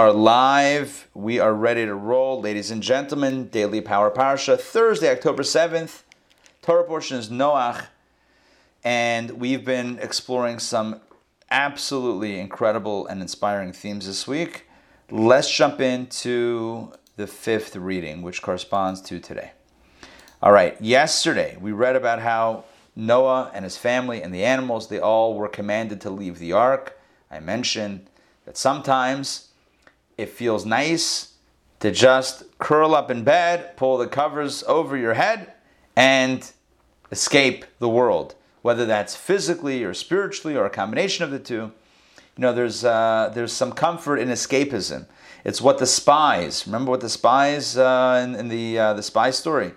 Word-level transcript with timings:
are 0.00 0.14
live. 0.14 1.10
We 1.12 1.40
are 1.40 1.52
ready 1.52 1.84
to 1.84 1.94
roll. 1.94 2.40
Ladies 2.40 2.70
and 2.70 2.82
gentlemen, 2.82 3.48
Daily 3.48 3.82
Power 3.82 4.10
Parsha, 4.10 4.58
Thursday, 4.58 5.10
October 5.10 5.42
7th. 5.42 6.04
Torah 6.62 6.84
portion 6.84 7.18
is 7.18 7.28
Noach. 7.28 7.84
And 8.82 9.32
we've 9.32 9.62
been 9.62 9.98
exploring 9.98 10.58
some 10.58 11.02
absolutely 11.50 12.40
incredible 12.40 13.06
and 13.08 13.20
inspiring 13.20 13.74
themes 13.74 14.06
this 14.06 14.26
week. 14.26 14.66
Let's 15.10 15.54
jump 15.54 15.82
into 15.82 16.94
the 17.16 17.26
fifth 17.26 17.76
reading, 17.76 18.22
which 18.22 18.40
corresponds 18.40 19.02
to 19.02 19.20
today. 19.20 19.50
All 20.42 20.52
right, 20.52 20.80
yesterday 20.80 21.58
we 21.60 21.72
read 21.72 21.94
about 21.94 22.22
how 22.22 22.64
Noah 22.96 23.50
and 23.52 23.64
his 23.64 23.76
family 23.76 24.22
and 24.22 24.34
the 24.34 24.46
animals, 24.46 24.88
they 24.88 24.98
all 24.98 25.34
were 25.34 25.46
commanded 25.46 26.00
to 26.00 26.08
leave 26.08 26.38
the 26.38 26.54
ark. 26.54 26.98
I 27.30 27.40
mentioned 27.40 28.06
that 28.46 28.56
sometimes 28.56 29.49
it 30.20 30.28
feels 30.28 30.66
nice 30.66 31.34
to 31.80 31.90
just 31.90 32.44
curl 32.58 32.94
up 32.94 33.10
in 33.10 33.24
bed, 33.24 33.76
pull 33.76 33.96
the 33.96 34.06
covers 34.06 34.62
over 34.64 34.96
your 34.96 35.14
head, 35.14 35.52
and 35.96 36.52
escape 37.10 37.64
the 37.78 37.88
world, 37.88 38.34
whether 38.62 38.84
that's 38.84 39.16
physically 39.16 39.82
or 39.82 39.94
spiritually 39.94 40.56
or 40.56 40.66
a 40.66 40.70
combination 40.70 41.24
of 41.24 41.30
the 41.30 41.38
two. 41.38 41.72
You 42.36 42.42
know, 42.42 42.52
there's, 42.52 42.84
uh, 42.84 43.32
there's 43.34 43.52
some 43.52 43.72
comfort 43.72 44.18
in 44.18 44.28
escapism. 44.28 45.06
It's 45.42 45.60
what 45.62 45.78
the 45.78 45.86
spies, 45.86 46.66
remember 46.66 46.90
what 46.90 47.00
the 47.00 47.08
spies 47.08 47.78
uh, 47.78 48.22
in, 48.22 48.34
in, 48.34 48.48
the, 48.48 48.78
uh, 48.78 48.92
the 48.92 49.02
spy 49.02 49.30
story, 49.30 49.72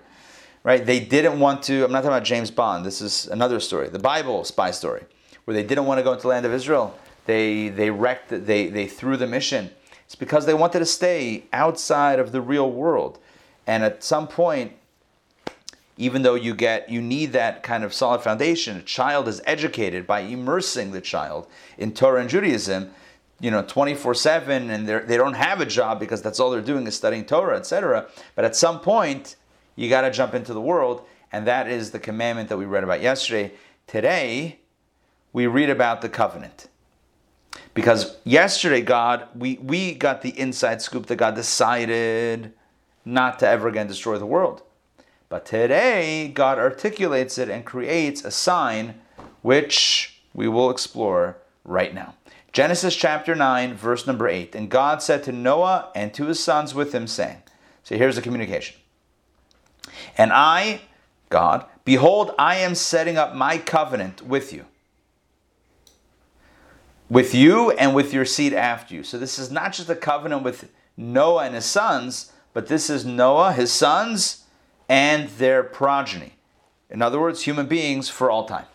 right? 0.64 0.86
They 0.86 1.00
didn't 1.00 1.40
want 1.40 1.64
to, 1.64 1.86
I'm 1.86 1.92
not 1.92 2.00
talking 2.00 2.18
about 2.18 2.26
James 2.26 2.52
Bond, 2.52 2.86
this 2.86 3.02
is 3.02 3.28
another 3.28 3.62
story, 3.62 3.88
the 3.88 3.98
Bible 3.98 4.44
spy 4.44 4.72
story, 4.72 5.04
where 5.46 5.56
they 5.56 5.64
didn't 5.64 5.86
want 5.86 6.00
to 6.00 6.04
go 6.04 6.12
into 6.12 6.24
the 6.24 6.28
land 6.28 6.46
of 6.46 6.54
Israel. 6.54 7.00
They, 7.26 7.70
they 7.70 7.90
wrecked, 7.90 8.28
they, 8.30 8.68
they 8.68 8.88
threw 8.88 9.16
the 9.16 9.28
mission 9.28 9.72
it's 10.14 10.20
because 10.20 10.46
they 10.46 10.54
wanted 10.54 10.78
to 10.78 10.86
stay 10.86 11.46
outside 11.52 12.20
of 12.20 12.32
the 12.32 12.40
real 12.40 12.70
world. 12.70 13.18
And 13.66 13.84
at 13.84 14.04
some 14.04 14.28
point, 14.28 14.74
even 15.98 16.22
though 16.22 16.36
you 16.36 16.54
get 16.54 16.88
you 16.88 17.02
need 17.02 17.34
that 17.34 17.64
kind 17.64 17.84
of 17.84 17.96
solid 17.96 18.22
foundation, 18.22 18.78
a 18.78 18.84
child 18.84 19.28
is 19.28 19.42
educated 19.48 20.06
by 20.06 20.20
immersing 20.20 20.92
the 20.92 21.02
child 21.02 21.48
in 21.80 21.96
Torah 21.96 22.22
and 22.22 22.30
Judaism, 22.30 22.94
you 23.40 23.50
know, 23.50 23.64
24/7 23.64 24.70
and 24.70 24.88
they 24.88 25.18
don't 25.18 25.34
have 25.34 25.60
a 25.60 25.66
job 25.66 26.00
because 26.00 26.22
that's 26.22 26.40
all 26.40 26.52
they're 26.52 26.62
doing 26.62 26.86
is 26.86 26.96
studying 26.96 27.26
Torah, 27.26 27.58
etc. 27.58 28.06
But 28.36 28.46
at 28.46 28.56
some 28.56 28.82
point, 28.82 29.36
you 29.76 29.90
got 29.90 30.02
to 30.02 30.12
jump 30.12 30.36
into 30.36 30.54
the 30.54 30.62
world, 30.62 31.02
and 31.32 31.48
that 31.48 31.68
is 31.68 31.90
the 31.90 32.00
commandment 32.00 32.50
that 32.50 32.58
we 32.58 32.66
read 32.66 32.84
about 32.84 33.02
yesterday. 33.02 33.54
Today, 33.88 34.60
we 35.32 35.48
read 35.48 35.72
about 35.72 36.02
the 36.02 36.10
covenant. 36.10 36.68
Because 37.74 38.18
yesterday, 38.24 38.82
God, 38.82 39.28
we, 39.36 39.56
we 39.56 39.96
got 39.96 40.22
the 40.22 40.38
inside 40.40 40.82
scoop 40.82 41.08
that 41.08 41.16
God 41.16 41.36
decided 41.36 42.54
not 43.04 43.40
to 43.40 43.48
ever 43.48 43.68
again 43.68 43.88
destroy 43.88 44.18
the 44.18 44.26
world. 44.26 44.62
But 45.30 45.46
today, 45.46 46.28
God 46.28 46.60
articulates 46.60 47.38
it 47.38 47.50
and 47.50 47.66
creates 47.66 48.24
a 48.24 48.32
sign 48.32 49.02
which 49.42 50.22
we 50.34 50.48
will 50.48 50.70
explore 50.70 51.38
right 51.64 51.94
now. 51.94 52.14
Genesis 52.52 52.96
chapter 52.96 53.34
9, 53.34 53.74
verse 53.74 54.06
number 54.06 54.28
8. 54.28 54.54
And 54.54 54.70
God 54.70 55.02
said 55.02 55.24
to 55.24 55.32
Noah 55.32 55.92
and 55.96 56.14
to 56.14 56.28
his 56.28 56.44
sons 56.44 56.76
with 56.76 56.94
him, 56.94 57.08
saying, 57.08 57.42
So 57.84 57.98
here's 57.98 58.16
the 58.16 58.22
communication. 58.22 58.78
And 60.16 60.32
I, 60.32 60.82
God, 61.30 61.66
behold, 61.84 62.36
I 62.38 62.58
am 62.58 62.76
setting 62.76 63.18
up 63.18 63.34
my 63.34 63.58
covenant 63.58 64.22
with 64.22 64.54
you 64.54 64.68
with 67.14 67.36
you 67.36 67.70
and 67.72 67.94
with 67.94 68.12
your 68.12 68.26
seed 68.26 68.54
after 68.54 68.96
you. 68.96 69.04
So 69.04 69.20
this 69.20 69.38
is 69.38 69.52
not 69.52 69.74
just 69.74 69.88
a 69.88 69.96
covenant 69.96 70.42
with 70.42 70.72
Noah 70.98 71.46
and 71.46 71.54
his 71.54 71.66
sons, 71.66 72.32
but 72.54 72.68
this 72.68 72.90
is 72.90 73.06
Noah, 73.06 73.54
his 73.54 73.72
sons, 73.72 74.46
and 74.90 75.30
their 75.30 75.62
progeny. 75.62 76.34
In 76.90 77.04
other 77.04 77.20
words, 77.20 77.44
human 77.44 77.68
beings 77.68 78.10
for 78.10 78.32
all 78.32 78.48
time. 78.48 78.66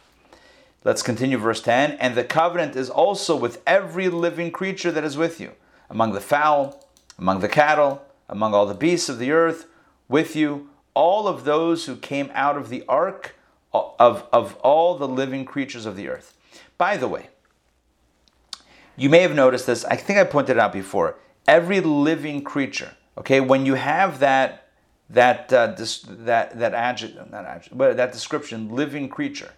Let's 0.84 1.02
continue 1.02 1.36
verse 1.36 1.60
10. 1.60 1.92
And 1.92 2.14
the 2.14 2.22
covenant 2.22 2.76
is 2.76 2.88
also 2.88 3.34
with 3.34 3.60
every 3.66 4.08
living 4.08 4.52
creature 4.52 4.92
that 4.92 5.02
is 5.02 5.16
with 5.16 5.40
you, 5.40 5.52
among 5.90 6.12
the 6.12 6.20
fowl, 6.20 6.86
among 7.18 7.40
the 7.40 7.48
cattle, 7.48 8.04
among 8.28 8.54
all 8.54 8.66
the 8.66 8.74
beasts 8.74 9.08
of 9.08 9.18
the 9.18 9.32
earth, 9.32 9.66
with 10.08 10.36
you, 10.36 10.70
all 10.94 11.26
of 11.26 11.42
those 11.44 11.86
who 11.86 11.96
came 11.96 12.30
out 12.34 12.56
of 12.56 12.68
the 12.68 12.84
ark 12.88 13.34
of, 13.72 14.28
of 14.32 14.54
all 14.58 14.96
the 14.96 15.08
living 15.08 15.44
creatures 15.44 15.86
of 15.86 15.96
the 15.96 16.08
earth. 16.08 16.34
By 16.78 16.96
the 16.96 17.08
way, 17.08 17.30
you 18.98 19.08
may 19.08 19.20
have 19.20 19.34
noticed 19.34 19.66
this. 19.66 19.84
I 19.84 19.96
think 19.96 20.18
I 20.18 20.24
pointed 20.24 20.58
out 20.58 20.72
before. 20.72 21.16
Every 21.46 21.80
living 21.80 22.42
creature, 22.42 22.96
okay, 23.16 23.40
when 23.40 23.64
you 23.64 23.74
have 23.74 24.18
that 24.18 24.68
that 25.10 25.52
uh, 25.52 25.68
dis- 25.68 26.04
that 26.06 26.58
that 26.58 26.74
adjective, 26.74 27.30
not 27.30 27.46
adjective, 27.46 27.78
but 27.78 27.96
that 27.96 28.12
description, 28.12 28.74
living 28.74 29.08
creature, 29.08 29.52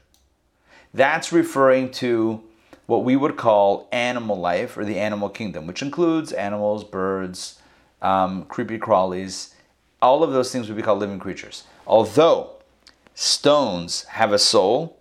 that's 0.94 1.32
referring 1.32 1.90
to 1.92 2.42
what 2.86 3.02
we 3.02 3.16
would 3.16 3.36
call 3.36 3.88
animal 3.92 4.36
life 4.36 4.76
or 4.76 4.84
the 4.84 4.98
animal 4.98 5.28
kingdom, 5.28 5.66
which 5.66 5.82
includes 5.82 6.32
animals, 6.32 6.84
birds, 6.84 7.60
um, 8.02 8.44
creepy 8.44 8.78
crawlies, 8.78 9.54
all 10.02 10.22
of 10.22 10.32
those 10.32 10.52
things 10.52 10.68
would 10.68 10.76
be 10.76 10.82
called 10.82 10.98
living 10.98 11.18
creatures. 11.18 11.64
Although 11.86 12.50
stones 13.14 14.04
have 14.04 14.32
a 14.32 14.38
soul, 14.38 14.98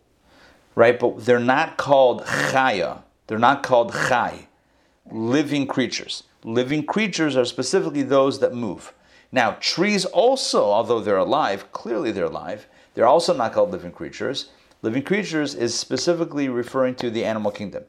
right, 0.75 0.99
but 0.99 1.25
they're 1.25 1.39
not 1.39 1.77
called 1.77 2.23
chaya 2.25 3.01
they're 3.29 3.37
not 3.37 3.61
called 3.61 3.93
chai, 3.93 4.47
living 5.11 5.67
creatures. 5.67 6.23
Living 6.43 6.83
creatures 6.83 7.37
are 7.37 7.45
specifically 7.45 8.01
those 8.01 8.39
that 8.39 8.55
move. 8.55 8.91
Now, 9.31 9.51
trees 9.59 10.03
also, 10.03 10.63
although 10.63 10.99
they're 10.99 11.17
alive, 11.17 11.71
clearly 11.71 12.11
they're 12.11 12.25
alive, 12.25 12.65
they're 12.95 13.05
also 13.05 13.37
not 13.37 13.53
called 13.53 13.69
living 13.69 13.91
creatures. 13.91 14.49
Living 14.81 15.03
creatures 15.03 15.53
is 15.53 15.77
specifically 15.77 16.49
referring 16.49 16.95
to 16.95 17.11
the 17.11 17.23
animal 17.23 17.51
kingdom. 17.51 17.83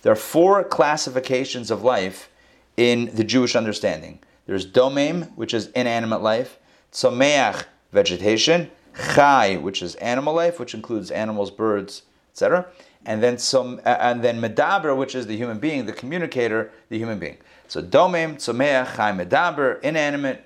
There 0.00 0.12
are 0.12 0.16
four 0.16 0.64
classifications 0.64 1.70
of 1.70 1.82
life 1.82 2.30
in 2.78 3.14
the 3.14 3.24
Jewish 3.24 3.54
understanding. 3.54 4.20
There's 4.46 4.66
domem, 4.66 5.30
which 5.36 5.52
is 5.52 5.66
inanimate 5.72 6.22
life, 6.22 6.58
tzomeach, 6.90 7.66
vegetation, 7.92 8.70
chai, 9.14 9.58
which 9.58 9.82
is 9.82 9.94
animal 9.96 10.32
life, 10.32 10.58
which 10.58 10.72
includes 10.72 11.10
animals, 11.10 11.50
birds, 11.50 12.04
etc 12.32 12.66
and 13.06 13.22
then 13.22 13.38
some, 13.38 13.80
and 13.84 14.22
then 14.22 14.40
medaber, 14.40 14.94
which 14.96 15.14
is 15.14 15.26
the 15.28 15.36
human 15.36 15.58
being, 15.58 15.86
the 15.86 15.92
communicator, 15.92 16.72
the 16.88 16.98
human 16.98 17.18
being. 17.18 17.38
So 17.68 17.80
domem, 17.80 18.34
tzomeach, 18.34 18.96
chai, 18.96 19.12
medaber, 19.12 19.80
inanimate, 19.80 20.44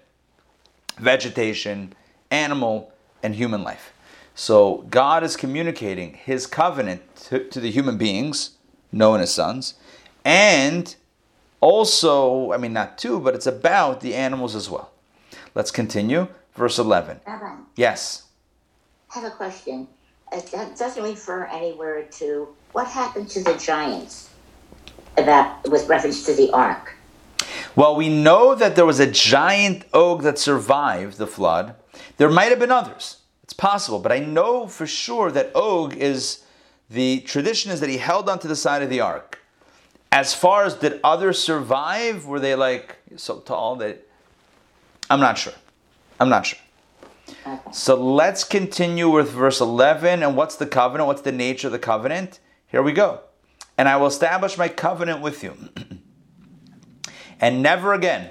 vegetation, 0.99 1.95
animal, 2.31 2.93
and 3.23 3.35
human 3.35 3.63
life. 3.63 3.95
So 4.35 4.85
God 4.91 5.25
is 5.25 5.37
communicating 5.37 6.15
His 6.15 6.47
covenant 6.47 7.03
to, 7.25 7.49
to 7.49 7.61
the 7.61 7.71
human 7.71 7.97
beings, 7.97 8.53
Noah 8.93 9.15
and 9.15 9.21
his 9.23 9.33
sons, 9.33 9.75
and 10.25 10.95
also, 11.61 12.53
I 12.53 12.59
mean, 12.59 12.73
not 12.73 12.99
two, 12.99 13.21
but 13.21 13.35
it's 13.35 13.47
about 13.47 14.01
the 14.01 14.15
animals 14.15 14.55
as 14.55 14.69
well. 14.71 14.93
Let's 15.55 15.71
continue. 15.71 16.29
Verse 16.55 16.79
11. 16.79 17.21
Rabbi, 17.27 17.57
Yes. 17.77 18.25
I 19.15 19.21
have 19.21 19.33
a 19.33 19.35
question. 19.35 19.89
It 20.33 20.51
doesn't 20.79 21.03
refer 21.03 21.45
anywhere 21.47 22.05
to 22.19 22.49
what 22.73 22.87
happened 22.87 23.29
to 23.31 23.43
the 23.43 23.55
giants 23.55 24.31
about 25.17 25.69
with 25.69 25.89
reference 25.89 26.25
to 26.27 26.35
the 26.35 26.51
ark. 26.53 26.97
Well, 27.75 27.97
we 27.97 28.09
know 28.09 28.55
that 28.55 28.77
there 28.77 28.87
was 28.87 29.01
a 29.01 29.11
giant 29.11 29.85
Og 29.93 30.23
that 30.23 30.39
survived 30.39 31.19
the 31.19 31.27
flood. 31.27 31.75
There 32.17 32.31
might 32.31 32.51
have 32.51 32.59
been 32.59 32.71
others. 32.71 33.19
It's 33.43 33.53
possible, 33.53 33.99
but 33.99 34.13
I 34.13 34.21
know 34.21 34.67
for 34.67 34.87
sure 34.87 35.31
that 35.33 35.55
Og 35.55 35.97
is 35.97 36.45
the 36.89 37.21
tradition 37.21 37.73
is 37.73 37.81
that 37.81 37.89
he 37.89 37.99
held 37.99 38.29
onto 38.29 38.49
the 38.49 38.57
side 38.57 38.83
of 38.83 38.91
the 38.91 39.01
ark. 39.01 39.41
As 40.13 40.35
far 40.35 40.65
as 40.65 40.75
did 40.75 41.01
others 41.05 41.39
survive, 41.39 42.27
were 42.27 42.41
they 42.41 42.55
like 42.55 42.97
so 43.17 43.39
tall 43.39 43.77
that 43.77 44.07
I'm 45.09 45.21
not 45.21 45.39
sure. 45.39 45.53
I'm 46.19 46.29
not 46.29 46.47
sure. 46.47 46.59
So 47.73 47.95
let's 47.95 48.45
continue 48.45 49.09
with 49.09 49.31
verse 49.31 49.61
11. 49.61 50.23
And 50.23 50.37
what's 50.37 50.57
the 50.57 50.67
covenant? 50.67 51.07
What's 51.07 51.23
the 51.23 51.33
nature 51.33 51.69
of 51.69 51.73
the 51.73 51.79
covenant? 51.79 52.41
Here 52.67 52.83
we 52.83 52.93
go. 52.93 53.21
And 53.79 53.89
I 53.89 53.97
will 53.97 54.07
establish 54.07 54.59
my 54.59 54.69
covenant 54.69 55.21
with 55.21 55.43
you. 55.43 55.57
and 57.41 57.63
never 57.63 57.95
again 57.95 58.31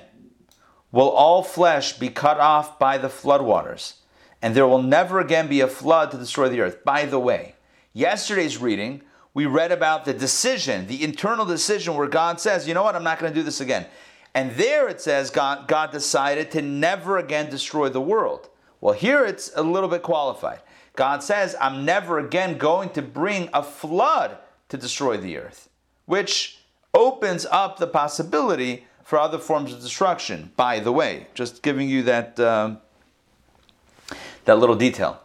will 0.91 1.09
all 1.09 1.44
flesh 1.44 1.94
be 1.94 2.09
cut 2.09 2.39
off 2.39 2.79
by 2.79 2.97
the 2.97 3.07
floodwaters. 3.07 3.95
And 4.41 4.56
there 4.56 4.67
will 4.67 4.81
never 4.81 5.19
again 5.19 5.47
be 5.47 5.61
a 5.61 5.67
flood 5.67 6.11
to 6.11 6.17
destroy 6.17 6.50
the 6.50 6.61
earth. 6.61 6.83
By 6.83 7.06
the 7.06 7.19
way, 7.19 7.56
yesterday's 7.94 8.57
reading, 8.57 9.01
we 9.33 9.45
read 9.45 9.71
about 9.71 10.06
the 10.06 10.13
decision, 10.13 10.88
the 10.88 11.03
internal 11.03 11.45
decision 11.45 11.95
where 11.95 12.07
God 12.07 12.39
says, 12.39 12.67
you 12.67 12.73
know 12.73 12.83
what, 12.83 12.95
I'm 12.95 13.03
not 13.03 13.19
going 13.19 13.31
to 13.31 13.39
do 13.39 13.44
this 13.44 13.61
again. 13.61 13.85
And 14.33 14.51
there 14.51 14.88
it 14.88 15.01
says 15.01 15.29
God, 15.29 15.67
God 15.67 15.91
decided 15.91 16.51
to 16.51 16.61
never 16.61 17.17
again 17.17 17.50
destroy 17.50 17.89
the 17.89 18.01
world. 18.01 18.50
Well, 18.81 18.94
here 18.94 19.26
it's 19.26 19.52
a 19.56 19.64
little 19.64 19.90
bit 19.90 20.04
qualified. 20.04 20.60
God 20.96 21.24
says, 21.24 21.56
I'm 21.60 21.86
never 21.86 22.20
again 22.20 22.58
going 22.58 22.90
to 22.92 23.02
bring 23.02 23.50
a 23.54 23.64
flood 23.64 24.38
to 24.70 24.78
destroy 24.78 25.18
the 25.18 25.38
earth, 25.38 25.70
which 26.06 26.60
opens 26.94 27.46
up 27.46 27.78
the 27.78 27.88
possibility 27.88 28.86
for 29.04 29.18
other 29.18 29.38
forms 29.38 29.74
of 29.74 29.81
destruction. 29.81 30.52
By 30.56 30.80
the 30.80 30.92
way, 30.92 31.28
just 31.34 31.64
giving 31.64 31.90
you 31.90 32.04
that 32.04 32.40
uh, 32.40 32.76
that 34.46 34.60
little 34.60 34.76
detail. 34.76 35.22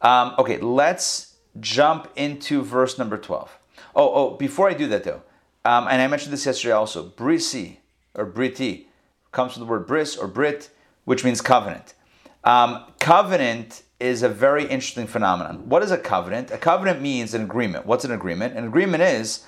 Um, 0.00 0.34
okay, 0.38 0.58
let's 0.58 1.36
jump 1.60 2.10
into 2.16 2.62
verse 2.62 2.98
number 2.98 3.16
twelve. 3.16 3.58
Oh, 3.94 4.12
oh, 4.14 4.30
before 4.36 4.68
I 4.68 4.74
do 4.74 4.86
that 4.88 5.04
though, 5.04 5.22
um, 5.64 5.86
and 5.88 6.02
I 6.02 6.06
mentioned 6.08 6.32
this 6.32 6.46
yesterday 6.46 6.72
also, 6.72 7.08
brisi 7.08 7.76
or 8.14 8.26
briti 8.26 8.86
comes 9.30 9.52
from 9.52 9.60
the 9.60 9.66
word 9.66 9.86
bris 9.86 10.16
or 10.16 10.26
brit, 10.26 10.70
which 11.04 11.24
means 11.24 11.40
covenant. 11.40 11.94
Um, 12.44 12.84
covenant 12.98 13.82
is 14.00 14.22
a 14.22 14.28
very 14.28 14.64
interesting 14.64 15.06
phenomenon. 15.06 15.68
What 15.68 15.82
is 15.82 15.90
a 15.90 15.98
covenant? 15.98 16.50
A 16.50 16.58
covenant 16.58 17.00
means 17.00 17.34
an 17.34 17.42
agreement. 17.42 17.86
What's 17.86 18.04
an 18.04 18.10
agreement? 18.10 18.56
An 18.56 18.64
agreement 18.64 19.02
is 19.02 19.44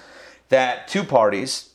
that 0.48 0.86
two 0.86 1.02
parties, 1.02 1.70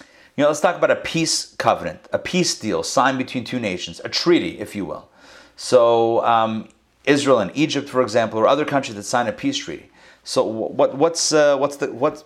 you 0.00 0.42
know, 0.42 0.48
let's 0.48 0.60
talk 0.60 0.76
about 0.76 0.90
a 0.90 0.96
peace 0.96 1.54
covenant, 1.56 2.00
a 2.12 2.18
peace 2.18 2.58
deal 2.58 2.82
signed 2.82 3.16
between 3.16 3.44
two 3.44 3.58
nations, 3.58 4.00
a 4.04 4.08
treaty, 4.10 4.58
if 4.58 4.76
you 4.76 4.84
will. 4.84 5.08
So, 5.56 6.22
um, 6.26 6.68
Israel 7.06 7.38
and 7.38 7.50
Egypt, 7.54 7.88
for 7.88 8.02
example, 8.02 8.38
or 8.38 8.46
other 8.46 8.64
countries 8.64 8.96
that 8.96 9.04
sign 9.04 9.26
a 9.28 9.32
peace 9.32 9.56
treaty. 9.56 9.88
So, 10.24 10.44
what, 10.44 10.96
what's 10.96 11.32
uh, 11.32 11.56
what's 11.56 11.76
the 11.76 11.92
what's 11.92 12.24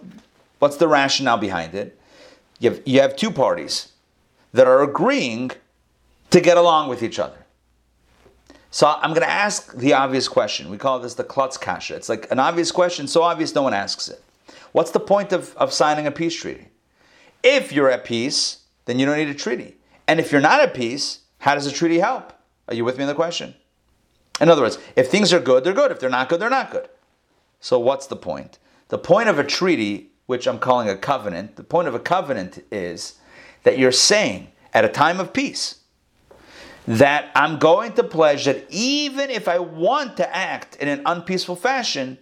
what's 0.59 0.79
the 0.79 0.89
rationale 0.89 1.37
behind 1.37 1.75
it? 1.75 1.99
You 2.59 2.71
have, 2.71 2.83
you 2.85 3.01
have 3.01 3.15
two 3.15 3.31
parties 3.31 3.93
that 4.53 4.67
are 4.67 4.83
agreeing 4.83 5.53
to 6.31 6.41
get 6.41 6.57
along 6.57 6.89
with 6.89 7.03
each 7.03 7.19
other. 7.19 7.47
So 8.71 8.87
I'm 8.87 9.11
going 9.11 9.27
to 9.27 9.31
ask 9.31 9.75
the 9.75 9.95
obvious 9.95 10.29
question. 10.29 10.71
We 10.71 10.79
call 10.79 11.01
this 11.01 11.15
the 11.15 11.25
klutz 11.25 11.57
kasha. 11.57 11.97
It's 11.97 12.09
like 12.09 12.31
an 12.31 12.39
obvious 12.39 12.71
question, 12.71 13.09
so 13.09 13.23
obvious 13.23 13.55
no 13.55 13.63
one 13.63 13.75
asks 13.75 14.09
it. 14.09 14.23
What's 14.73 14.93
the 14.93 15.01
point 15.01 15.33
of, 15.33 15.57
of 15.57 15.73
signing 15.73 16.07
a 16.07 16.13
peace 16.13 16.35
treaty? 16.35 16.69
If 17.43 17.73
you're 17.73 17.91
at 17.91 18.05
peace, 18.05 18.61
then 18.85 18.99
you 18.99 19.07
don't 19.07 19.17
need 19.17 19.29
a 19.29 19.35
treaty. 19.35 19.77
And 20.07 20.21
if 20.21 20.31
you're 20.31 20.41
not 20.41 20.61
at 20.61 20.75
peace, 20.75 21.21
how 21.39 21.55
does 21.55 21.67
a 21.67 21.73
treaty 21.73 21.99
help? 21.99 22.33
Are 22.69 22.75
you 22.75 22.85
with 22.85 22.97
me 22.97 23.03
in 23.03 23.09
the 23.09 23.15
question? 23.15 23.55
In 24.41 24.49
other 24.49 24.63
words, 24.63 24.79
if 24.95 25.11
things 25.11 25.33
are 25.33 25.41
good, 25.41 25.65
they're 25.65 25.73
good. 25.73 25.91
If 25.91 25.99
they're 25.99 26.09
not 26.09 26.29
good, 26.29 26.41
they're 26.41 26.49
not 26.49 26.71
good. 26.71 26.89
So 27.61 27.79
what's 27.79 28.07
the 28.07 28.17
point? 28.17 28.59
The 28.89 28.99
point 28.99 29.29
of 29.29 29.39
a 29.39 29.45
treaty, 29.45 30.11
which 30.27 30.47
I'm 30.47 30.59
calling 30.59 30.89
a 30.89 30.97
covenant, 30.97 31.57
the 31.57 31.65
point 31.65 31.89
of 31.89 31.95
a 31.95 31.99
covenant 31.99 32.65
is 32.71 33.19
that 33.65 33.79
you're 33.79 33.93
saying 33.93 34.49
at 34.73 34.85
a 34.85 34.89
time 34.89 35.21
of 35.21 35.33
peace, 35.33 35.80
that 36.87 37.31
I'm 37.35 37.59
going 37.59 37.93
to 37.95 38.03
pledge 38.03 38.47
that 38.47 38.67
even 38.71 39.31
if 39.31 39.49
I 39.49 39.59
want 39.59 40.17
to 40.17 40.37
act 40.37 40.77
in 40.77 40.89
an 40.89 41.03
unpeaceful 41.07 41.57
fashion, 41.57 42.19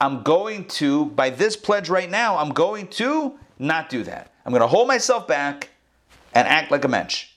I'm 0.00 0.22
going 0.22 0.66
to, 0.68 1.06
by 1.06 1.30
this 1.30 1.56
pledge 1.56 1.88
right 1.88 2.10
now, 2.10 2.36
I'm 2.36 2.50
going 2.50 2.88
to 2.88 3.38
not 3.58 3.88
do 3.88 4.02
that. 4.02 4.32
I'm 4.44 4.50
going 4.50 4.62
to 4.62 4.66
hold 4.66 4.88
myself 4.88 5.26
back 5.26 5.70
and 6.34 6.46
act 6.48 6.70
like 6.70 6.84
a 6.84 6.88
mensch. 6.88 7.28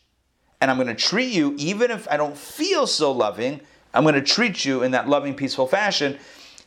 And 0.60 0.72
I'm 0.72 0.78
going 0.78 0.88
to 0.88 0.96
treat 0.96 1.32
you, 1.32 1.54
even 1.58 1.92
if 1.92 2.08
I 2.10 2.18
don't 2.18 2.36
feel 2.36 2.88
so 2.88 3.12
loving, 3.12 3.62
I'm 3.94 4.04
going 4.04 4.16
to 4.16 4.22
treat 4.22 4.66
you 4.66 4.84
in 4.84 4.92
that 4.92 5.08
loving, 5.08 5.36
peaceful 5.36 5.68
fashion. 5.68 6.18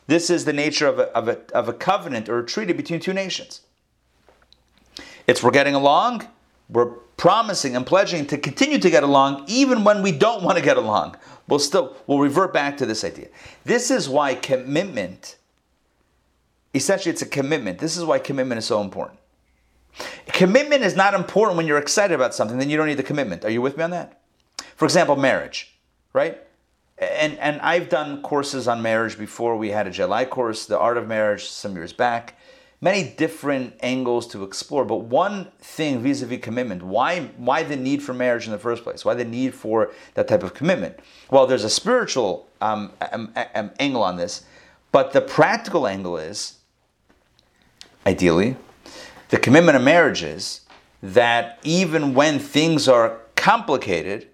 This 0.07 0.29
is 0.29 0.45
the 0.45 0.53
nature 0.53 0.87
of 0.87 0.99
a, 0.99 1.03
of 1.15 1.27
a, 1.27 1.39
of 1.53 1.69
a 1.69 1.73
covenant 1.73 2.29
or 2.29 2.39
a 2.39 2.45
treaty 2.45 2.73
between 2.73 2.99
two 2.99 3.13
nations. 3.13 3.61
It's 5.27 5.43
we're 5.43 5.51
getting 5.51 5.75
along, 5.75 6.27
we're 6.69 6.93
promising 7.19 7.75
and 7.75 7.85
pledging 7.85 8.25
to 8.25 8.37
continue 8.37 8.79
to 8.79 8.89
get 8.89 9.03
along 9.03 9.43
even 9.45 9.83
when 9.83 10.01
we 10.01 10.11
don't 10.11 10.41
want 10.41 10.57
to 10.57 10.63
get 10.63 10.77
along. 10.77 11.17
We'll 11.47 11.59
still 11.59 11.95
we'll 12.07 12.19
revert 12.19 12.53
back 12.53 12.77
to 12.77 12.85
this 12.85 13.03
idea. 13.03 13.27
This 13.65 13.91
is 13.91 14.07
why 14.07 14.33
commitment 14.35 15.35
essentially 16.73 17.11
it's 17.11 17.21
a 17.21 17.27
commitment. 17.27 17.79
This 17.79 17.97
is 17.97 18.05
why 18.05 18.19
commitment 18.19 18.57
is 18.59 18.65
so 18.65 18.81
important. 18.81 19.19
Commitment 20.27 20.81
is 20.81 20.95
not 20.95 21.13
important 21.13 21.57
when 21.57 21.67
you're 21.67 21.77
excited 21.77 22.13
about 22.13 22.33
something, 22.33 22.57
then 22.57 22.69
you 22.69 22.77
don't 22.77 22.87
need 22.87 22.93
the 22.95 23.03
commitment. 23.03 23.43
Are 23.43 23.49
you 23.49 23.61
with 23.61 23.75
me 23.75 23.83
on 23.83 23.91
that? 23.91 24.21
For 24.77 24.85
example, 24.85 25.17
marriage, 25.17 25.77
right? 26.13 26.41
And 26.99 27.37
and 27.39 27.59
I've 27.59 27.89
done 27.89 28.21
courses 28.21 28.65
on 28.67 28.81
marriage 28.81 29.17
before. 29.17 29.57
We 29.57 29.71
had 29.71 29.87
a 29.87 29.91
July 29.91 30.23
course, 30.23 30.65
The 30.65 30.79
Art 30.79 30.95
of 30.95 31.07
Marriage, 31.07 31.49
some 31.49 31.75
years 31.75 31.91
back 31.91 32.35
many 32.81 33.03
different 33.03 33.75
angles 33.81 34.27
to 34.27 34.43
explore. 34.43 34.85
But 34.85 35.01
one 35.01 35.51
thing 35.59 35.99
vis-a-vis 35.99 36.39
commitment, 36.41 36.83
why 36.83 37.29
why 37.37 37.63
the 37.63 37.75
need 37.75 38.01
for 38.01 38.13
marriage 38.13 38.45
in 38.45 38.51
the 38.51 38.59
first 38.59 38.83
place? 38.83 39.03
Why 39.03 39.13
the 39.13 39.25
need 39.25 39.53
for 39.53 39.91
that 40.13 40.27
type 40.27 40.43
of 40.43 40.53
commitment? 40.53 40.99
Well, 41.29 41.47
there's 41.47 41.63
a 41.63 41.69
spiritual 41.69 42.47
um, 42.61 42.91
um, 43.11 43.33
um, 43.55 43.71
angle 43.79 44.03
on 44.03 44.17
this, 44.17 44.43
but 44.91 45.13
the 45.13 45.21
practical 45.21 45.87
angle 45.87 46.17
is, 46.17 46.57
ideally, 48.05 48.55
the 49.29 49.37
commitment 49.37 49.75
of 49.75 49.83
marriage 49.83 50.23
is 50.23 50.61
that 51.01 51.59
even 51.63 52.13
when 52.13 52.39
things 52.39 52.87
are 52.87 53.19
complicated, 53.35 54.27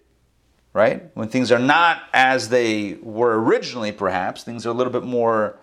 right? 0.74 1.12
When 1.16 1.28
things 1.28 1.52
are 1.52 1.60
not 1.60 2.04
as 2.14 2.50
they 2.50 2.98
were 3.02 3.40
originally, 3.40 3.92
perhaps 3.92 4.44
things 4.44 4.66
are 4.66 4.70
a 4.70 4.74
little 4.74 4.94
bit 4.94 5.04
more 5.04 5.58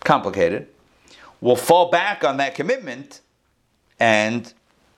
complicated 0.00 0.68
will 1.42 1.56
fall 1.56 1.90
back 1.90 2.24
on 2.24 2.38
that 2.38 2.54
commitment 2.54 3.20
and 4.00 4.54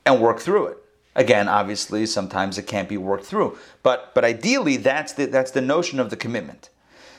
and 0.06 0.20
work 0.20 0.38
through 0.38 0.66
it. 0.66 0.78
Again, 1.16 1.48
obviously, 1.48 2.06
sometimes 2.06 2.58
it 2.58 2.66
can't 2.66 2.88
be 2.88 2.96
worked 2.96 3.24
through, 3.24 3.58
but 3.82 4.14
but 4.14 4.24
ideally, 4.24 4.76
that's 4.76 5.12
the 5.14 5.26
that's 5.26 5.50
the 5.50 5.60
notion 5.60 5.98
of 5.98 6.10
the 6.10 6.16
commitment. 6.16 6.70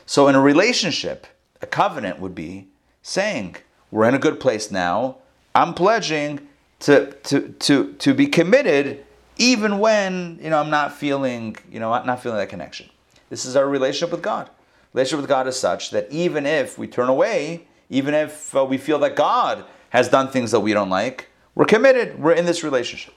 So, 0.06 0.28
in 0.28 0.36
a 0.36 0.42
relationship, 0.42 1.28
a 1.62 1.66
covenant 1.66 2.20
would 2.20 2.36
be 2.36 2.68
saying, 3.02 3.58
"We're 3.92 4.08
in 4.08 4.14
a 4.14 4.20
good 4.20 4.40
place 4.40 4.72
now. 4.72 5.18
I'm 5.54 5.74
pledging 5.74 6.48
to 6.82 7.12
to 7.24 7.50
to 7.50 7.94
to 7.94 8.14
be 8.14 8.28
committed, 8.28 9.06
even 9.38 9.80
when 9.80 10.40
you 10.42 10.50
know 10.50 10.60
I'm 10.60 10.70
not 10.70 10.94
feeling 10.94 11.56
you 11.72 11.80
know 11.80 11.90
not 12.04 12.22
feeling 12.22 12.38
that 12.38 12.50
connection." 12.50 12.90
This 13.30 13.46
is 13.46 13.56
our 13.56 13.68
relationship 13.68 14.12
with 14.12 14.22
God. 14.22 14.50
Relationship 14.94 15.22
with 15.22 15.30
God 15.30 15.48
is 15.48 15.58
such 15.58 15.90
that 15.92 16.12
even 16.12 16.46
if 16.46 16.78
we 16.78 16.88
turn 16.88 17.10
away, 17.10 17.66
even 17.90 18.14
if 18.14 18.56
uh, 18.56 18.66
we 18.66 18.78
feel 18.78 19.00
that 19.00 19.16
God 19.16 19.66
has 19.90 20.10
done 20.10 20.30
things 20.30 20.52
that 20.52 20.60
we 20.60 20.74
don't 20.74 20.90
like, 20.90 21.30
we're 21.54 21.66
committed. 21.66 22.20
We're 22.20 22.34
in 22.34 22.46
this 22.46 22.64
relationship. 22.64 23.14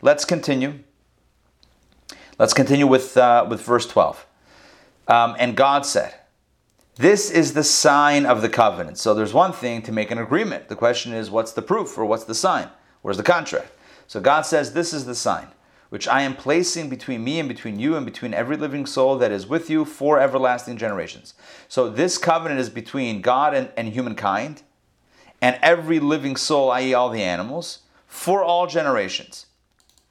Let's 0.00 0.24
continue. 0.24 0.80
Let's 2.38 2.54
continue 2.54 2.86
with, 2.86 3.16
uh, 3.16 3.46
with 3.48 3.62
verse 3.62 3.86
12. 3.86 4.26
Um, 5.08 5.36
and 5.38 5.56
God 5.56 5.86
said, 5.86 6.14
This 6.96 7.30
is 7.30 7.54
the 7.54 7.64
sign 7.64 8.26
of 8.26 8.42
the 8.42 8.48
covenant. 8.48 8.98
So 8.98 9.14
there's 9.14 9.32
one 9.32 9.52
thing 9.52 9.82
to 9.82 9.92
make 9.92 10.10
an 10.10 10.18
agreement. 10.18 10.68
The 10.68 10.76
question 10.76 11.12
is, 11.12 11.30
what's 11.30 11.52
the 11.52 11.62
proof 11.62 11.96
or 11.96 12.04
what's 12.04 12.24
the 12.24 12.34
sign? 12.34 12.68
Where's 13.02 13.16
the 13.16 13.22
contract? 13.22 13.72
So 14.06 14.20
God 14.20 14.42
says, 14.42 14.72
This 14.72 14.92
is 14.92 15.06
the 15.06 15.14
sign 15.14 15.48
which 15.92 16.08
I 16.08 16.22
am 16.22 16.34
placing 16.34 16.88
between 16.88 17.22
me 17.22 17.38
and 17.38 17.46
between 17.46 17.78
you 17.78 17.96
and 17.96 18.06
between 18.06 18.32
every 18.32 18.56
living 18.56 18.86
soul 18.86 19.18
that 19.18 19.30
is 19.30 19.46
with 19.46 19.68
you 19.68 19.84
for 19.84 20.18
everlasting 20.18 20.78
generations. 20.78 21.34
So 21.68 21.90
this 21.90 22.16
covenant 22.16 22.60
is 22.60 22.70
between 22.70 23.20
God 23.20 23.52
and, 23.52 23.68
and 23.76 23.88
humankind 23.88 24.62
and 25.42 25.58
every 25.60 26.00
living 26.00 26.36
soul, 26.36 26.70
i.e., 26.70 26.94
all 26.94 27.10
the 27.10 27.22
animals, 27.22 27.80
for 28.06 28.42
all 28.42 28.66
generations. 28.66 29.44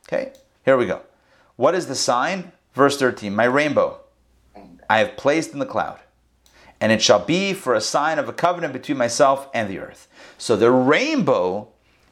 Okay, 0.07 0.33
here 0.63 0.77
we 0.77 0.85
go. 0.85 1.01
What 1.55 1.73
is 1.73 1.87
the 1.87 1.95
sign? 1.95 2.51
Verse 2.75 2.99
13 2.99 3.33
My 3.33 3.45
rainbow 3.45 4.01
I 4.87 4.99
have 4.99 5.17
placed 5.17 5.51
in 5.51 5.57
the 5.57 5.65
cloud, 5.65 5.99
and 6.79 6.91
it 6.91 7.01
shall 7.01 7.25
be 7.25 7.53
for 7.53 7.73
a 7.73 7.81
sign 7.81 8.19
of 8.19 8.29
a 8.29 8.33
covenant 8.33 8.73
between 8.73 8.99
myself 8.99 9.49
and 9.51 9.67
the 9.67 9.79
earth. 9.79 10.07
So 10.37 10.55
the 10.55 10.69
rainbow 10.69 11.69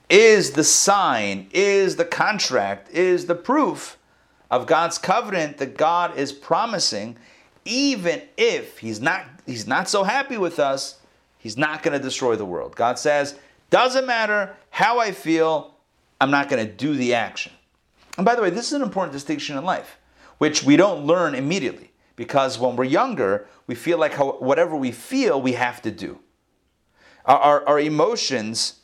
is 0.10 0.52
the 0.52 0.64
sign, 0.64 1.48
is 1.52 1.96
the 1.96 2.06
contract, 2.06 2.90
is 2.92 3.28
the 3.28 3.36
proof 3.36 3.98
of 4.50 4.66
God's 4.66 4.98
covenant 4.98 5.58
that 5.60 5.78
God 5.78 6.18
is 6.18 6.34
promising, 6.34 7.18
even 7.66 8.22
if 8.38 8.80
He's 8.80 9.00
not 9.00 9.26
He's 9.46 9.68
not 9.68 9.90
so 9.90 10.04
happy 10.04 10.38
with 10.38 10.60
us, 10.60 11.00
He's 11.38 11.58
not 11.58 11.84
going 11.84 11.98
to 11.98 12.04
destroy 12.04 12.36
the 12.36 12.46
world. 12.46 12.76
God 12.76 13.00
says, 13.00 13.36
doesn't 13.70 14.08
matter 14.08 14.56
how 14.72 15.00
I 15.00 15.12
feel, 15.12 15.76
I'm 16.20 16.32
not 16.32 16.50
going 16.50 16.66
to 16.66 16.72
do 16.72 16.96
the 16.96 17.14
action. 17.14 17.52
And 18.18 18.26
by 18.26 18.36
the 18.36 18.42
way, 18.42 18.50
this 18.50 18.68
is 18.68 18.74
an 18.74 18.82
important 18.82 19.14
distinction 19.14 19.58
in 19.58 19.64
life, 19.64 19.98
which 20.40 20.64
we 20.64 20.76
don't 20.76 21.06
learn 21.06 21.36
immediately. 21.36 21.92
Because 22.16 22.60
when 22.60 22.76
we're 22.76 22.84
younger, 22.84 23.48
we 23.66 23.76
feel 23.76 23.98
like 23.98 24.16
whatever 24.42 24.76
we 24.76 24.92
feel, 24.92 25.42
we 25.42 25.54
have 25.54 25.82
to 25.84 25.92
do. 25.92 26.20
Our, 27.26 27.38
our, 27.38 27.68
our 27.70 27.80
emotions 27.80 28.79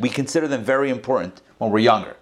we 0.00 0.08
consider 0.08 0.48
them 0.48 0.64
very 0.64 0.90
important 0.90 1.40
when 1.58 1.70
we're 1.70 1.80
younger. 1.80 2.16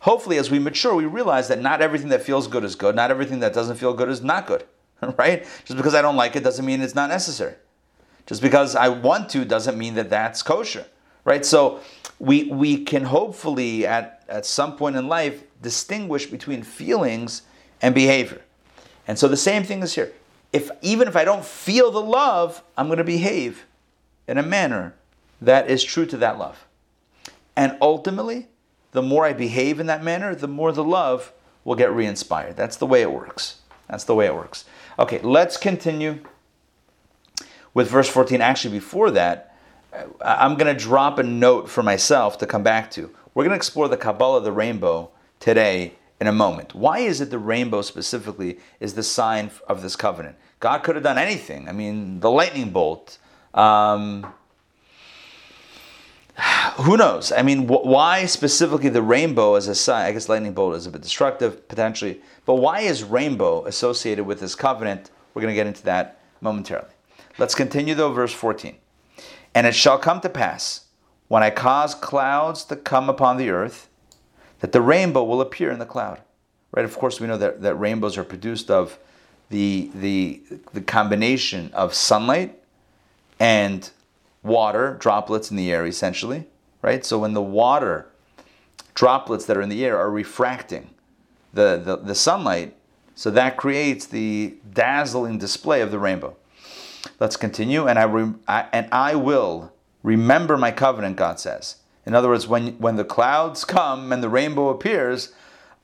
Hopefully, 0.00 0.36
as 0.38 0.50
we 0.50 0.58
mature, 0.58 0.94
we 0.94 1.06
realize 1.06 1.48
that 1.48 1.60
not 1.60 1.80
everything 1.80 2.10
that 2.10 2.22
feels 2.22 2.46
good 2.46 2.62
is 2.64 2.74
good, 2.74 2.94
not 2.94 3.10
everything 3.10 3.40
that 3.40 3.54
doesn't 3.54 3.76
feel 3.76 3.94
good 3.94 4.08
is 4.08 4.22
not 4.22 4.46
good, 4.46 4.64
right? 5.16 5.46
Just 5.64 5.76
because 5.76 5.94
I 5.94 6.02
don't 6.02 6.16
like 6.16 6.36
it 6.36 6.44
doesn't 6.44 6.64
mean 6.64 6.80
it's 6.80 6.94
not 6.94 7.08
necessary. 7.08 7.54
Just 8.26 8.40
because 8.40 8.74
I 8.74 8.88
want 8.88 9.28
to 9.30 9.44
doesn't 9.44 9.76
mean 9.76 9.94
that 9.94 10.10
that's 10.10 10.42
kosher, 10.42 10.86
right? 11.24 11.44
So 11.44 11.80
we, 12.18 12.44
we 12.44 12.84
can 12.84 13.04
hopefully, 13.04 13.86
at, 13.86 14.24
at 14.28 14.46
some 14.46 14.76
point 14.76 14.96
in 14.96 15.08
life, 15.08 15.42
distinguish 15.62 16.26
between 16.26 16.62
feelings 16.62 17.42
and 17.82 17.94
behavior. 17.94 18.42
And 19.06 19.18
so 19.18 19.28
the 19.28 19.36
same 19.36 19.62
thing 19.64 19.82
is 19.82 19.94
here. 19.94 20.12
If, 20.52 20.70
even 20.82 21.08
if 21.08 21.16
I 21.16 21.24
don't 21.24 21.44
feel 21.44 21.90
the 21.90 22.00
love, 22.00 22.62
I'm 22.76 22.86
going 22.86 22.98
to 22.98 23.04
behave 23.04 23.66
in 24.28 24.38
a 24.38 24.42
manner 24.42 24.94
that 25.42 25.68
is 25.68 25.82
true 25.82 26.06
to 26.06 26.16
that 26.18 26.38
love. 26.38 26.63
And 27.56 27.76
ultimately, 27.80 28.48
the 28.92 29.02
more 29.02 29.24
I 29.24 29.32
behave 29.32 29.80
in 29.80 29.86
that 29.86 30.02
manner, 30.02 30.34
the 30.34 30.48
more 30.48 30.72
the 30.72 30.84
love 30.84 31.32
will 31.64 31.74
get 31.74 31.92
re 31.92 32.06
inspired. 32.06 32.56
That's 32.56 32.76
the 32.76 32.86
way 32.86 33.02
it 33.02 33.12
works. 33.12 33.60
That's 33.88 34.04
the 34.04 34.14
way 34.14 34.26
it 34.26 34.34
works. 34.34 34.64
Okay, 34.98 35.20
let's 35.20 35.56
continue 35.56 36.20
with 37.74 37.90
verse 37.90 38.08
14. 38.08 38.40
Actually, 38.40 38.78
before 38.78 39.10
that, 39.10 39.56
I'm 40.20 40.56
going 40.56 40.74
to 40.74 40.80
drop 40.80 41.18
a 41.18 41.22
note 41.22 41.68
for 41.68 41.82
myself 41.82 42.38
to 42.38 42.46
come 42.46 42.62
back 42.62 42.90
to. 42.92 43.10
We're 43.34 43.44
going 43.44 43.50
to 43.50 43.56
explore 43.56 43.88
the 43.88 43.96
Kabbalah 43.96 44.40
the 44.42 44.52
rainbow 44.52 45.10
today 45.40 45.94
in 46.20 46.26
a 46.26 46.32
moment. 46.32 46.74
Why 46.74 47.00
is 47.00 47.20
it 47.20 47.30
the 47.30 47.38
rainbow 47.38 47.82
specifically 47.82 48.58
is 48.80 48.94
the 48.94 49.02
sign 49.02 49.50
of 49.68 49.82
this 49.82 49.96
covenant? 49.96 50.36
God 50.60 50.78
could 50.78 50.94
have 50.94 51.04
done 51.04 51.18
anything. 51.18 51.68
I 51.68 51.72
mean, 51.72 52.20
the 52.20 52.30
lightning 52.30 52.70
bolt. 52.70 53.18
Um, 53.52 54.32
who 56.76 56.96
knows? 56.96 57.30
I 57.32 57.42
mean, 57.42 57.68
wh- 57.68 57.84
why 57.84 58.26
specifically 58.26 58.88
the 58.88 59.02
rainbow 59.02 59.54
as 59.54 59.68
a 59.68 59.74
sign? 59.74 60.06
I 60.06 60.12
guess 60.12 60.28
lightning 60.28 60.52
bolt 60.52 60.74
is 60.74 60.86
a 60.86 60.90
bit 60.90 61.02
destructive 61.02 61.68
potentially, 61.68 62.20
but 62.44 62.56
why 62.56 62.80
is 62.80 63.04
rainbow 63.04 63.64
associated 63.66 64.24
with 64.24 64.40
this 64.40 64.54
covenant? 64.54 65.10
We're 65.32 65.42
going 65.42 65.52
to 65.52 65.56
get 65.56 65.66
into 65.66 65.84
that 65.84 66.20
momentarily. 66.40 66.90
Let's 67.38 67.54
continue 67.54 67.94
though, 67.94 68.12
verse 68.12 68.32
14. 68.32 68.76
And 69.54 69.66
it 69.66 69.74
shall 69.74 69.98
come 69.98 70.20
to 70.20 70.28
pass 70.28 70.86
when 71.28 71.42
I 71.42 71.50
cause 71.50 71.94
clouds 71.94 72.64
to 72.64 72.76
come 72.76 73.08
upon 73.08 73.36
the 73.36 73.50
earth 73.50 73.88
that 74.60 74.72
the 74.72 74.80
rainbow 74.80 75.22
will 75.24 75.40
appear 75.40 75.70
in 75.70 75.78
the 75.78 75.86
cloud. 75.86 76.20
Right? 76.72 76.84
Of 76.84 76.96
course, 76.98 77.20
we 77.20 77.28
know 77.28 77.38
that, 77.38 77.62
that 77.62 77.76
rainbows 77.76 78.18
are 78.18 78.24
produced 78.24 78.70
of 78.70 78.98
the, 79.50 79.90
the, 79.94 80.42
the 80.72 80.80
combination 80.80 81.70
of 81.72 81.94
sunlight 81.94 82.60
and 83.38 83.88
water, 84.44 84.96
droplets 85.00 85.50
in 85.50 85.56
the 85.56 85.72
air 85.72 85.84
essentially. 85.84 86.46
Right? 86.82 87.04
So 87.04 87.18
when 87.18 87.32
the 87.32 87.42
water 87.42 88.06
droplets 88.94 89.46
that 89.46 89.56
are 89.56 89.62
in 89.62 89.70
the 89.70 89.84
air 89.84 89.98
are 89.98 90.10
refracting 90.10 90.90
the, 91.52 91.80
the, 91.84 91.96
the 91.96 92.14
sunlight, 92.14 92.76
so 93.14 93.30
that 93.30 93.56
creates 93.56 94.06
the 94.06 94.56
dazzling 94.72 95.38
display 95.38 95.80
of 95.80 95.90
the 95.90 95.98
rainbow. 95.98 96.36
Let's 97.20 97.36
continue. 97.36 97.86
And 97.86 97.98
I, 97.98 98.32
I, 98.48 98.68
and 98.72 98.88
I 98.92 99.14
will 99.14 99.72
remember 100.02 100.56
my 100.56 100.72
covenant, 100.72 101.16
God 101.16 101.38
says. 101.38 101.76
In 102.06 102.14
other 102.14 102.28
words, 102.28 102.46
when, 102.46 102.78
when 102.78 102.96
the 102.96 103.04
clouds 103.04 103.64
come 103.64 104.12
and 104.12 104.22
the 104.22 104.28
rainbow 104.28 104.68
appears, 104.68 105.32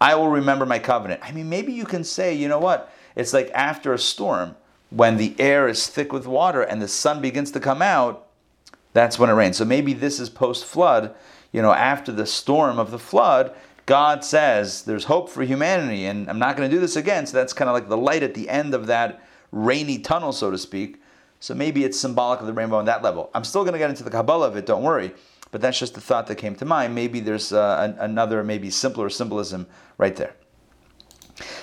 I 0.01 0.15
will 0.15 0.29
remember 0.29 0.67
my 0.67 0.79
covenant. 0.79 1.21
I 1.23 1.33
mean, 1.33 1.49
maybe 1.49 1.73
you 1.73 1.85
can 1.85 2.05
say, 2.05 2.35
you 2.35 2.49
know 2.49 2.59
what? 2.59 2.93
It's 3.15 3.33
like 3.33 3.51
after 3.55 3.93
a 3.93 3.99
storm, 3.99 4.57
when 4.91 5.17
the 5.17 5.35
air 5.39 5.69
is 5.69 5.87
thick 5.87 6.13
with 6.13 6.27
water 6.27 6.63
and 6.63 6.83
the 6.83 6.89
sun 6.89 7.21
begins 7.21 7.53
to 7.53 7.61
come 7.61 7.81
out, 7.81 8.27
that's 8.93 9.19
when 9.19 9.31
it 9.31 9.35
rains. 9.35 9.57
So 9.57 9.65
maybe 9.65 9.93
this 9.93 10.21
is 10.21 10.29
post 10.29 10.65
flood, 10.65 11.15
you 11.53 11.63
know, 11.63 11.73
after 11.73 12.13
the 12.13 12.27
storm 12.27 12.79
of 12.79 12.91
the 12.91 12.99
flood, 12.99 13.55
God 13.87 14.25
says 14.25 14.83
there's 14.83 15.05
hope 15.05 15.29
for 15.29 15.43
humanity 15.43 16.07
and 16.07 16.29
I'm 16.29 16.39
not 16.39 16.57
going 16.57 16.69
to 16.69 16.75
do 16.75 16.81
this 16.81 16.97
again. 16.97 17.27
So 17.27 17.37
that's 17.37 17.53
kind 17.53 17.69
of 17.69 17.75
like 17.75 17.89
the 17.89 17.97
light 17.97 18.23
at 18.23 18.35
the 18.35 18.49
end 18.49 18.75
of 18.75 18.87
that 18.87 19.23
rainy 19.53 19.99
tunnel, 19.99 20.33
so 20.33 20.51
to 20.51 20.59
speak. 20.59 21.03
So 21.41 21.55
maybe 21.55 21.85
it's 21.85 21.99
symbolic 21.99 22.41
of 22.41 22.47
the 22.47 22.53
rainbow 22.53 22.77
on 22.79 22.85
that 22.85 23.03
level. 23.03 23.31
I'm 23.35 23.45
still 23.45 23.63
going 23.63 23.73
to 23.73 23.79
get 23.79 23.91
into 23.91 24.05
the 24.05 24.11
Kabbalah 24.11 24.47
of 24.47 24.57
it, 24.57 24.67
don't 24.67 24.83
worry. 24.83 25.13
But 25.51 25.61
that's 25.61 25.79
just 25.79 25.95
the 25.95 26.01
thought 26.01 26.27
that 26.29 26.37
came 26.37 26.55
to 26.57 26.65
mind. 26.65 26.95
Maybe 26.95 27.19
there's 27.19 27.53
uh, 27.53 27.97
another, 27.99 28.45
maybe 28.45 28.71
simpler 28.71 29.11
symbolism 29.11 29.67
right 29.99 30.15
there. 30.15 30.35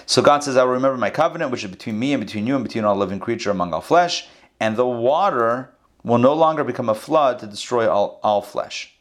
So 0.05 0.21
God 0.21 0.43
says, 0.43 0.57
I 0.57 0.63
will 0.63 0.73
remember 0.73 0.97
my 0.97 1.09
covenant, 1.09 1.51
which 1.51 1.63
is 1.63 1.71
between 1.71 1.97
me 1.99 2.13
and 2.13 2.25
between 2.25 2.47
you 2.47 2.55
and 2.55 2.63
between 2.63 2.83
all 2.83 2.95
living 2.95 3.19
creature 3.19 3.51
among 3.51 3.73
all 3.73 3.81
flesh, 3.81 4.27
and 4.59 4.75
the 4.75 4.87
water 4.87 5.73
will 6.07 6.17
no 6.17 6.33
longer 6.33 6.63
become 6.63 6.89
a 6.89 6.95
flood 6.95 7.39
to 7.39 7.47
destroy 7.47 7.89
all, 7.89 8.19
all 8.23 8.41
flesh. 8.41 8.95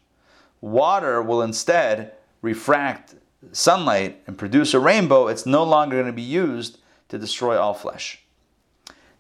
Water 0.61 1.23
will 1.23 1.43
instead 1.43 2.13
refract 2.43 3.15
sunlight 3.53 4.23
and 4.27 4.39
produce 4.39 4.75
a 4.75 4.81
rainbow. 4.81 5.29
It's 5.29 5.47
no 5.47 5.63
longer 5.63 5.97
going 5.97 6.07
to 6.07 6.13
be 6.13 6.23
used 6.23 6.79
to 7.09 7.19
destroy 7.19 7.57
all 7.57 7.75
flesh. 7.75 8.23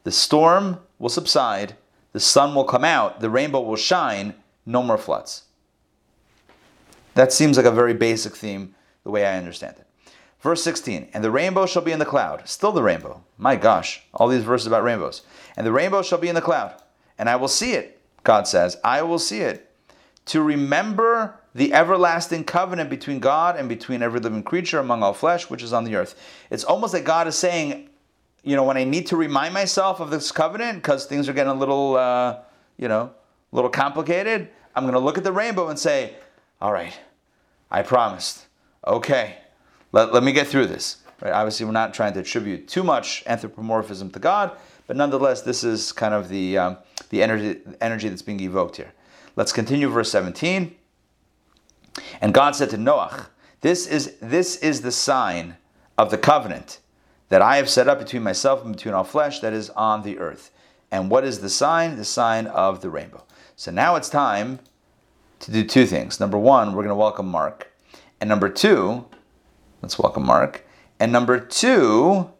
The 0.04 0.12
storm 0.12 0.80
will 0.98 1.08
subside, 1.08 1.76
the 2.12 2.20
sun 2.20 2.54
will 2.54 2.64
come 2.64 2.84
out, 2.84 3.20
the 3.20 3.30
rainbow 3.30 3.60
will 3.60 3.76
shine, 3.76 4.34
no 4.64 4.82
more 4.82 4.98
floods. 4.98 5.44
That 7.14 7.32
seems 7.32 7.56
like 7.56 7.66
a 7.66 7.70
very 7.70 7.94
basic 7.94 8.36
theme, 8.36 8.74
the 9.04 9.10
way 9.10 9.24
I 9.24 9.38
understand 9.38 9.76
it. 9.78 9.86
Verse 10.40 10.62
16, 10.62 11.08
and 11.12 11.24
the 11.24 11.30
rainbow 11.30 11.66
shall 11.66 11.82
be 11.82 11.92
in 11.92 11.98
the 11.98 12.04
cloud. 12.04 12.48
Still 12.48 12.72
the 12.72 12.82
rainbow. 12.82 13.24
My 13.38 13.56
gosh, 13.56 14.02
all 14.14 14.28
these 14.28 14.44
verses 14.44 14.66
about 14.66 14.84
rainbows. 14.84 15.22
And 15.56 15.66
the 15.66 15.72
rainbow 15.72 16.02
shall 16.02 16.18
be 16.18 16.28
in 16.28 16.34
the 16.34 16.40
cloud, 16.40 16.74
and 17.18 17.28
I 17.28 17.36
will 17.36 17.48
see 17.48 17.72
it, 17.72 18.00
God 18.24 18.46
says. 18.46 18.76
I 18.84 19.02
will 19.02 19.18
see 19.18 19.40
it. 19.40 19.70
To 20.26 20.42
remember 20.42 21.38
the 21.56 21.72
everlasting 21.72 22.44
covenant 22.44 22.90
between 22.90 23.18
God 23.18 23.56
and 23.56 23.68
between 23.68 24.02
every 24.02 24.20
living 24.20 24.42
creature 24.42 24.78
among 24.78 25.02
all 25.02 25.14
flesh, 25.14 25.48
which 25.48 25.62
is 25.62 25.72
on 25.72 25.84
the 25.84 25.96
earth. 25.96 26.14
It's 26.50 26.64
almost 26.64 26.92
like 26.92 27.04
God 27.04 27.26
is 27.26 27.36
saying, 27.36 27.88
you 28.42 28.56
know, 28.56 28.62
when 28.62 28.76
I 28.76 28.84
need 28.84 29.06
to 29.06 29.16
remind 29.16 29.54
myself 29.54 29.98
of 29.98 30.10
this 30.10 30.30
covenant 30.30 30.82
because 30.82 31.06
things 31.06 31.28
are 31.28 31.32
getting 31.32 31.52
a 31.52 31.54
little, 31.54 31.96
uh, 31.96 32.40
you 32.76 32.88
know, 32.88 33.10
a 33.52 33.56
little 33.56 33.70
complicated, 33.70 34.48
I'm 34.74 34.84
going 34.84 34.92
to 34.92 35.00
look 35.00 35.16
at 35.16 35.24
the 35.24 35.32
rainbow 35.32 35.68
and 35.68 35.78
say, 35.78 36.14
all 36.60 36.72
right, 36.72 36.98
I 37.70 37.82
promised. 37.82 38.46
Okay, 38.86 39.38
let, 39.92 40.12
let 40.12 40.22
me 40.22 40.32
get 40.32 40.46
through 40.46 40.66
this. 40.66 40.98
Right? 41.22 41.32
Obviously, 41.32 41.64
we're 41.64 41.72
not 41.72 41.94
trying 41.94 42.12
to 42.12 42.20
attribute 42.20 42.68
too 42.68 42.84
much 42.84 43.24
anthropomorphism 43.26 44.10
to 44.10 44.18
God, 44.18 44.56
but 44.86 44.96
nonetheless, 44.96 45.40
this 45.40 45.64
is 45.64 45.90
kind 45.90 46.12
of 46.12 46.28
the, 46.28 46.58
um, 46.58 46.76
the 47.10 47.22
energy, 47.22 47.60
energy 47.80 48.08
that's 48.08 48.22
being 48.22 48.40
evoked 48.40 48.76
here. 48.76 48.92
Let's 49.36 49.52
continue 49.52 49.88
verse 49.88 50.10
17. 50.10 50.74
And 52.20 52.34
God 52.34 52.56
said 52.56 52.70
to 52.70 52.76
Noach, 52.76 53.26
this 53.60 53.86
is, 53.86 54.16
this 54.20 54.56
is 54.56 54.82
the 54.82 54.92
sign 54.92 55.56
of 55.98 56.10
the 56.10 56.18
covenant 56.18 56.80
that 57.28 57.42
I 57.42 57.56
have 57.56 57.68
set 57.68 57.88
up 57.88 57.98
between 57.98 58.22
myself 58.22 58.64
and 58.64 58.74
between 58.74 58.94
all 58.94 59.04
flesh 59.04 59.40
that 59.40 59.52
is 59.52 59.70
on 59.70 60.02
the 60.02 60.18
earth. 60.18 60.50
And 60.90 61.10
what 61.10 61.24
is 61.24 61.40
the 61.40 61.48
sign? 61.48 61.96
The 61.96 62.04
sign 62.04 62.46
of 62.46 62.80
the 62.80 62.90
rainbow. 62.90 63.24
So 63.56 63.70
now 63.70 63.96
it's 63.96 64.08
time 64.08 64.60
to 65.40 65.50
do 65.50 65.64
two 65.64 65.86
things. 65.86 66.20
Number 66.20 66.38
one, 66.38 66.68
we're 66.68 66.82
going 66.82 66.88
to 66.88 66.94
welcome 66.94 67.26
Mark. 67.26 67.72
And 68.20 68.28
number 68.28 68.48
two, 68.48 69.06
let's 69.82 69.98
welcome 69.98 70.24
Mark. 70.24 70.64
And 70.98 71.12
number 71.12 71.38
two, 71.38 72.30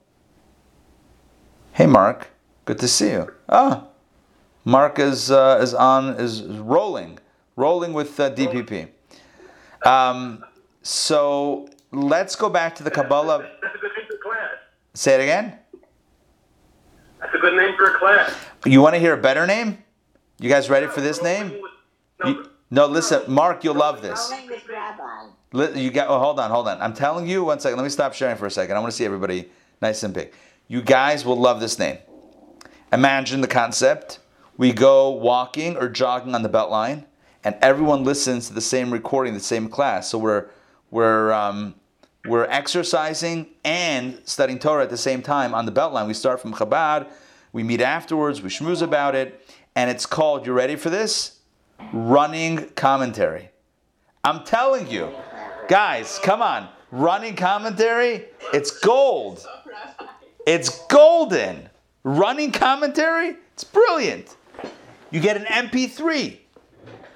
hey 1.72 1.86
Mark, 1.86 2.28
good 2.64 2.78
to 2.78 2.88
see 2.88 3.10
you. 3.10 3.34
Ah, 3.48 3.86
Mark 4.66 4.98
is 4.98 5.30
uh, 5.30 5.60
is 5.62 5.72
on 5.74 6.08
is 6.20 6.42
rolling, 6.42 7.18
rolling 7.54 7.92
with 7.92 8.18
uh, 8.18 8.30
DPP. 8.32 8.88
Um, 9.86 10.44
so 10.82 11.68
let's 11.92 12.34
go 12.34 12.50
back 12.50 12.74
to 12.74 12.82
the 12.82 12.90
Kabbalah. 12.90 13.48
That's 13.62 13.76
a 13.76 13.78
good 13.78 13.92
name 13.96 14.06
for 14.10 14.16
class. 14.18 14.50
Say 14.94 15.14
it 15.14 15.20
again. 15.20 15.56
That's 17.20 17.32
a 17.32 17.38
good 17.38 17.56
name 17.56 17.76
for 17.76 17.94
a 17.94 17.98
class. 17.98 18.34
You 18.64 18.80
want 18.82 18.94
to 18.96 18.98
hear 18.98 19.14
a 19.14 19.16
better 19.16 19.46
name? 19.46 19.78
You 20.40 20.50
guys 20.50 20.68
ready 20.68 20.88
for 20.88 21.00
this 21.00 21.22
name? 21.22 21.52
No, 22.22 22.28
You- 22.28 22.50
no, 22.68 22.86
listen, 22.86 23.22
Mark, 23.32 23.62
you'll 23.62 23.76
love 23.76 24.02
this. 24.02 24.28
My 24.32 24.40
name 24.40 24.50
is 24.50 24.62
Rabbi. 24.68 25.78
You 25.78 25.92
got. 25.92 26.08
Oh, 26.08 26.18
hold 26.18 26.40
on, 26.40 26.50
hold 26.50 26.66
on. 26.66 26.82
I'm 26.82 26.92
telling 26.92 27.28
you. 27.28 27.44
One 27.44 27.60
second. 27.60 27.76
Let 27.78 27.84
me 27.84 27.90
stop 27.90 28.14
sharing 28.14 28.36
for 28.36 28.46
a 28.46 28.50
second. 28.50 28.76
I 28.76 28.80
want 28.80 28.90
to 28.90 28.96
see 28.96 29.04
everybody 29.04 29.48
nice 29.80 30.02
and 30.02 30.12
big. 30.12 30.32
You 30.66 30.82
guys 30.82 31.24
will 31.24 31.36
love 31.38 31.60
this 31.60 31.78
name. 31.78 31.98
Imagine 32.92 33.42
the 33.42 33.46
concept. 33.48 34.18
We 34.58 34.72
go 34.72 35.10
walking 35.10 35.76
or 35.76 35.88
jogging 35.88 36.34
on 36.34 36.42
the 36.42 36.48
Beltline, 36.48 37.04
and 37.44 37.56
everyone 37.60 38.04
listens 38.04 38.48
to 38.48 38.54
the 38.54 38.60
same 38.60 38.90
recording, 38.92 39.34
the 39.34 39.40
same 39.40 39.68
class. 39.68 40.08
So 40.08 40.18
we're 40.18 40.46
we're 40.90 41.32
um, 41.32 41.74
we're 42.26 42.46
exercising 42.46 43.48
and 43.64 44.20
studying 44.24 44.58
Torah 44.58 44.82
at 44.82 44.90
the 44.90 44.96
same 44.96 45.22
time 45.22 45.54
on 45.54 45.66
the 45.66 45.72
Beltline. 45.72 46.06
We 46.06 46.14
start 46.14 46.40
from 46.40 46.54
Chabad. 46.54 47.06
We 47.52 47.62
meet 47.62 47.80
afterwards. 47.80 48.42
We 48.42 48.48
schmooze 48.48 48.82
about 48.82 49.14
it, 49.14 49.46
and 49.74 49.90
it's 49.90 50.06
called. 50.06 50.46
You 50.46 50.52
ready 50.52 50.76
for 50.76 50.90
this? 50.90 51.40
Running 51.92 52.70
commentary. 52.70 53.50
I'm 54.24 54.42
telling 54.44 54.90
you, 54.90 55.12
guys, 55.68 56.18
come 56.22 56.42
on. 56.42 56.68
Running 56.90 57.36
commentary, 57.36 58.24
it's 58.52 58.70
gold. 58.70 59.46
It's 60.46 60.86
golden. 60.86 61.68
Running 62.04 62.52
commentary, 62.52 63.36
it's 63.52 63.64
brilliant. 63.64 64.36
You 65.10 65.20
get 65.20 65.36
an 65.36 65.44
MP3 65.44 66.38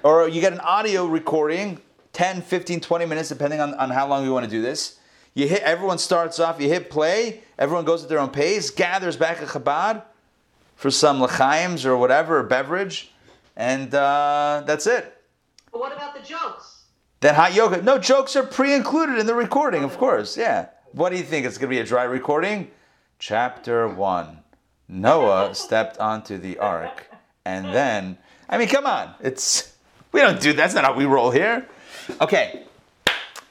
or 0.03 0.27
you 0.27 0.39
get 0.39 0.53
an 0.53 0.61
audio 0.61 1.05
recording, 1.05 1.81
10, 2.13 2.41
15, 2.41 2.79
20 2.79 3.05
minutes, 3.05 3.29
depending 3.29 3.59
on, 3.59 3.73
on 3.73 3.89
how 3.89 4.07
long 4.07 4.23
you 4.23 4.31
want 4.31 4.45
to 4.45 4.49
do 4.49 4.61
this. 4.61 4.97
You 5.33 5.47
hit, 5.47 5.61
everyone 5.63 5.97
starts 5.97 6.39
off, 6.39 6.59
you 6.61 6.69
hit 6.69 6.89
play, 6.89 7.41
everyone 7.57 7.85
goes 7.85 8.03
at 8.03 8.09
their 8.09 8.19
own 8.19 8.29
pace, 8.29 8.69
gathers 8.69 9.15
back 9.17 9.41
at 9.41 9.49
Chabad 9.49 10.03
for 10.75 10.89
some 10.89 11.21
l'chaims 11.21 11.85
or 11.85 11.97
whatever, 11.97 12.39
or 12.39 12.43
beverage, 12.43 13.11
and 13.55 13.93
uh, 13.93 14.63
that's 14.65 14.87
it. 14.87 15.21
But 15.71 15.79
what 15.79 15.93
about 15.93 16.13
the 16.13 16.21
jokes? 16.21 16.83
Then 17.19 17.35
hot 17.35 17.53
yoga. 17.53 17.81
No, 17.81 17.97
jokes 17.97 18.35
are 18.35 18.43
pre-included 18.43 19.19
in 19.19 19.25
the 19.25 19.35
recording, 19.35 19.83
of 19.83 19.97
course. 19.97 20.35
Yeah. 20.37 20.67
What 20.93 21.11
do 21.11 21.17
you 21.17 21.23
think? 21.23 21.45
It's 21.45 21.57
going 21.57 21.69
to 21.69 21.75
be 21.75 21.79
a 21.79 21.85
dry 21.85 22.03
recording? 22.03 22.71
Chapter 23.19 23.87
1. 23.87 24.39
Noah 24.89 25.53
stepped 25.53 25.97
onto 25.99 26.37
the 26.37 26.57
ark. 26.57 27.10
And 27.45 27.65
then, 27.65 28.17
I 28.49 28.57
mean, 28.57 28.67
come 28.67 28.85
on. 28.85 29.13
It's 29.21 29.75
we 30.11 30.21
don't 30.21 30.41
do 30.41 30.53
that's 30.53 30.73
not 30.73 30.83
how 30.83 30.93
we 30.93 31.05
roll 31.05 31.31
here. 31.31 31.67
Okay. 32.19 32.63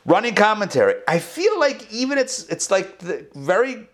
Running 0.06 0.34
commentary. 0.34 0.94
I 1.06 1.18
feel 1.18 1.58
like 1.58 1.90
even 1.92 2.18
it's 2.18 2.44
it's 2.48 2.70
like 2.70 2.98
the, 2.98 3.26
very 3.34 3.88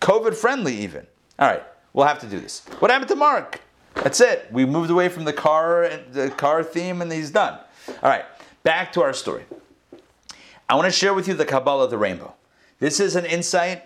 COVID 0.00 0.34
friendly 0.34 0.76
even. 0.78 1.06
All 1.38 1.48
right, 1.48 1.62
we'll 1.92 2.06
have 2.06 2.20
to 2.20 2.26
do 2.26 2.38
this. 2.38 2.64
What 2.78 2.90
happened 2.90 3.08
to 3.10 3.16
Mark? 3.16 3.60
That's 3.94 4.20
it. 4.20 4.48
We 4.52 4.64
moved 4.64 4.90
away 4.90 5.08
from 5.08 5.24
the 5.24 5.32
car 5.32 5.90
the 6.12 6.30
car 6.30 6.62
theme 6.62 7.02
and 7.02 7.10
he's 7.10 7.30
done. 7.30 7.58
All 7.88 8.10
right, 8.10 8.24
back 8.62 8.92
to 8.92 9.02
our 9.02 9.12
story. 9.12 9.44
I 10.68 10.74
want 10.74 10.86
to 10.86 10.92
share 10.92 11.14
with 11.14 11.26
you 11.26 11.34
the 11.34 11.46
Kabbalah 11.46 11.84
of 11.84 11.90
the 11.90 11.98
rainbow. 11.98 12.34
This 12.78 13.00
is 13.00 13.16
an 13.16 13.24
insight 13.24 13.84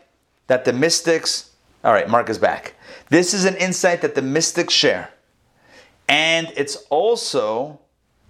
that 0.49 0.65
the 0.65 0.73
mystics 0.73 1.53
all 1.85 1.93
right, 1.93 2.09
Mark 2.09 2.31
is 2.31 2.39
back. 2.39 2.75
This 3.09 3.35
is 3.35 3.45
an 3.45 3.57
insight 3.57 4.03
that 4.03 4.15
the 4.15 4.23
mystics 4.23 4.73
share. 4.73 5.11
And 6.09 6.53
it's 6.57 6.77
also 6.91 7.81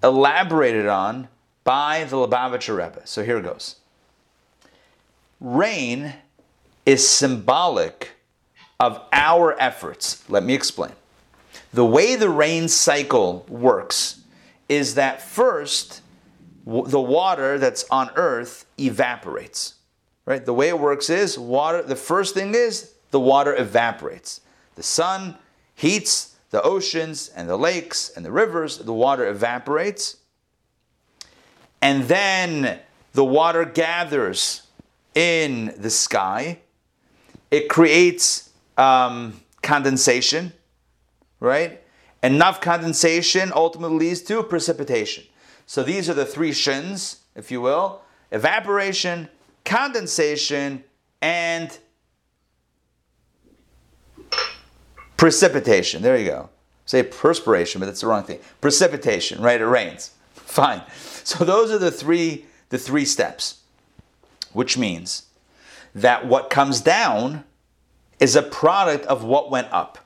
elaborated 0.03 0.87
on 0.87 1.29
by 1.65 2.05
the 2.05 2.17
Lubavitcher 2.17 2.77
Rebbe. 2.77 3.07
So 3.07 3.25
here 3.25 3.39
it 3.39 3.43
goes. 3.43 3.77
Rain 5.41 6.15
is 6.87 7.09
symbolic 7.09 8.11
of 8.79 9.01
our 9.13 9.61
efforts. 9.61 10.29
Let 10.29 10.43
me 10.43 10.55
explain. 10.55 10.93
The 11.73 11.85
way 11.85 12.17
the 12.17 12.29
rain 12.29 12.69
cycle 12.69 13.47
works 13.49 14.21
is 14.69 14.95
that 14.95 15.23
first, 15.23 16.03
the 16.67 17.01
water 17.01 17.59
that's 17.59 17.85
on 17.91 18.11
earth 18.17 18.67
evaporates. 18.79 19.75
Right? 20.25 20.45
The 20.45 20.55
way 20.55 20.69
it 20.69 20.79
works 20.79 21.11
is 21.11 21.39
water, 21.39 21.83
the 21.83 21.97
first 21.97 22.35
thing 22.35 22.55
is 22.55 22.93
the 23.11 23.21
water 23.21 23.55
evaporates. 23.57 24.41
The 24.77 24.83
sun 24.83 25.37
heats 25.75 26.32
the 26.53 26.63
oceans 26.63 27.31
and 27.35 27.49
the 27.49 27.57
lakes 27.57 28.13
and 28.15 28.25
the 28.25 28.31
rivers, 28.31 28.79
the 28.79 28.93
water 28.93 29.27
evaporates. 29.27 30.19
And 31.81 32.05
then 32.05 32.79
the 33.15 33.25
water 33.25 33.65
gathers 33.65 34.63
in 35.15 35.75
the 35.79 35.91
sky. 35.91 36.61
It 37.51 37.69
creates 37.69 38.51
um, 38.77 39.41
condensation, 39.63 40.53
right? 41.41 41.83
Enough 42.23 42.61
condensation 42.61 43.51
ultimately 43.55 44.09
leads 44.09 44.23
to 44.23 44.43
precipitation. 44.43 45.25
So 45.67 45.83
these 45.83 46.09
are 46.09 46.15
the 46.15 46.27
three 46.27 46.53
shins, 46.53 47.23
if 47.35 47.51
you 47.51 47.61
will 47.61 48.03
evaporation, 48.31 49.29
condensation, 49.65 50.83
and 51.21 51.77
Precipitation. 55.23 56.03
There 56.03 56.17
you 56.17 56.27
go. 56.27 56.49
Say 56.85 57.05
perspiration, 57.05 57.79
but 57.79 57.87
that's 57.87 58.01
the 58.01 58.09
wrong 58.09 58.25
thing. 58.25 58.41
Precipitation, 58.61 59.41
right? 59.41 59.61
It 59.61 59.67
rains. 59.67 60.11
Fine. 60.35 60.83
So 61.23 61.45
those 61.45 61.71
are 61.71 61.79
the 61.79 61.93
three 61.93 62.47
the 62.71 62.79
three 62.79 63.05
steps. 63.05 63.61
Which 64.53 64.77
means 64.77 65.27
that 65.95 66.27
what 66.27 66.51
comes 66.51 66.81
down 66.81 67.45
is 68.19 68.35
a 68.35 68.43
product 68.43 69.07
of 69.07 69.23
what 69.23 69.49
went 69.49 69.73
up. 69.73 69.99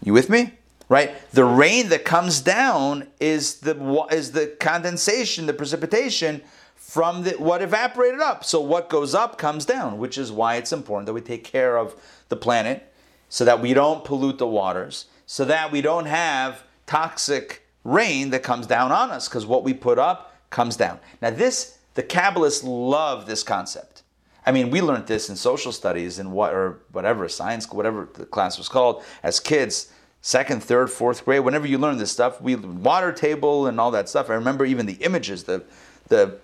You 0.00 0.12
with 0.12 0.30
me? 0.30 0.52
Right? 0.88 1.10
The 1.32 1.44
rain 1.44 1.88
that 1.88 2.04
comes 2.04 2.40
down 2.40 3.08
is 3.18 3.56
the 3.56 4.06
is 4.12 4.30
the 4.30 4.46
condensation, 4.60 5.46
the 5.46 5.54
precipitation 5.54 6.40
from 6.76 7.24
the, 7.24 7.32
what 7.32 7.62
evaporated 7.62 8.20
up. 8.20 8.44
So 8.44 8.60
what 8.60 8.88
goes 8.88 9.12
up 9.12 9.38
comes 9.38 9.66
down, 9.66 9.98
which 9.98 10.16
is 10.16 10.30
why 10.30 10.54
it's 10.54 10.72
important 10.72 11.06
that 11.06 11.14
we 11.14 11.20
take 11.20 11.42
care 11.42 11.76
of 11.76 11.96
the 12.28 12.36
planet 12.36 12.92
so 13.34 13.44
that 13.44 13.60
we 13.60 13.74
don't 13.74 14.04
pollute 14.04 14.38
the 14.38 14.46
waters, 14.46 15.06
so 15.26 15.44
that 15.44 15.72
we 15.72 15.80
don't 15.80 16.06
have 16.06 16.62
toxic 16.86 17.66
rain 17.82 18.30
that 18.30 18.44
comes 18.44 18.64
down 18.64 18.92
on 18.92 19.10
us, 19.10 19.28
because 19.28 19.44
what 19.44 19.64
we 19.64 19.74
put 19.74 19.98
up 19.98 20.32
comes 20.50 20.76
down. 20.76 21.00
Now, 21.20 21.30
this, 21.30 21.78
the 21.94 22.04
Kabbalists 22.04 22.62
love 22.64 23.26
this 23.26 23.42
concept. 23.42 24.04
I 24.46 24.52
mean, 24.52 24.70
we 24.70 24.80
learned 24.80 25.08
this 25.08 25.28
in 25.28 25.34
social 25.34 25.72
studies 25.72 26.20
and 26.20 26.30
what 26.30 26.54
or 26.54 26.78
whatever 26.92 27.28
science, 27.28 27.68
whatever 27.72 28.08
the 28.14 28.24
class 28.24 28.56
was 28.56 28.68
called, 28.68 29.02
as 29.24 29.40
kids, 29.40 29.90
second, 30.20 30.62
third, 30.62 30.88
fourth 30.88 31.24
grade. 31.24 31.40
Whenever 31.40 31.66
you 31.66 31.76
learn 31.76 31.98
this 31.98 32.12
stuff, 32.12 32.40
we 32.40 32.54
water 32.54 33.10
table 33.10 33.66
and 33.66 33.80
all 33.80 33.90
that 33.90 34.08
stuff. 34.08 34.30
I 34.30 34.34
remember 34.34 34.64
even 34.64 34.86
the 34.86 34.98
images, 35.00 35.42
the 35.42 35.64
the 36.06 36.38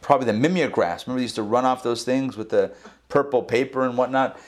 probably 0.00 0.26
the 0.26 0.38
mimeographs. 0.38 1.08
Remember 1.08 1.18
they 1.18 1.24
used 1.24 1.34
to 1.34 1.42
run 1.42 1.64
off 1.64 1.82
those 1.82 2.04
things 2.04 2.36
with 2.36 2.50
the 2.50 2.72
purple 3.08 3.42
paper 3.42 3.84
and 3.84 3.98
whatnot. 3.98 4.38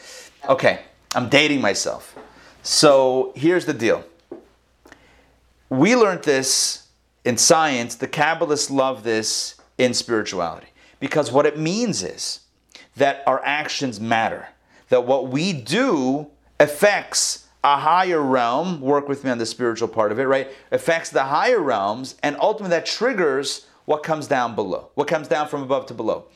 Okay, 0.49 0.83
I'm 1.14 1.29
dating 1.29 1.61
myself. 1.61 2.16
So 2.62 3.33
here's 3.35 3.64
the 3.64 3.73
deal. 3.73 4.05
We 5.71 5.97
learned 5.97 6.25
this 6.25 6.88
in 7.25 7.37
science. 7.38 7.94
The 7.94 8.09
Kabbalists 8.09 8.71
love 8.71 9.05
this 9.05 9.57
in 9.79 9.94
spirituality 9.94 10.68
because 11.01 11.33
what 11.33 11.47
it 11.47 11.59
means 11.59 12.03
is 12.03 12.40
that 12.97 13.23
our 13.27 13.42
actions 13.44 14.01
matter, 14.01 14.49
that 14.88 15.07
what 15.07 15.29
we 15.29 15.53
do 15.53 16.29
affects 16.61 17.47
a 17.64 17.77
higher 17.77 18.21
realm. 18.21 18.81
Work 18.81 19.09
with 19.09 19.25
me 19.25 19.31
on 19.31 19.38
the 19.38 19.47
spiritual 19.47 19.88
part 19.88 20.12
of 20.12 20.18
it, 20.18 20.25
right? 20.25 20.49
Affects 20.71 21.11
the 21.11 21.25
higher 21.25 21.61
realms, 21.61 22.16
and 22.23 22.37
ultimately 22.40 22.77
that 22.77 22.87
triggers 22.87 23.66
what 23.85 24.03
comes 24.03 24.27
down 24.27 24.55
below, 24.55 24.90
what 24.94 25.09
comes 25.09 25.29
down 25.29 25.49
from 25.49 25.62
above 25.62 25.87
to 25.87 25.94
below. 25.94 26.27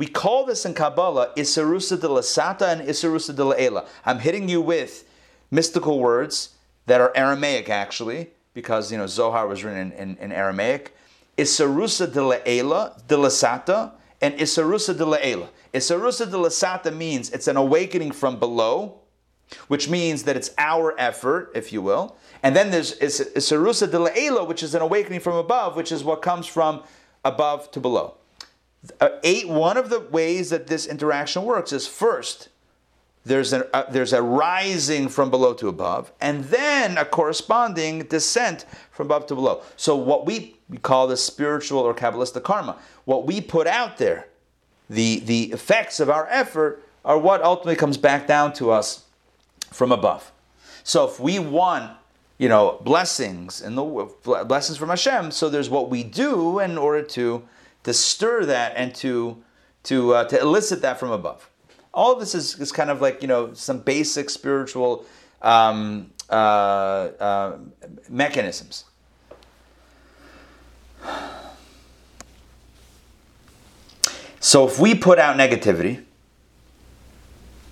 We 0.00 0.06
call 0.06 0.46
this 0.46 0.64
in 0.64 0.72
Kabbalah 0.72 1.34
Isarusa 1.36 2.00
de 2.00 2.08
la 2.08 2.22
Sata 2.22 2.72
and 2.72 2.88
Isarusa 2.88 3.36
de 3.36 3.44
la 3.44 3.50
Ela. 3.58 3.84
I'm 4.06 4.20
hitting 4.20 4.48
you 4.48 4.62
with 4.62 5.06
mystical 5.50 6.00
words 6.00 6.54
that 6.86 7.02
are 7.02 7.12
Aramaic 7.14 7.68
actually, 7.68 8.30
because 8.54 8.90
you 8.90 8.96
know 8.96 9.06
Zohar 9.06 9.46
was 9.46 9.62
written 9.62 9.92
in, 9.92 10.12
in, 10.12 10.16
in 10.16 10.32
Aramaic. 10.32 10.96
Isarusa 11.36 12.10
de 12.10 12.24
la 12.24 12.36
Ela, 12.46 12.96
de 13.08 13.16
la 13.18 13.28
Sata, 13.28 13.92
and 14.22 14.32
Isarusa 14.38 14.96
de 14.96 15.04
la 15.04 15.18
Ela. 15.20 15.50
Isarusa 15.74 16.30
de 16.30 16.38
la 16.38 16.48
Sata 16.48 16.96
means 16.96 17.28
it's 17.28 17.46
an 17.46 17.58
awakening 17.58 18.12
from 18.12 18.38
below, 18.38 19.00
which 19.68 19.90
means 19.90 20.22
that 20.22 20.34
it's 20.34 20.50
our 20.56 20.98
effort, 20.98 21.52
if 21.54 21.74
you 21.74 21.82
will. 21.82 22.16
And 22.42 22.56
then 22.56 22.70
there's 22.70 22.98
Isarusa 23.00 23.90
de 23.90 23.98
la 23.98 24.08
Ela, 24.16 24.44
which 24.44 24.62
is 24.62 24.74
an 24.74 24.80
awakening 24.80 25.20
from 25.20 25.36
above, 25.36 25.76
which 25.76 25.92
is 25.92 26.02
what 26.02 26.22
comes 26.22 26.46
from 26.46 26.84
above 27.22 27.70
to 27.72 27.80
below. 27.80 28.14
Uh, 29.00 29.10
eight, 29.22 29.48
one 29.48 29.76
of 29.76 29.90
the 29.90 30.00
ways 30.00 30.50
that 30.50 30.66
this 30.66 30.86
interaction 30.86 31.44
works 31.44 31.72
is 31.72 31.86
first, 31.86 32.48
there's 33.24 33.52
a, 33.52 33.76
uh, 33.76 33.90
there's 33.90 34.14
a 34.14 34.22
rising 34.22 35.08
from 35.08 35.30
below 35.30 35.52
to 35.54 35.68
above, 35.68 36.10
and 36.20 36.44
then 36.44 36.96
a 36.96 37.04
corresponding 37.04 38.00
descent 38.04 38.64
from 38.90 39.06
above 39.08 39.26
to 39.26 39.34
below. 39.34 39.62
So, 39.76 39.94
what 39.96 40.24
we, 40.24 40.56
we 40.70 40.78
call 40.78 41.06
the 41.06 41.18
spiritual 41.18 41.80
or 41.80 41.92
Kabbalistic 41.92 42.42
karma, 42.42 42.78
what 43.04 43.26
we 43.26 43.42
put 43.42 43.66
out 43.66 43.98
there, 43.98 44.28
the, 44.88 45.20
the 45.20 45.52
effects 45.52 46.00
of 46.00 46.08
our 46.08 46.26
effort, 46.30 46.82
are 47.04 47.18
what 47.18 47.42
ultimately 47.42 47.76
comes 47.76 47.98
back 47.98 48.26
down 48.26 48.54
to 48.54 48.70
us 48.70 49.04
from 49.70 49.92
above. 49.92 50.32
So, 50.82 51.06
if 51.06 51.20
we 51.20 51.38
want 51.38 51.92
you 52.38 52.48
know 52.48 52.80
blessings 52.82 53.60
and 53.60 53.76
the 53.76 54.44
blessings 54.46 54.78
from 54.78 54.88
Hashem, 54.88 55.32
so 55.32 55.50
there's 55.50 55.68
what 55.68 55.90
we 55.90 56.02
do 56.02 56.58
in 56.58 56.78
order 56.78 57.02
to 57.02 57.42
to 57.84 57.92
stir 57.92 58.44
that 58.46 58.74
and 58.76 58.94
to 58.96 59.42
to 59.84 60.14
uh, 60.14 60.24
to 60.24 60.40
elicit 60.40 60.82
that 60.82 60.98
from 60.98 61.10
above. 61.10 61.48
All 61.92 62.12
of 62.12 62.20
this 62.20 62.34
is, 62.34 62.58
is 62.60 62.70
kind 62.70 62.90
of 62.90 63.00
like 63.00 63.22
you 63.22 63.28
know 63.28 63.52
some 63.54 63.80
basic 63.80 64.30
spiritual 64.30 65.04
um, 65.42 66.10
uh, 66.28 66.32
uh, 66.32 67.58
mechanisms. 68.08 68.84
So 74.42 74.66
if 74.66 74.78
we 74.78 74.94
put 74.94 75.18
out 75.18 75.36
negativity, 75.36 76.04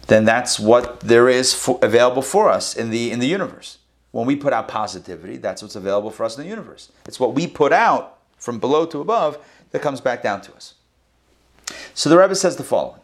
then 0.06 0.24
that's 0.24 0.58
what 0.60 1.00
there 1.00 1.28
is 1.28 1.54
for, 1.54 1.78
available 1.82 2.22
for 2.22 2.50
us 2.50 2.76
in 2.76 2.90
the 2.90 3.10
in 3.10 3.20
the 3.20 3.26
universe. 3.26 3.78
When 4.10 4.26
we 4.26 4.36
put 4.36 4.52
out 4.52 4.68
positivity, 4.68 5.36
that's 5.36 5.60
what's 5.60 5.76
available 5.76 6.10
for 6.10 6.24
us 6.24 6.36
in 6.36 6.44
the 6.44 6.48
universe. 6.48 6.90
It's 7.06 7.20
what 7.20 7.34
we 7.34 7.46
put 7.46 7.72
out 7.72 8.18
from 8.38 8.58
below 8.58 8.86
to 8.86 9.00
above 9.00 9.38
that 9.70 9.82
comes 9.82 10.00
back 10.00 10.22
down 10.22 10.40
to 10.42 10.54
us. 10.54 10.74
So 11.94 12.08
the 12.08 12.18
Rebbe 12.18 12.34
says 12.34 12.56
the 12.56 12.64
following. 12.64 13.00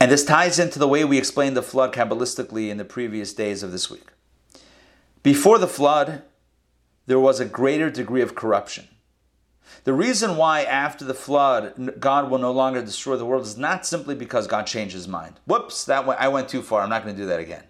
And 0.00 0.10
this 0.10 0.24
ties 0.24 0.58
into 0.58 0.78
the 0.78 0.88
way 0.88 1.04
we 1.04 1.18
explained 1.18 1.56
the 1.56 1.62
flood 1.62 1.92
Kabbalistically 1.92 2.70
in 2.70 2.76
the 2.76 2.84
previous 2.84 3.32
days 3.32 3.62
of 3.62 3.70
this 3.70 3.88
week. 3.88 4.08
Before 5.22 5.58
the 5.58 5.68
flood, 5.68 6.22
there 7.06 7.20
was 7.20 7.38
a 7.38 7.44
greater 7.44 7.90
degree 7.90 8.22
of 8.22 8.34
corruption. 8.34 8.88
The 9.84 9.92
reason 9.92 10.36
why 10.36 10.62
after 10.62 11.04
the 11.04 11.14
flood 11.14 11.94
God 11.98 12.30
will 12.30 12.38
no 12.38 12.52
longer 12.52 12.82
destroy 12.82 13.16
the 13.16 13.24
world 13.24 13.42
is 13.42 13.56
not 13.56 13.86
simply 13.86 14.14
because 14.14 14.46
God 14.46 14.66
changed 14.66 14.94
his 14.94 15.08
mind. 15.08 15.40
Whoops, 15.46 15.84
that 15.86 16.06
went, 16.06 16.20
I 16.20 16.28
went 16.28 16.48
too 16.48 16.62
far. 16.62 16.82
I'm 16.82 16.90
not 16.90 17.04
going 17.04 17.14
to 17.14 17.22
do 17.22 17.28
that 17.28 17.40
again. 17.40 17.64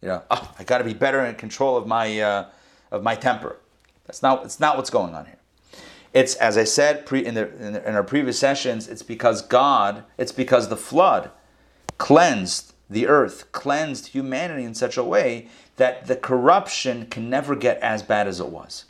You 0.00 0.08
know, 0.08 0.22
oh, 0.30 0.54
I 0.58 0.64
got 0.64 0.78
to 0.78 0.84
be 0.84 0.94
better 0.94 1.24
in 1.24 1.34
control 1.34 1.76
of 1.76 1.86
my 1.86 2.20
uh, 2.20 2.48
of 2.90 3.02
my 3.02 3.14
temper. 3.14 3.56
That's 4.06 4.22
not. 4.22 4.44
It's 4.44 4.60
not 4.60 4.76
what's 4.76 4.90
going 4.90 5.14
on 5.14 5.26
here. 5.26 5.39
It's 6.12 6.34
as 6.36 6.58
I 6.58 6.64
said 6.64 7.06
pre, 7.06 7.24
in, 7.24 7.34
the, 7.34 7.54
in, 7.56 7.72
the, 7.74 7.88
in 7.88 7.94
our 7.94 8.02
previous 8.02 8.38
sessions. 8.38 8.88
It's 8.88 9.02
because 9.02 9.42
God. 9.42 10.04
It's 10.18 10.32
because 10.32 10.68
the 10.68 10.76
flood 10.76 11.30
cleansed 11.98 12.74
the 12.88 13.06
earth, 13.06 13.52
cleansed 13.52 14.08
humanity 14.08 14.64
in 14.64 14.74
such 14.74 14.96
a 14.96 15.04
way 15.04 15.48
that 15.76 16.06
the 16.06 16.16
corruption 16.16 17.06
can 17.06 17.30
never 17.30 17.54
get 17.54 17.78
as 17.78 18.02
bad 18.02 18.26
as 18.26 18.40
it 18.40 18.48
was. 18.48 18.86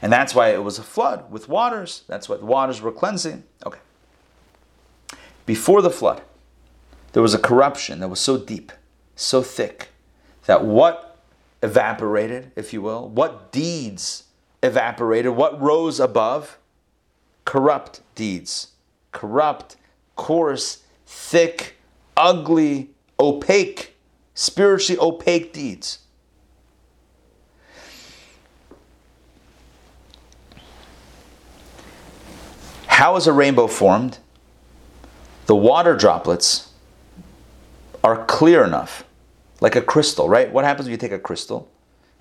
And 0.00 0.12
that's 0.12 0.34
why 0.34 0.50
it 0.50 0.62
was 0.62 0.78
a 0.78 0.82
flood 0.82 1.30
with 1.30 1.48
waters. 1.48 2.04
That's 2.06 2.28
what 2.28 2.40
the 2.40 2.46
waters 2.46 2.80
were 2.80 2.92
cleansing. 2.92 3.44
Okay. 3.66 3.80
Before 5.44 5.82
the 5.82 5.90
flood, 5.90 6.22
there 7.12 7.22
was 7.22 7.34
a 7.34 7.38
corruption 7.38 8.00
that 8.00 8.08
was 8.08 8.20
so 8.20 8.38
deep, 8.38 8.72
so 9.16 9.42
thick, 9.42 9.88
that 10.46 10.64
what 10.64 11.18
evaporated, 11.62 12.52
if 12.56 12.72
you 12.72 12.80
will, 12.80 13.08
what 13.08 13.52
deeds 13.52 14.24
evaporated, 14.62 15.32
what 15.32 15.60
rose 15.60 16.00
above? 16.00 16.58
Corrupt 17.44 18.00
deeds. 18.14 18.68
Corrupt, 19.12 19.76
coarse, 20.16 20.82
thick, 21.06 21.76
ugly, 22.16 22.90
opaque, 23.18 23.96
spiritually 24.34 24.98
opaque 25.00 25.52
deeds. 25.52 26.00
How 32.86 33.16
is 33.16 33.26
a 33.26 33.32
rainbow 33.32 33.66
formed? 33.66 34.18
The 35.46 35.54
water 35.54 35.94
droplets 35.94 36.72
are 38.02 38.24
clear 38.24 38.64
enough, 38.64 39.04
like 39.60 39.76
a 39.76 39.82
crystal, 39.82 40.28
right? 40.28 40.50
What 40.50 40.64
happens 40.64 40.86
when 40.86 40.92
you 40.92 40.96
take 40.96 41.12
a 41.12 41.18
crystal 41.18 41.70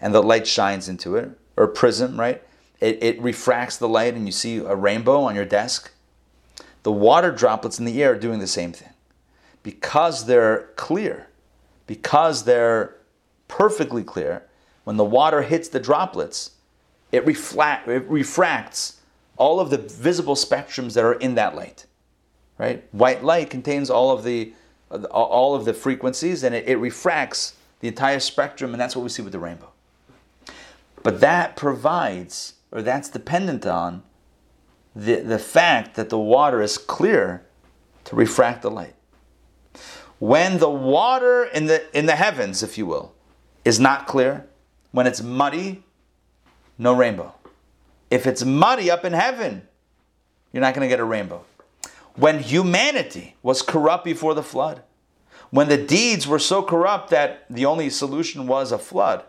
and 0.02 0.14
the 0.14 0.22
light 0.22 0.46
shines 0.46 0.90
into 0.90 1.16
it, 1.16 1.32
or 1.58 1.68
prism, 1.68 2.20
right? 2.20 2.42
It, 2.80 3.02
it 3.02 3.22
refracts 3.22 3.78
the 3.78 3.88
light 3.88 4.14
and 4.14 4.26
you 4.26 4.32
see 4.32 4.58
a 4.58 4.76
rainbow 4.76 5.22
on 5.22 5.36
your 5.36 5.46
desk. 5.46 5.92
The 6.84 6.92
water 6.92 7.32
droplets 7.32 7.80
in 7.80 7.86
the 7.86 8.04
air 8.04 8.12
are 8.12 8.20
doing 8.20 8.40
the 8.40 8.48
same 8.48 8.74
thing. 8.74 8.90
Because 9.64 10.26
they're 10.26 10.70
clear, 10.76 11.28
because 11.88 12.44
they're 12.44 12.98
perfectly 13.48 14.04
clear, 14.04 14.44
when 14.84 14.98
the 14.98 15.04
water 15.04 15.42
hits 15.42 15.70
the 15.70 15.80
droplets, 15.80 16.52
it, 17.12 17.26
reflect, 17.26 17.88
it 17.88 18.08
refracts 18.08 19.00
all 19.38 19.60
of 19.60 19.70
the 19.70 19.78
visible 19.78 20.36
spectrums 20.36 20.94
that 20.94 21.04
are 21.04 21.14
in 21.14 21.36
that 21.36 21.56
light. 21.56 21.86
Right? 22.58 22.84
White 22.92 23.24
light 23.24 23.50
contains 23.50 23.90
all 23.90 24.12
of 24.12 24.24
the 24.24 24.54
all 25.12 25.56
of 25.56 25.66
the 25.66 25.74
frequencies 25.74 26.44
and 26.44 26.54
it, 26.54 26.70
it 26.70 26.76
refracts 26.78 27.56
the 27.80 27.88
entire 27.88 28.20
spectrum, 28.20 28.74
and 28.74 28.80
that's 28.80 28.96
what 28.96 29.04
we 29.04 29.10
see 29.10 29.22
with 29.22 29.34
the 29.34 29.40
rainbow. 29.40 29.72
But 31.06 31.20
that 31.20 31.56
provides, 31.56 32.56
or 32.72 32.82
that's 32.82 33.10
dependent 33.10 33.64
on, 33.64 34.02
the, 34.96 35.18
the 35.18 35.38
fact 35.38 35.94
that 35.98 36.10
the 36.10 36.18
water 36.18 36.64
is 36.64 36.80
clear 36.80 37.46
to 38.06 38.16
refract 38.16 38.64
the 38.64 38.72
light. 38.72 38.96
When 40.18 40.58
the 40.58 40.68
water 40.68 41.44
in 41.44 41.68
the 41.68 41.96
in 41.96 42.08
the 42.08 42.16
heavens, 42.16 42.64
if 42.64 42.76
you 42.76 42.88
will, 42.88 43.14
is 43.64 43.80
not 43.80 44.08
clear, 44.08 44.48
when 44.94 45.06
it's 45.06 45.22
muddy, 45.22 45.84
no 46.80 46.96
rainbow. 46.96 47.36
If 48.10 48.26
it's 48.26 48.44
muddy 48.44 48.90
up 48.90 49.06
in 49.06 49.14
heaven, 49.14 49.68
you're 50.52 50.62
not 50.62 50.74
going 50.74 50.90
to 50.90 50.90
get 50.90 51.00
a 51.00 51.06
rainbow. 51.06 51.46
When 52.16 52.40
humanity 52.40 53.36
was 53.44 53.62
corrupt 53.62 54.06
before 54.06 54.34
the 54.34 54.42
flood, 54.42 54.82
when 55.52 55.70
the 55.70 55.78
deeds 55.78 56.26
were 56.26 56.40
so 56.40 56.64
corrupt 56.64 57.12
that 57.12 57.46
the 57.48 57.68
only 57.68 57.92
solution 57.92 58.48
was 58.48 58.72
a 58.72 58.80
flood, 58.80 59.24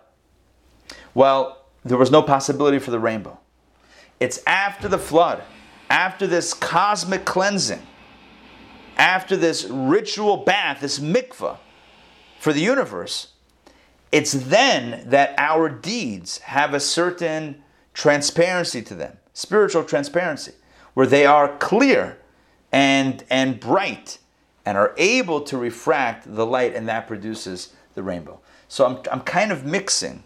well, 1.12 1.64
there 1.88 1.98
was 1.98 2.10
no 2.10 2.22
possibility 2.22 2.78
for 2.78 2.90
the 2.90 2.98
rainbow. 2.98 3.38
It's 4.18 4.40
after 4.46 4.88
the 4.88 4.98
flood, 4.98 5.42
after 5.88 6.26
this 6.26 6.54
cosmic 6.54 7.24
cleansing, 7.24 7.82
after 8.96 9.36
this 9.36 9.64
ritual 9.64 10.38
bath, 10.38 10.80
this 10.80 10.98
mikvah 10.98 11.58
for 12.40 12.52
the 12.52 12.60
universe, 12.60 13.28
it's 14.10 14.32
then 14.32 15.08
that 15.10 15.34
our 15.38 15.68
deeds 15.68 16.38
have 16.38 16.72
a 16.72 16.80
certain 16.80 17.62
transparency 17.92 18.82
to 18.82 18.94
them, 18.94 19.18
spiritual 19.32 19.84
transparency, 19.84 20.52
where 20.94 21.06
they 21.06 21.26
are 21.26 21.56
clear 21.58 22.18
and, 22.72 23.24
and 23.30 23.60
bright 23.60 24.18
and 24.64 24.76
are 24.76 24.94
able 24.96 25.40
to 25.42 25.56
refract 25.56 26.34
the 26.34 26.44
light, 26.44 26.74
and 26.74 26.88
that 26.88 27.06
produces 27.06 27.72
the 27.94 28.02
rainbow. 28.02 28.40
So 28.68 28.84
I'm, 28.84 28.98
I'm 29.12 29.20
kind 29.20 29.52
of 29.52 29.64
mixing, 29.64 30.24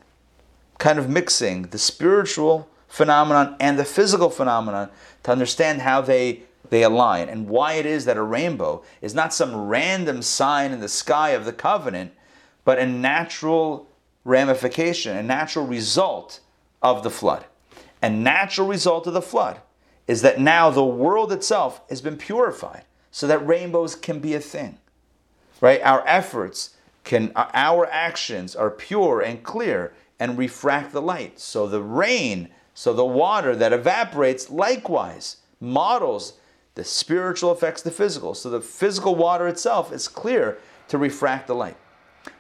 kind 0.80 0.98
of 0.98 1.08
mixing 1.08 1.62
the 1.64 1.78
spiritual 1.78 2.68
phenomenon 2.88 3.54
and 3.60 3.78
the 3.78 3.84
physical 3.84 4.30
phenomenon 4.30 4.90
to 5.22 5.30
understand 5.30 5.82
how 5.82 6.00
they 6.00 6.42
they 6.70 6.82
align 6.82 7.28
and 7.28 7.48
why 7.48 7.74
it 7.74 7.86
is 7.86 8.04
that 8.04 8.16
a 8.16 8.22
rainbow 8.22 8.82
is 9.00 9.14
not 9.14 9.34
some 9.34 9.68
random 9.68 10.22
sign 10.22 10.72
in 10.72 10.80
the 10.80 10.88
sky 10.88 11.30
of 11.30 11.44
the 11.44 11.52
covenant, 11.52 12.12
but 12.64 12.78
a 12.78 12.86
natural 12.86 13.88
ramification, 14.24 15.16
a 15.16 15.22
natural 15.22 15.66
result 15.66 16.40
of 16.80 17.02
the 17.02 17.10
flood. 17.10 17.44
A 18.02 18.08
natural 18.08 18.68
result 18.68 19.06
of 19.06 19.14
the 19.14 19.22
flood 19.22 19.60
is 20.06 20.22
that 20.22 20.40
now 20.40 20.70
the 20.70 20.84
world 20.84 21.32
itself 21.32 21.80
has 21.90 22.00
been 22.00 22.16
purified 22.16 22.84
so 23.10 23.26
that 23.26 23.44
rainbows 23.44 23.96
can 23.96 24.20
be 24.20 24.34
a 24.34 24.40
thing. 24.40 24.78
Right? 25.60 25.82
Our 25.82 26.06
efforts 26.06 26.76
can 27.02 27.32
our 27.34 27.86
actions 27.86 28.54
are 28.54 28.70
pure 28.70 29.20
and 29.20 29.42
clear 29.42 29.92
and 30.20 30.38
refract 30.38 30.92
the 30.92 31.02
light. 31.02 31.40
So 31.40 31.66
the 31.66 31.82
rain, 31.82 32.50
so 32.74 32.92
the 32.92 33.04
water 33.04 33.56
that 33.56 33.72
evaporates 33.72 34.50
likewise 34.50 35.38
models 35.58 36.34
the 36.76 36.84
spiritual 36.84 37.50
affects 37.50 37.82
the 37.82 37.90
physical. 37.90 38.34
So 38.34 38.48
the 38.48 38.60
physical 38.60 39.16
water 39.16 39.48
itself 39.48 39.92
is 39.92 40.06
clear 40.06 40.58
to 40.88 40.98
refract 40.98 41.46
the 41.46 41.54
light. 41.54 41.76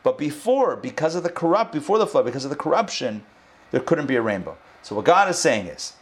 But 0.02 0.18
before, 0.18 0.76
because 0.76 1.14
of 1.14 1.22
the 1.22 1.30
corrupt, 1.30 1.72
before 1.72 1.98
the 1.98 2.06
flood, 2.06 2.26
because 2.26 2.44
of 2.44 2.50
the 2.50 2.56
corruption, 2.56 3.24
there 3.70 3.80
couldn't 3.80 4.06
be 4.06 4.16
a 4.16 4.22
rainbow. 4.22 4.56
So 4.82 4.94
what 4.94 5.04
God 5.04 5.28
is 5.28 5.38
saying 5.38 5.66
is, 5.66 5.94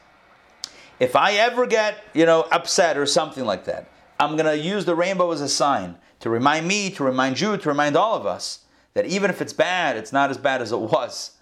if 1.01 1.15
I 1.17 1.35
ever 1.35 1.67
get, 1.67 2.05
you 2.13 2.27
know, 2.27 2.43
upset 2.51 2.99
or 2.99 3.07
something 3.07 3.45
like 3.45 3.65
that, 3.65 3.89
I'm 4.21 4.37
going 4.37 4.47
to 4.47 4.57
use 4.57 4.85
the 4.85 4.97
rainbow 4.97 5.31
as 5.31 5.41
a 5.41 5.49
sign 5.49 5.97
to 6.21 6.29
remind 6.29 6.67
me, 6.67 6.91
to 6.91 7.05
remind 7.05 7.41
you, 7.41 7.57
to 7.57 7.69
remind 7.69 7.97
all 7.97 8.15
of 8.17 8.27
us 8.27 8.65
that 8.95 9.07
even 9.07 9.31
if 9.31 9.41
it's 9.41 9.53
bad, 9.53 9.97
it's 9.97 10.13
not 10.13 10.31
as 10.31 10.39
bad 10.39 10.61
as 10.61 10.73
it 10.73 10.79
was. 10.79 11.33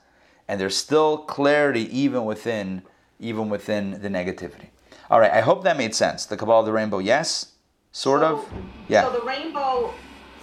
And 0.48 0.60
there's 0.60 0.76
still 0.76 1.18
clarity 1.18 1.88
even 1.98 2.24
within 2.24 2.82
even 3.18 3.48
within 3.48 4.02
the 4.02 4.08
negativity. 4.08 4.66
All 5.10 5.18
right, 5.20 5.32
I 5.32 5.40
hope 5.40 5.64
that 5.64 5.76
made 5.78 5.94
sense. 5.94 6.26
The 6.26 6.36
Kabbalah 6.36 6.60
of 6.60 6.66
the 6.66 6.72
Rainbow, 6.72 6.98
yes? 6.98 7.52
Sort 7.92 8.20
So- 8.20 8.26
of? 8.40 8.44
Yeah. 8.88 9.04
So 9.04 9.10
the 9.18 9.24
rainbow, 9.24 9.94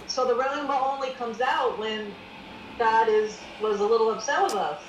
so 0.08 0.24
the 0.26 0.34
rainbow 0.34 0.80
only 0.92 1.10
comes 1.10 1.40
out 1.40 1.78
when 1.78 2.12
God 2.78 3.08
is 3.08 3.38
was 3.62 3.78
a 3.80 3.86
little 3.86 4.10
upset 4.10 4.42
with 4.42 4.54
us. 4.54 4.80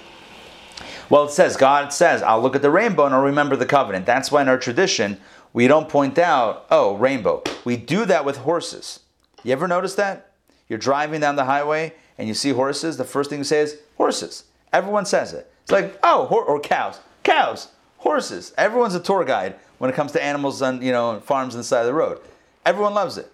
Well, 1.10 1.25
it 1.25 1.32
says, 1.32 1.56
God 1.56 1.93
says, 1.93 2.21
I'll 2.23 2.41
look 2.41 2.56
at 2.56 2.62
the 2.63 2.71
rainbow 2.71 3.06
and 3.06 3.13
I'll 3.13 3.21
remember 3.21 3.56
the 3.56 3.65
covenant. 3.67 4.06
That's 4.08 4.32
why 4.32 4.41
in 4.41 4.49
our 4.49 4.58
tradition, 4.58 5.17
we 5.54 5.67
don't 5.67 5.88
point 5.88 6.17
out, 6.17 6.65
oh, 6.71 6.95
rainbow. 6.95 7.43
We 7.63 7.78
do 7.78 8.06
that 8.06 8.25
with 8.25 8.38
horses. 8.38 8.99
You 9.43 9.54
ever 9.54 9.67
notice 9.67 9.95
that? 9.95 10.32
You're 10.67 10.80
driving 10.80 11.21
down 11.21 11.36
the 11.36 11.45
highway 11.45 11.93
and 12.17 12.28
you 12.28 12.34
see 12.34 12.49
horses, 12.49 12.97
the 12.97 13.04
first 13.06 13.30
thing 13.30 13.39
you 13.39 13.45
say 13.45 13.60
is, 13.62 13.78
horses. 13.97 14.45
Everyone 14.76 15.06
says 15.06 15.32
it. 15.32 15.50
It's 15.64 15.72
like, 15.72 15.98
oh, 16.04 16.26
hor- 16.26 16.44
or 16.44 16.60
cows. 16.60 17.00
Cows, 17.24 17.70
horses. 18.00 18.54
Everyone's 18.58 18.94
a 18.94 19.00
tour 19.00 19.24
guide 19.24 19.56
when 19.78 19.90
it 19.90 19.94
comes 19.94 20.12
to 20.12 20.22
animals 20.22 20.62
on, 20.62 20.82
you 20.82 20.92
know, 20.92 21.22
farms 21.22 21.56
on 21.56 21.60
the 21.60 21.64
side 21.64 21.80
of 21.80 21.86
the 21.86 21.94
road. 21.94 22.20
Everyone 22.66 22.94
loves 22.94 23.18
it. 23.18 23.32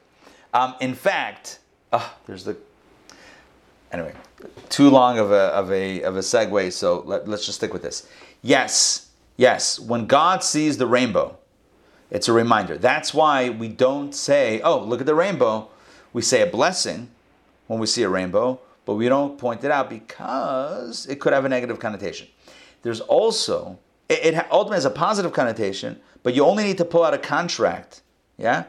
Um, 0.53 0.75
in 0.81 0.93
fact, 0.93 1.57
ah, 1.91 2.15
there's 2.27 2.43
the 2.43 2.57
anyway, 3.91 4.13
too 4.69 4.91
long 4.91 5.17
of 5.17 5.31
a 5.31 5.45
of 5.55 5.71
a 5.71 6.03
of 6.03 6.15
a 6.15 6.19
segue. 6.19 6.71
So 6.73 7.01
let, 7.07 7.27
let's 7.27 7.43
just 7.43 7.57
stick 7.57 7.73
with 7.73 7.81
this. 7.81 8.07
Yes, 8.43 9.09
yes. 9.35 9.79
When 9.79 10.05
God 10.05 10.43
sees 10.43 10.77
the 10.77 10.85
rainbow, 10.85 11.37
it's 12.11 12.27
a 12.27 12.33
reminder. 12.33 12.77
That's 12.77 13.15
why 13.15 13.49
we 13.49 13.67
don't 13.67 14.13
say, 14.13 14.61
"Oh, 14.61 14.79
look 14.79 14.99
at 14.99 15.07
the 15.07 15.15
rainbow." 15.15 15.69
We 16.13 16.21
say 16.21 16.41
a 16.43 16.47
blessing 16.47 17.09
when 17.65 17.79
we 17.79 17.87
see 17.87 18.03
a 18.03 18.09
rainbow, 18.09 18.59
but 18.85 18.95
we 18.95 19.07
don't 19.07 19.37
point 19.37 19.63
it 19.63 19.71
out 19.71 19.89
because 19.89 21.05
it 21.07 21.19
could 21.19 21.33
have 21.33 21.45
a 21.45 21.49
negative 21.49 21.79
connotation. 21.79 22.27
There's 22.81 23.01
also 23.01 23.79
it, 24.09 24.33
it 24.33 24.47
ultimately 24.51 24.77
has 24.77 24.85
a 24.85 24.89
positive 24.89 25.33
connotation, 25.33 25.99
but 26.23 26.33
you 26.33 26.43
only 26.43 26.63
need 26.63 26.77
to 26.77 26.85
pull 26.85 27.03
out 27.03 27.13
a 27.13 27.17
contract, 27.17 28.01
yeah, 28.37 28.65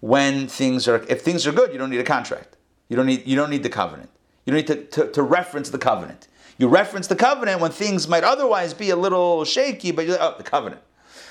when 0.00 0.48
things 0.48 0.88
are 0.88 1.04
if 1.08 1.22
things 1.22 1.46
are 1.46 1.52
good, 1.52 1.72
you 1.72 1.78
don't 1.78 1.90
need 1.90 2.00
a 2.00 2.04
contract. 2.04 2.56
You 2.88 2.96
don't 2.96 3.06
need 3.06 3.26
you 3.26 3.36
don't 3.36 3.50
need 3.50 3.62
the 3.62 3.70
covenant. 3.70 4.10
You 4.44 4.52
don't 4.52 4.68
need 4.68 4.90
to, 4.90 5.02
to, 5.02 5.12
to 5.12 5.22
reference 5.22 5.70
the 5.70 5.78
covenant. 5.78 6.28
You 6.56 6.68
reference 6.68 7.06
the 7.06 7.16
covenant 7.16 7.60
when 7.60 7.70
things 7.70 8.08
might 8.08 8.24
otherwise 8.24 8.72
be 8.74 8.90
a 8.90 8.96
little 8.96 9.44
shaky, 9.44 9.92
but 9.92 10.06
you're 10.06 10.18
like, 10.18 10.34
oh, 10.34 10.36
the 10.38 10.44
covenant. 10.44 10.80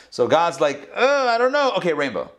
So 0.10 0.28
God's 0.28 0.62
like, 0.62 0.90
oh, 0.96 1.28
I 1.28 1.38
don't 1.38 1.52
know. 1.52 1.74
Okay, 1.78 1.94
rainbow. 1.94 2.32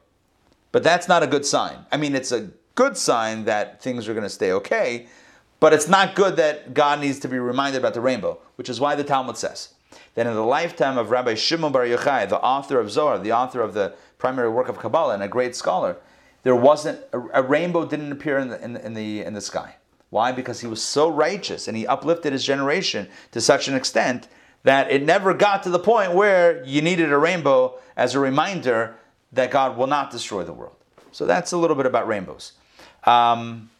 But 0.72 0.82
that's 0.82 1.08
not 1.08 1.22
a 1.22 1.26
good 1.26 1.44
sign. 1.44 1.78
I 1.90 1.96
mean, 1.96 2.14
it's 2.14 2.32
a 2.32 2.50
good 2.76 2.96
sign 2.96 3.44
that 3.44 3.82
things 3.82 4.08
are 4.08 4.14
going 4.14 4.24
to 4.24 4.30
stay 4.30 4.52
okay, 4.52 5.08
but 5.60 5.72
it's 5.72 5.88
not 5.88 6.14
good 6.14 6.36
that 6.36 6.74
God 6.74 7.00
needs 7.00 7.18
to 7.20 7.28
be 7.28 7.38
reminded 7.38 7.78
about 7.78 7.94
the 7.94 8.00
rainbow, 8.00 8.38
which 8.56 8.68
is 8.68 8.80
why 8.80 8.94
the 8.94 9.04
Talmud 9.04 9.36
says 9.36 9.74
that 10.14 10.26
in 10.26 10.34
the 10.34 10.44
lifetime 10.44 10.98
of 10.98 11.10
Rabbi 11.10 11.34
Shimon 11.34 11.72
Bar 11.72 11.84
Yochai, 11.84 12.28
the 12.28 12.40
author 12.40 12.80
of 12.80 12.90
Zohar, 12.90 13.18
the 13.18 13.32
author 13.32 13.60
of 13.60 13.74
the 13.74 13.94
primary 14.18 14.48
work 14.48 14.68
of 14.68 14.78
Kabbalah, 14.78 15.14
and 15.14 15.22
a 15.22 15.28
great 15.28 15.54
scholar, 15.54 15.96
there 16.42 16.56
wasn't 16.56 17.00
a, 17.12 17.20
a 17.34 17.42
rainbow 17.42 17.86
didn't 17.86 18.12
appear 18.12 18.38
in 18.38 18.48
the, 18.48 18.62
in, 18.62 18.76
in 18.76 18.94
the 18.94 19.22
in 19.22 19.34
the 19.34 19.40
sky. 19.40 19.76
Why? 20.10 20.32
Because 20.32 20.60
he 20.60 20.66
was 20.66 20.82
so 20.82 21.08
righteous 21.08 21.68
and 21.68 21.76
he 21.76 21.86
uplifted 21.86 22.32
his 22.32 22.44
generation 22.44 23.08
to 23.32 23.40
such 23.40 23.68
an 23.68 23.74
extent 23.74 24.28
that 24.62 24.90
it 24.90 25.02
never 25.02 25.34
got 25.34 25.62
to 25.64 25.70
the 25.70 25.78
point 25.78 26.14
where 26.14 26.64
you 26.64 26.82
needed 26.82 27.12
a 27.12 27.18
rainbow 27.18 27.78
as 27.96 28.14
a 28.14 28.18
reminder 28.18 28.96
that 29.32 29.50
God 29.50 29.76
will 29.76 29.86
not 29.86 30.10
destroy 30.10 30.44
the 30.44 30.52
world. 30.52 30.76
So 31.12 31.26
that's 31.26 31.52
a 31.52 31.56
little 31.56 31.76
bit 31.76 31.86
about 31.86 32.08
rainbows. 32.08 32.52
Um, 33.04 33.70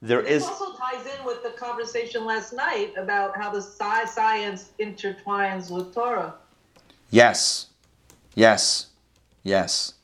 there 0.00 0.20
is. 0.20 0.48
Ties 0.82 1.06
in 1.06 1.24
with 1.24 1.42
the 1.42 1.50
conversation 1.50 2.24
last 2.24 2.52
night 2.52 2.92
about 2.96 3.36
how 3.36 3.50
the 3.50 3.60
sci- 3.60 4.06
science 4.06 4.70
intertwines 4.80 5.70
with 5.70 5.94
Torah. 5.94 6.34
Yes, 7.10 7.68
yes, 8.34 8.86
yes. 9.44 9.94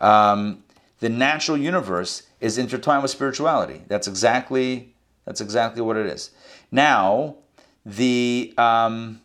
Um, 0.00 0.64
the 1.00 1.08
natural 1.08 1.56
universe 1.56 2.24
is 2.40 2.58
intertwined 2.58 3.02
with 3.02 3.10
spirituality. 3.10 3.82
That's 3.88 4.08
exactly 4.08 4.94
that's 5.24 5.40
exactly 5.40 5.82
what 5.82 5.96
it 5.96 6.06
is. 6.06 6.30
Now, 6.70 7.36
the 7.84 8.52
um, 8.58 9.20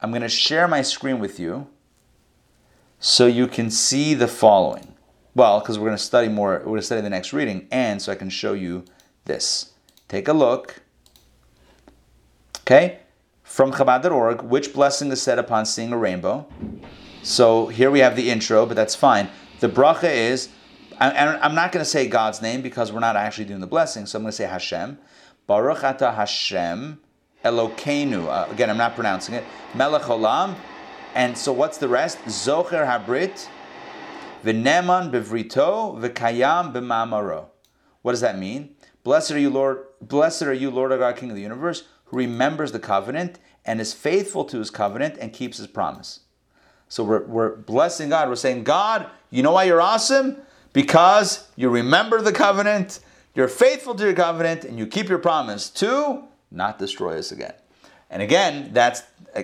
I'm 0.00 0.10
going 0.10 0.22
to 0.22 0.28
share 0.28 0.66
my 0.66 0.82
screen 0.82 1.18
with 1.18 1.38
you 1.38 1.68
so 2.98 3.26
you 3.26 3.46
can 3.46 3.70
see 3.70 4.14
the 4.14 4.28
following. 4.28 4.94
Well, 5.34 5.60
because 5.60 5.78
we're 5.78 5.88
going 5.88 5.98
to 5.98 6.02
study 6.02 6.28
more, 6.28 6.58
we're 6.60 6.64
going 6.64 6.80
to 6.80 6.86
study 6.86 7.02
the 7.02 7.10
next 7.10 7.32
reading, 7.32 7.68
and 7.70 8.00
so 8.00 8.10
I 8.10 8.14
can 8.14 8.30
show 8.30 8.54
you 8.54 8.84
this. 9.26 9.72
Take 10.08 10.28
a 10.28 10.32
look. 10.32 10.82
Okay, 12.60 12.98
from 13.42 13.72
Chabad.org, 13.72 14.42
which 14.42 14.72
blessing 14.72 15.10
is 15.12 15.22
said 15.22 15.38
upon 15.38 15.66
seeing 15.66 15.92
a 15.92 15.98
rainbow? 15.98 16.46
So 17.22 17.68
here 17.68 17.90
we 17.90 18.00
have 18.00 18.16
the 18.16 18.30
intro, 18.30 18.66
but 18.66 18.74
that's 18.74 18.94
fine. 18.94 19.28
The 19.60 19.68
bracha 19.68 20.12
is, 20.12 20.48
I- 20.98 21.38
I'm 21.40 21.54
not 21.54 21.72
going 21.72 21.84
to 21.84 21.88
say 21.90 22.08
God's 22.08 22.42
name 22.42 22.62
because 22.62 22.92
we're 22.92 23.00
not 23.00 23.16
actually 23.16 23.44
doing 23.46 23.60
the 23.60 23.66
blessing, 23.66 24.06
so 24.06 24.18
I'm 24.18 24.22
going 24.22 24.30
to 24.30 24.36
say 24.36 24.46
Hashem. 24.46 24.98
Baruch 25.46 25.84
ata 25.84 26.12
Hashem 26.12 27.00
Elokeinu. 27.44 28.26
Uh, 28.26 28.50
again, 28.50 28.68
I'm 28.70 28.76
not 28.76 28.94
pronouncing 28.94 29.34
it. 29.34 29.44
Melech 29.74 30.02
Olam. 30.02 30.56
And 31.14 31.38
so 31.38 31.52
what's 31.52 31.78
the 31.78 31.88
rest? 31.88 32.18
Zocher 32.26 32.86
Habrit, 32.86 33.48
V'neman 34.44 35.10
Bevrito, 35.10 35.98
V'kayam 35.98 36.72
B'mamaro. 36.74 37.46
What 38.02 38.12
does 38.12 38.20
that 38.20 38.38
mean? 38.38 38.74
Blessed 39.02 39.30
are 39.32 39.38
you, 39.38 39.50
Lord. 39.50 39.85
Blessed 40.08 40.42
are 40.42 40.52
you, 40.52 40.70
Lord 40.70 40.92
our 40.92 40.98
God, 40.98 41.16
King 41.16 41.30
of 41.30 41.36
the 41.36 41.42
universe, 41.42 41.84
who 42.06 42.18
remembers 42.18 42.72
the 42.72 42.78
covenant 42.78 43.38
and 43.64 43.80
is 43.80 43.92
faithful 43.92 44.44
to 44.44 44.58
his 44.58 44.70
covenant 44.70 45.16
and 45.20 45.32
keeps 45.32 45.58
his 45.58 45.66
promise. 45.66 46.20
So 46.88 47.02
we're, 47.02 47.24
we're 47.24 47.56
blessing 47.56 48.10
God. 48.10 48.28
We're 48.28 48.36
saying, 48.36 48.64
God, 48.64 49.06
you 49.30 49.42
know 49.42 49.52
why 49.52 49.64
you're 49.64 49.80
awesome? 49.80 50.36
Because 50.72 51.48
you 51.56 51.68
remember 51.68 52.22
the 52.22 52.32
covenant, 52.32 53.00
you're 53.34 53.48
faithful 53.48 53.94
to 53.96 54.04
your 54.04 54.14
covenant, 54.14 54.64
and 54.64 54.78
you 54.78 54.86
keep 54.86 55.08
your 55.08 55.18
promise 55.18 55.68
to 55.70 56.24
not 56.50 56.78
destroy 56.78 57.18
us 57.18 57.32
again. 57.32 57.54
And 58.08 58.22
again, 58.22 58.70
that's 58.72 59.02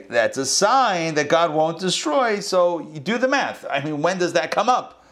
that's 0.09 0.39
a 0.39 0.47
sign 0.47 1.15
that 1.15 1.29
God 1.29 1.53
won't 1.53 1.81
destroy. 1.81 2.41
So 2.41 2.79
you 2.79 3.01
do 3.01 3.19
the 3.19 3.29
math. 3.29 3.67
I 3.69 3.83
mean, 3.83 4.01
when 4.01 4.19
does 4.19 4.35
that 4.35 4.51
come 4.51 4.69
up? 4.69 5.05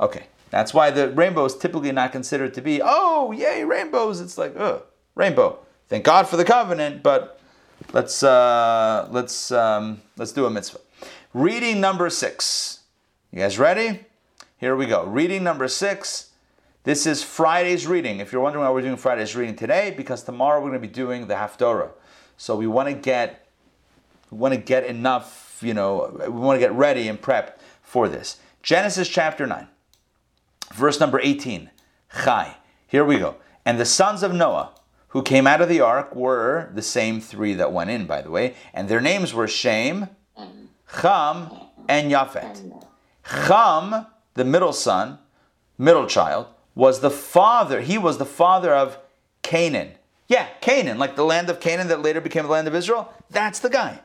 Okay, 0.00 0.26
that's 0.50 0.72
why 0.72 0.90
the 0.90 1.10
rainbow 1.10 1.44
is 1.46 1.56
typically 1.56 1.92
not 1.92 2.12
considered 2.12 2.54
to 2.54 2.60
be, 2.60 2.80
oh, 2.82 3.32
yay, 3.32 3.64
rainbows. 3.64 4.20
It's 4.20 4.38
like, 4.38 4.54
ugh, 4.56 4.84
rainbow. 5.14 5.58
Thank 5.88 6.04
God 6.04 6.28
for 6.28 6.36
the 6.36 6.44
covenant, 6.44 7.02
but 7.02 7.40
let's 7.92 8.22
uh, 8.22 9.08
let's 9.10 9.50
um, 9.50 10.02
let's 10.16 10.32
do 10.32 10.46
a 10.46 10.50
mitzvah. 10.50 10.80
Reading 11.34 11.80
number 11.80 12.10
six. 12.10 12.80
You 13.30 13.38
guys 13.38 13.58
ready? 13.58 14.04
Here 14.58 14.76
we 14.76 14.86
go. 14.86 15.04
Reading 15.04 15.42
number 15.42 15.68
six. 15.68 16.30
This 16.84 17.06
is 17.06 17.22
Friday's 17.22 17.86
reading. 17.86 18.18
If 18.18 18.32
you're 18.32 18.42
wondering 18.42 18.64
why 18.64 18.70
we're 18.70 18.82
doing 18.82 18.96
Friday's 18.96 19.36
reading 19.36 19.54
today, 19.54 19.94
because 19.96 20.24
tomorrow 20.24 20.60
we're 20.60 20.70
going 20.70 20.82
to 20.82 20.88
be 20.88 20.92
doing 20.92 21.28
the 21.28 21.34
Haftorah. 21.34 21.90
So 22.36 22.56
we 22.56 22.66
want 22.66 22.88
to 22.88 22.94
get 22.94 23.46
we 24.30 24.38
want 24.38 24.54
to 24.54 24.60
get 24.60 24.84
enough, 24.86 25.60
you 25.62 25.74
know, 25.74 26.10
we 26.24 26.28
want 26.28 26.56
to 26.56 26.60
get 26.60 26.72
ready 26.72 27.08
and 27.08 27.20
prepped 27.20 27.52
for 27.82 28.08
this. 28.08 28.40
Genesis 28.62 29.08
chapter 29.08 29.46
9, 29.46 29.68
verse 30.72 30.98
number 30.98 31.20
18. 31.20 31.70
Chai. 32.24 32.56
Here 32.86 33.04
we 33.04 33.18
go. 33.18 33.36
And 33.64 33.78
the 33.78 33.84
sons 33.84 34.22
of 34.22 34.32
Noah 34.32 34.72
who 35.12 35.22
came 35.22 35.46
out 35.46 35.60
of 35.60 35.68
the 35.68 35.80
ark 35.80 36.14
were 36.16 36.70
the 36.74 36.82
same 36.82 37.20
three 37.20 37.52
that 37.54 37.70
went 37.70 37.90
in, 37.90 38.06
by 38.06 38.22
the 38.22 38.30
way, 38.30 38.54
and 38.72 38.88
their 38.88 39.00
names 39.00 39.34
were 39.34 39.46
Shem, 39.46 40.08
Cham, 41.00 41.50
and 41.86 42.10
Yafet. 42.10 42.86
Cham, 43.46 44.06
the 44.34 44.44
middle 44.44 44.72
son, 44.72 45.18
middle 45.76 46.06
child, 46.06 46.46
was 46.74 47.00
the 47.00 47.10
father, 47.10 47.82
he 47.82 47.98
was 47.98 48.16
the 48.16 48.24
father 48.24 48.74
of 48.74 48.98
Canaan. 49.42 49.92
Yeah, 50.28 50.46
Canaan, 50.62 50.98
like 50.98 51.14
the 51.14 51.24
land 51.24 51.50
of 51.50 51.60
Canaan 51.60 51.88
that 51.88 52.00
later 52.00 52.22
became 52.22 52.44
the 52.44 52.50
land 52.50 52.66
of 52.66 52.74
Israel. 52.74 53.12
That's 53.28 53.58
the 53.58 53.68
guy. 53.68 54.00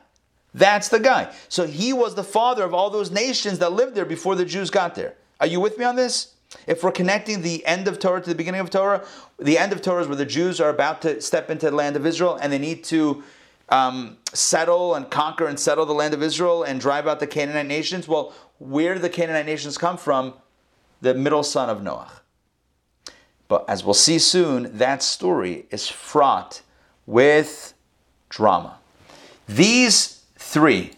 That's 0.52 0.90
the 0.90 1.00
guy. 1.00 1.32
So 1.48 1.66
he 1.66 1.94
was 1.94 2.16
the 2.16 2.24
father 2.24 2.64
of 2.64 2.74
all 2.74 2.90
those 2.90 3.10
nations 3.10 3.60
that 3.60 3.72
lived 3.72 3.94
there 3.94 4.04
before 4.04 4.34
the 4.34 4.44
Jews 4.44 4.68
got 4.68 4.94
there. 4.94 5.14
Are 5.40 5.46
you 5.46 5.58
with 5.58 5.78
me 5.78 5.86
on 5.86 5.96
this? 5.96 6.34
If 6.66 6.82
we're 6.82 6.92
connecting 6.92 7.42
the 7.42 7.64
end 7.66 7.88
of 7.88 7.98
Torah 7.98 8.20
to 8.20 8.28
the 8.28 8.34
beginning 8.34 8.60
of 8.60 8.70
Torah, 8.70 9.06
the 9.38 9.58
end 9.58 9.72
of 9.72 9.82
Torah 9.82 10.02
is 10.02 10.08
where 10.08 10.16
the 10.16 10.24
Jews 10.24 10.60
are 10.60 10.70
about 10.70 11.02
to 11.02 11.20
step 11.20 11.50
into 11.50 11.70
the 11.70 11.76
land 11.76 11.96
of 11.96 12.06
Israel 12.06 12.38
and 12.40 12.52
they 12.52 12.58
need 12.58 12.84
to 12.84 13.22
um, 13.68 14.16
settle 14.32 14.94
and 14.94 15.10
conquer 15.10 15.46
and 15.46 15.60
settle 15.60 15.84
the 15.84 15.92
land 15.92 16.14
of 16.14 16.22
Israel 16.22 16.62
and 16.62 16.80
drive 16.80 17.06
out 17.06 17.20
the 17.20 17.26
Canaanite 17.26 17.66
nations. 17.66 18.08
Well, 18.08 18.32
where 18.58 18.94
do 18.94 19.00
the 19.00 19.10
Canaanite 19.10 19.46
nations 19.46 19.76
come 19.76 19.96
from? 19.96 20.34
The 21.00 21.14
middle 21.14 21.42
son 21.42 21.68
of 21.68 21.82
Noah. 21.82 22.10
But 23.46 23.64
as 23.68 23.84
we'll 23.84 23.94
see 23.94 24.18
soon, 24.18 24.76
that 24.76 25.02
story 25.02 25.66
is 25.70 25.88
fraught 25.88 26.62
with 27.06 27.74
drama. 28.28 28.78
These 29.46 30.22
three 30.36 30.92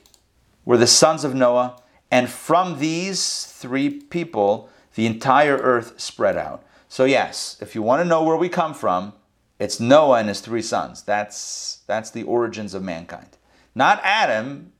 were 0.64 0.76
the 0.76 0.86
sons 0.86 1.22
of 1.22 1.34
Noah, 1.34 1.80
and 2.10 2.28
from 2.28 2.80
these 2.80 3.44
three 3.46 3.88
people, 3.88 4.68
the 5.00 5.06
entire 5.06 5.56
earth 5.56 5.98
spread 5.98 6.36
out. 6.36 6.62
So, 6.90 7.06
yes, 7.06 7.56
if 7.62 7.74
you 7.74 7.80
want 7.80 8.02
to 8.02 8.04
know 8.04 8.22
where 8.22 8.36
we 8.36 8.50
come 8.50 8.74
from, 8.74 9.14
it's 9.58 9.80
Noah 9.80 10.18
and 10.18 10.28
his 10.28 10.42
three 10.42 10.60
sons. 10.60 11.02
That's, 11.02 11.78
that's 11.86 12.10
the 12.10 12.24
origins 12.24 12.74
of 12.74 12.82
mankind. 12.82 13.38
Not 13.74 13.98
Adam, 14.04 14.72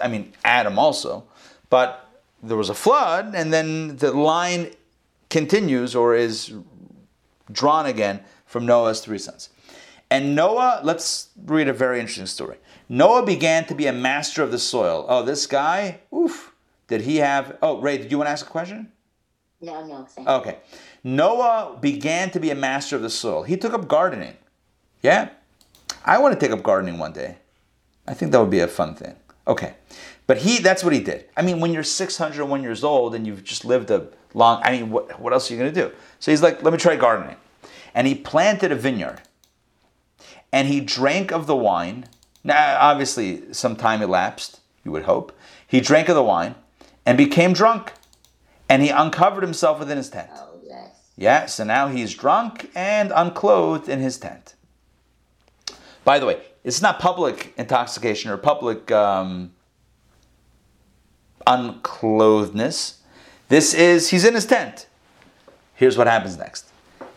I 0.00 0.06
mean, 0.06 0.34
Adam 0.44 0.78
also, 0.78 1.24
but 1.68 2.08
there 2.40 2.56
was 2.56 2.70
a 2.70 2.74
flood, 2.74 3.34
and 3.34 3.52
then 3.52 3.96
the 3.96 4.12
line 4.12 4.70
continues 5.30 5.96
or 5.96 6.14
is 6.14 6.54
drawn 7.50 7.86
again 7.86 8.20
from 8.46 8.64
Noah's 8.64 9.00
three 9.00 9.18
sons. 9.18 9.48
And 10.12 10.36
Noah, 10.36 10.80
let's 10.84 11.30
read 11.44 11.66
a 11.66 11.72
very 11.72 11.98
interesting 11.98 12.26
story. 12.26 12.58
Noah 12.88 13.26
began 13.26 13.64
to 13.64 13.74
be 13.74 13.88
a 13.88 13.92
master 13.92 14.44
of 14.44 14.52
the 14.52 14.60
soil. 14.60 15.06
Oh, 15.08 15.24
this 15.24 15.48
guy, 15.48 16.02
oof, 16.14 16.52
did 16.86 17.00
he 17.00 17.16
have. 17.16 17.58
Oh, 17.60 17.80
Ray, 17.80 17.98
did 17.98 18.12
you 18.12 18.18
want 18.18 18.28
to 18.28 18.32
ask 18.32 18.46
a 18.46 18.48
question? 18.48 18.92
No, 19.60 19.84
no. 19.84 20.06
Okay. 20.40 20.58
Noah 21.04 21.76
began 21.80 22.30
to 22.30 22.40
be 22.40 22.50
a 22.50 22.54
master 22.54 22.96
of 22.96 23.02
the 23.02 23.10
soil. 23.10 23.42
He 23.42 23.56
took 23.56 23.74
up 23.74 23.88
gardening. 23.88 24.36
Yeah? 25.02 25.30
I 26.04 26.18
want 26.18 26.38
to 26.38 26.40
take 26.40 26.52
up 26.56 26.62
gardening 26.62 26.98
one 26.98 27.12
day. 27.12 27.36
I 28.06 28.14
think 28.14 28.32
that 28.32 28.40
would 28.40 28.50
be 28.50 28.60
a 28.60 28.68
fun 28.68 28.94
thing. 28.94 29.16
Okay. 29.46 29.74
But 30.26 30.38
he 30.38 30.58
that's 30.58 30.84
what 30.84 30.92
he 30.92 31.00
did. 31.00 31.26
I 31.36 31.42
mean, 31.42 31.60
when 31.60 31.72
you're 31.72 31.82
601 31.82 32.62
years 32.62 32.84
old 32.84 33.14
and 33.14 33.26
you've 33.26 33.44
just 33.44 33.64
lived 33.64 33.90
a 33.90 34.08
long 34.32 34.62
I 34.64 34.72
mean, 34.72 34.90
what, 34.90 35.20
what 35.20 35.32
else 35.32 35.50
are 35.50 35.54
you 35.54 35.60
going 35.60 35.74
to 35.74 35.88
do? 35.88 35.92
So 36.20 36.30
he's 36.30 36.42
like, 36.42 36.62
"Let 36.62 36.72
me 36.72 36.78
try 36.78 36.96
gardening." 36.96 37.36
And 37.94 38.06
he 38.06 38.14
planted 38.14 38.72
a 38.72 38.76
vineyard. 38.76 39.22
And 40.52 40.68
he 40.68 40.80
drank 40.80 41.32
of 41.32 41.46
the 41.46 41.56
wine. 41.56 42.06
Now, 42.42 42.78
obviously, 42.80 43.52
some 43.52 43.76
time 43.76 44.02
elapsed, 44.02 44.60
you 44.84 44.92
would 44.92 45.04
hope. 45.04 45.36
He 45.66 45.80
drank 45.80 46.08
of 46.08 46.14
the 46.14 46.22
wine 46.22 46.54
and 47.04 47.18
became 47.18 47.52
drunk. 47.52 47.92
And 48.70 48.82
he 48.82 48.88
uncovered 48.88 49.42
himself 49.42 49.80
within 49.80 49.98
his 49.98 50.08
tent. 50.08 50.30
Oh, 50.32 50.60
yes. 50.62 51.10
Yeah, 51.16 51.46
so 51.46 51.64
now 51.64 51.88
he's 51.88 52.14
drunk 52.14 52.70
and 52.74 53.12
unclothed 53.14 53.88
in 53.88 54.00
his 54.00 54.16
tent. 54.16 54.54
By 56.04 56.18
the 56.18 56.24
way, 56.24 56.40
it's 56.64 56.80
not 56.80 56.98
public 56.98 57.52
intoxication 57.58 58.30
or 58.30 58.36
public 58.36 58.90
um, 58.90 59.52
unclothedness. 61.46 62.98
This 63.48 63.74
is, 63.74 64.10
he's 64.10 64.24
in 64.24 64.34
his 64.34 64.46
tent. 64.46 64.86
Here's 65.74 65.98
what 65.98 66.06
happens 66.06 66.38
next. 66.38 66.66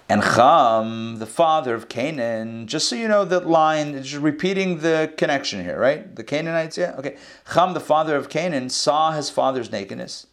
And 0.10 0.22
Cham, 0.22 1.20
the 1.20 1.26
father 1.26 1.76
of 1.76 1.88
Canaan, 1.88 2.68
just 2.68 2.90
so 2.90 2.96
you 2.96 3.08
know 3.08 3.26
that 3.26 3.48
line, 3.48 4.02
just 4.02 4.22
repeating 4.22 4.80
the 4.80 5.14
connection 5.18 5.64
here, 5.64 5.80
right? 5.80 6.16
The 6.16 6.24
Canaanites, 6.24 6.78
yeah? 6.78 6.96
Okay. 6.98 7.18
Cham, 7.54 7.74
the 7.74 7.80
father 7.80 8.16
of 8.16 8.28
Canaan, 8.28 8.70
saw 8.70 9.12
his 9.12 9.30
father's 9.30 9.72
nakedness, 9.72 10.28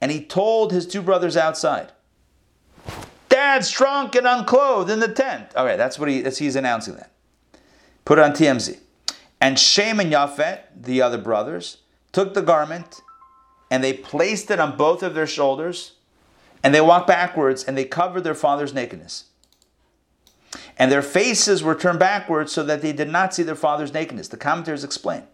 and 0.00 0.10
he 0.10 0.24
told 0.24 0.72
his 0.72 0.86
two 0.86 1.02
brothers 1.02 1.36
outside. 1.36 1.92
Dad's 3.28 3.70
drunk 3.70 4.14
and 4.14 4.26
unclothed 4.26 4.90
in 4.90 5.00
the 5.00 5.08
tent. 5.08 5.54
All 5.56 5.64
right, 5.64 5.76
that's 5.76 5.98
what 5.98 6.08
he, 6.08 6.22
that's, 6.22 6.38
he's 6.38 6.56
announcing 6.56 6.94
that. 6.96 7.12
Put 8.04 8.18
it 8.18 8.24
on 8.24 8.32
TMZ. 8.32 8.78
And 9.40 9.58
Shem 9.58 10.00
and 10.00 10.12
Yafet, 10.12 10.60
the 10.74 11.02
other 11.02 11.18
brothers, 11.18 11.78
took 12.12 12.34
the 12.34 12.42
garment 12.42 13.00
and 13.70 13.84
they 13.84 13.92
placed 13.92 14.50
it 14.50 14.58
on 14.58 14.76
both 14.76 15.02
of 15.02 15.14
their 15.14 15.26
shoulders 15.26 15.92
and 16.62 16.74
they 16.74 16.80
walked 16.80 17.06
backwards 17.06 17.64
and 17.64 17.76
they 17.76 17.84
covered 17.84 18.22
their 18.22 18.34
father's 18.34 18.74
nakedness. 18.74 19.24
And 20.78 20.90
their 20.90 21.02
faces 21.02 21.62
were 21.62 21.74
turned 21.74 21.98
backwards 21.98 22.52
so 22.52 22.62
that 22.64 22.82
they 22.82 22.92
did 22.92 23.10
not 23.10 23.34
see 23.34 23.42
their 23.42 23.54
father's 23.54 23.92
nakedness. 23.92 24.28
The 24.28 24.36
commentators 24.36 24.84
explain. 24.84 25.24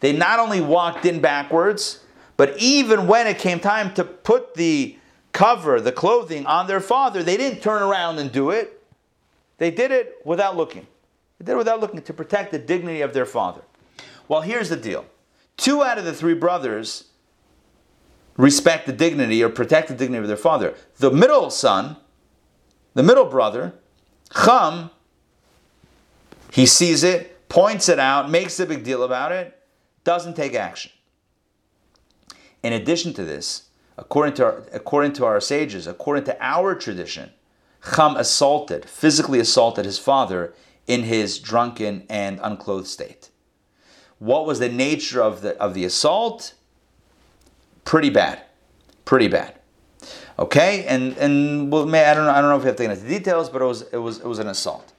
They 0.00 0.12
not 0.12 0.38
only 0.38 0.60
walked 0.60 1.04
in 1.04 1.20
backwards, 1.20 2.00
but 2.36 2.58
even 2.58 3.06
when 3.06 3.26
it 3.26 3.38
came 3.38 3.60
time 3.60 3.94
to 3.94 4.04
put 4.04 4.54
the 4.54 4.98
cover, 5.32 5.80
the 5.80 5.92
clothing 5.92 6.46
on 6.46 6.66
their 6.66 6.80
father, 6.80 7.22
they 7.22 7.36
didn't 7.36 7.60
turn 7.60 7.82
around 7.82 8.18
and 8.18 8.32
do 8.32 8.50
it. 8.50 8.82
They 9.58 9.70
did 9.70 9.90
it 9.90 10.16
without 10.24 10.56
looking. 10.56 10.86
They 11.38 11.46
did 11.46 11.52
it 11.52 11.58
without 11.58 11.80
looking 11.80 12.02
to 12.02 12.12
protect 12.12 12.52
the 12.52 12.58
dignity 12.58 13.00
of 13.00 13.12
their 13.14 13.26
father. 13.26 13.62
Well, 14.28 14.42
here's 14.42 14.68
the 14.68 14.76
deal 14.76 15.06
two 15.56 15.82
out 15.82 15.98
of 15.98 16.04
the 16.04 16.12
three 16.12 16.34
brothers 16.34 17.04
respect 18.36 18.86
the 18.86 18.92
dignity 18.92 19.42
or 19.42 19.48
protect 19.48 19.88
the 19.88 19.94
dignity 19.94 20.22
of 20.22 20.28
their 20.28 20.36
father. 20.36 20.74
The 20.96 21.10
middle 21.10 21.50
son, 21.50 21.96
the 22.94 23.02
middle 23.02 23.24
brother, 23.24 23.74
Chum, 24.44 24.90
he 26.52 26.66
sees 26.66 27.02
it, 27.02 27.48
points 27.48 27.88
it 27.88 27.98
out, 27.98 28.30
makes 28.30 28.58
a 28.60 28.66
big 28.66 28.84
deal 28.84 29.02
about 29.02 29.32
it, 29.32 29.58
doesn't 30.04 30.34
take 30.34 30.54
action. 30.54 30.90
In 32.66 32.72
addition 32.72 33.12
to 33.12 33.22
this, 33.22 33.68
according 33.96 34.34
to 34.34 34.44
our, 34.44 34.64
according 34.72 35.12
to 35.12 35.24
our 35.24 35.40
sages, 35.40 35.86
according 35.86 36.24
to 36.24 36.36
our 36.44 36.74
tradition, 36.74 37.30
Cham 37.94 38.16
assaulted, 38.16 38.86
physically 38.86 39.38
assaulted 39.38 39.84
his 39.84 40.00
father 40.00 40.52
in 40.88 41.04
his 41.04 41.38
drunken 41.38 42.04
and 42.10 42.40
unclothed 42.42 42.88
state. 42.88 43.30
What 44.18 44.46
was 44.46 44.58
the 44.58 44.68
nature 44.68 45.22
of 45.22 45.42
the 45.42 45.56
of 45.58 45.74
the 45.74 45.84
assault? 45.84 46.54
Pretty 47.84 48.10
bad, 48.10 48.42
pretty 49.04 49.28
bad. 49.28 49.60
Okay, 50.36 50.84
and 50.86 51.16
and 51.18 51.70
well, 51.70 51.84
I 51.94 52.14
don't 52.14 52.24
know. 52.24 52.32
I 52.32 52.40
don't 52.40 52.50
know 52.50 52.56
if 52.56 52.62
we 52.64 52.66
have 52.66 52.76
to 52.78 52.82
get 52.82 52.90
into 52.90 53.04
the 53.04 53.16
details, 53.16 53.48
but 53.48 53.62
it 53.62 53.66
was 53.66 53.82
it 53.92 53.98
was 53.98 54.18
it 54.18 54.26
was 54.26 54.40
an 54.40 54.48
assault 54.48 54.92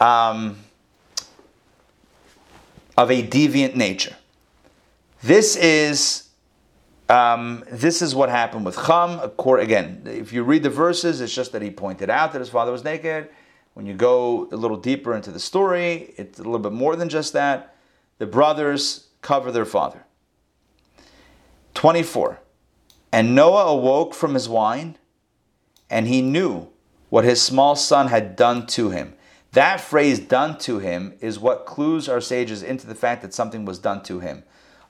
um, 0.00 0.58
of 2.98 3.10
a 3.10 3.26
deviant 3.26 3.74
nature. 3.74 4.16
This 5.22 5.56
is 5.56 6.26
um, 7.10 7.64
this 7.68 8.02
is 8.02 8.14
what 8.14 8.28
happened 8.28 8.64
with 8.64 8.76
Cham. 8.76 9.20
Again, 9.58 10.02
if 10.06 10.32
you 10.32 10.44
read 10.44 10.62
the 10.62 10.70
verses, 10.70 11.20
it's 11.20 11.34
just 11.34 11.50
that 11.52 11.60
he 11.60 11.70
pointed 11.70 12.08
out 12.08 12.32
that 12.32 12.38
his 12.38 12.48
father 12.48 12.70
was 12.70 12.84
naked. 12.84 13.28
When 13.74 13.84
you 13.84 13.94
go 13.94 14.48
a 14.52 14.56
little 14.56 14.76
deeper 14.76 15.14
into 15.14 15.32
the 15.32 15.40
story, 15.40 16.14
it's 16.16 16.38
a 16.38 16.42
little 16.42 16.60
bit 16.60 16.72
more 16.72 16.94
than 16.94 17.08
just 17.08 17.32
that. 17.32 17.74
The 18.18 18.26
brothers 18.26 19.08
cover 19.22 19.50
their 19.50 19.64
father. 19.64 20.04
24. 21.74 22.40
And 23.12 23.34
Noah 23.34 23.66
awoke 23.66 24.14
from 24.14 24.34
his 24.34 24.48
wine, 24.48 24.96
and 25.88 26.06
he 26.06 26.22
knew 26.22 26.68
what 27.08 27.24
his 27.24 27.42
small 27.42 27.74
son 27.74 28.06
had 28.06 28.36
done 28.36 28.66
to 28.68 28.90
him. 28.90 29.14
That 29.52 29.80
phrase, 29.80 30.20
done 30.20 30.58
to 30.58 30.78
him, 30.78 31.14
is 31.20 31.40
what 31.40 31.66
clues 31.66 32.08
our 32.08 32.20
sages 32.20 32.62
into 32.62 32.86
the 32.86 32.94
fact 32.94 33.22
that 33.22 33.34
something 33.34 33.64
was 33.64 33.80
done 33.80 34.04
to 34.04 34.20
him, 34.20 34.44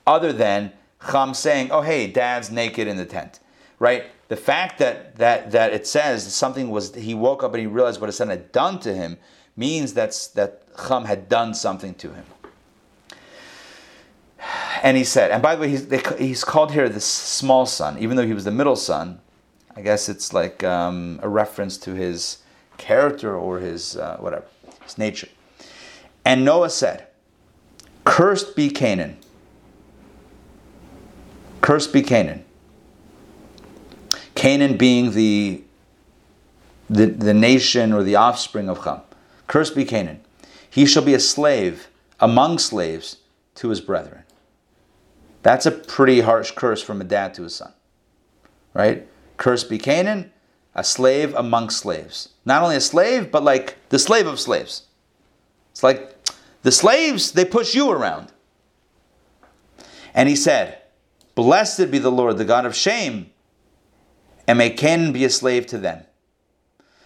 other 0.05 0.31
than 0.31 0.73
Cham 1.09 1.33
saying, 1.33 1.71
oh, 1.71 1.81
hey, 1.81 2.07
dad's 2.07 2.51
naked 2.51 2.87
in 2.87 2.97
the 2.97 3.05
tent, 3.05 3.39
right? 3.79 4.05
The 4.27 4.35
fact 4.35 4.79
that, 4.79 5.15
that, 5.17 5.51
that 5.51 5.73
it 5.73 5.87
says 5.87 6.33
something 6.33 6.69
was, 6.69 6.95
he 6.95 7.13
woke 7.13 7.43
up 7.43 7.53
and 7.53 7.61
he 7.61 7.67
realized 7.67 7.99
what 7.99 8.07
his 8.07 8.17
son 8.17 8.29
had 8.29 8.51
done 8.51 8.79
to 8.81 8.93
him 8.93 9.17
means 9.55 9.93
that's, 9.93 10.27
that 10.27 10.63
Cham 10.87 11.05
had 11.05 11.27
done 11.27 11.53
something 11.53 11.93
to 11.95 12.13
him. 12.13 12.25
And 14.83 14.97
he 14.97 15.03
said, 15.03 15.31
and 15.31 15.41
by 15.43 15.55
the 15.55 15.61
way, 15.61 15.69
he's, 15.69 15.87
they, 15.87 16.01
he's 16.17 16.43
called 16.43 16.71
here 16.71 16.89
the 16.89 17.01
small 17.01 17.65
son, 17.65 17.99
even 17.99 18.17
though 18.17 18.25
he 18.25 18.33
was 18.33 18.45
the 18.45 18.51
middle 18.51 18.75
son. 18.75 19.19
I 19.75 19.81
guess 19.81 20.09
it's 20.09 20.33
like 20.33 20.63
um, 20.63 21.19
a 21.21 21.29
reference 21.29 21.77
to 21.79 21.93
his 21.93 22.39
character 22.77 23.35
or 23.35 23.59
his 23.59 23.95
uh, 23.95 24.17
whatever, 24.17 24.45
his 24.83 24.97
nature. 24.97 25.29
And 26.25 26.43
Noah 26.43 26.69
said, 26.69 27.07
Cursed 28.03 28.55
be 28.55 28.69
Canaan. 28.69 29.17
Cursed 31.71 31.93
be 31.93 32.01
Canaan. 32.01 32.43
Canaan 34.35 34.75
being 34.75 35.11
the, 35.11 35.63
the, 36.89 37.05
the 37.05 37.33
nation 37.33 37.93
or 37.93 38.03
the 38.03 38.17
offspring 38.17 38.67
of 38.67 38.83
Ham. 38.83 38.99
Cursed 39.47 39.73
be 39.73 39.85
Canaan. 39.85 40.19
He 40.69 40.85
shall 40.85 41.01
be 41.01 41.13
a 41.13 41.19
slave 41.21 41.87
among 42.19 42.57
slaves 42.57 43.19
to 43.55 43.69
his 43.69 43.79
brethren. 43.79 44.23
That's 45.43 45.65
a 45.65 45.71
pretty 45.71 46.19
harsh 46.19 46.51
curse 46.51 46.83
from 46.83 46.99
a 46.99 47.05
dad 47.05 47.33
to 47.35 47.43
his 47.43 47.55
son. 47.55 47.71
Right? 48.73 49.07
Cursed 49.37 49.69
be 49.69 49.77
Canaan, 49.77 50.29
a 50.75 50.83
slave 50.83 51.33
among 51.35 51.69
slaves. 51.69 52.27
Not 52.43 52.63
only 52.63 52.75
a 52.75 52.81
slave, 52.81 53.31
but 53.31 53.45
like 53.45 53.77
the 53.87 53.97
slave 53.97 54.27
of 54.27 54.41
slaves. 54.41 54.87
It's 55.71 55.83
like 55.83 56.17
the 56.63 56.71
slaves, 56.73 57.31
they 57.31 57.45
push 57.45 57.73
you 57.73 57.91
around. 57.91 58.33
And 60.13 60.27
he 60.27 60.35
said, 60.35 60.80
Blessed 61.35 61.91
be 61.91 61.97
the 61.97 62.11
Lord, 62.11 62.37
the 62.37 62.45
God 62.45 62.65
of 62.65 62.75
Shem, 62.75 63.29
and 64.47 64.57
may 64.57 64.69
Canaan 64.69 65.13
be 65.13 65.23
a 65.25 65.29
slave 65.29 65.65
to 65.67 65.77
them. 65.77 66.03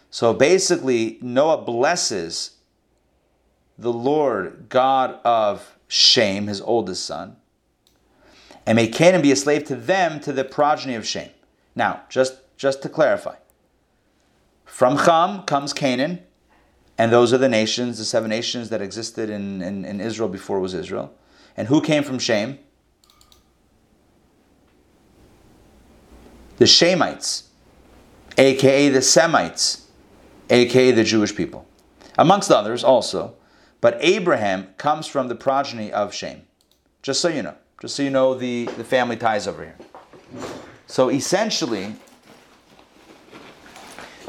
So 0.10 0.34
basically, 0.34 1.18
Noah 1.22 1.62
blesses 1.62 2.52
the 3.78 3.94
Lord, 3.94 4.68
God 4.70 5.20
of 5.24 5.78
Shem, 5.88 6.48
his 6.48 6.62
oldest 6.62 7.06
son, 7.06 7.36
and 8.66 8.78
may 8.78 8.88
Canaan 8.88 9.22
be 9.22 9.32
a 9.32 9.36
slave 9.36 9.66
to 9.66 9.76
them, 9.76 10.20
to 10.22 10.34
the 10.34 10.44
progeny 10.44 10.96
of 10.96 11.06
Shem. 11.06 11.30
Now, 11.76 12.04
just, 12.10 12.38
just 12.58 12.82
to 12.84 12.90
clarify, 12.90 13.36
from 14.66 14.98
Cham 14.98 15.44
comes 15.44 15.74
Canaan, 15.74 16.22
and 16.98 17.12
those 17.12 17.34
are 17.34 17.38
the 17.38 17.50
nations, 17.50 17.98
the 17.98 18.06
seven 18.06 18.30
nations 18.30 18.70
that 18.70 18.82
existed 18.82 19.30
in, 19.30 19.62
in, 19.62 19.86
in 19.86 20.00
Israel 20.00 20.30
before 20.30 20.58
it 20.58 20.62
was 20.62 20.74
Israel. 20.74 21.14
And 21.58 21.68
who 21.68 21.82
came 21.82 22.04
from 22.04 22.20
Shem? 22.20 22.60
The 26.58 26.66
Shemites, 26.66 27.44
aka 28.38 28.90
the 28.90 29.02
Semites, 29.02 29.90
aka 30.50 30.92
the 30.92 31.04
Jewish 31.04 31.36
people, 31.36 31.68
amongst 32.18 32.52
others 32.52 32.84
also. 32.84 33.36
But 33.82 33.98
Abraham 34.00 34.74
comes 34.78 35.06
from 35.06 35.28
the 35.28 35.36
progeny 35.36 35.92
of 35.92 36.14
Shem, 36.14 36.42
just 37.04 37.22
so 37.22 37.28
you 37.28 37.44
know 37.44 37.56
just 37.82 37.96
so 37.98 38.04
you 38.04 38.10
know 38.10 38.34
the, 38.34 38.66
the 38.78 38.84
family 38.84 39.18
ties 39.18 39.48
over 39.48 39.64
here. 39.64 39.78
So 40.88 41.10
essentially, 41.10 41.96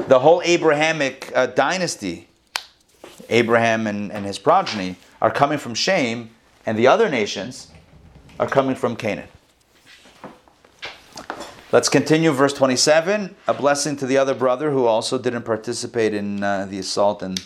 the 0.07 0.19
whole 0.19 0.41
Abrahamic 0.43 1.31
uh, 1.33 1.47
dynasty, 1.47 2.27
Abraham 3.29 3.87
and, 3.87 4.11
and 4.11 4.25
his 4.25 4.37
progeny, 4.37 4.95
are 5.21 5.31
coming 5.31 5.57
from 5.57 5.73
Shem, 5.73 6.29
and 6.65 6.77
the 6.77 6.87
other 6.87 7.09
nations 7.09 7.71
are 8.39 8.47
coming 8.47 8.75
from 8.75 8.95
Canaan. 8.95 9.29
Let's 11.69 11.89
continue, 11.89 12.31
verse 12.31 12.53
27. 12.53 13.35
A 13.45 13.53
blessing 13.53 13.97
to 13.97 14.05
the 14.05 14.17
other 14.17 14.33
brother 14.33 14.71
who 14.71 14.85
also 14.85 15.17
didn't 15.17 15.41
participate 15.41 16.13
in 16.13 16.41
uh, 16.41 16.65
the 16.65 16.79
assault 16.79 17.21
and 17.21 17.43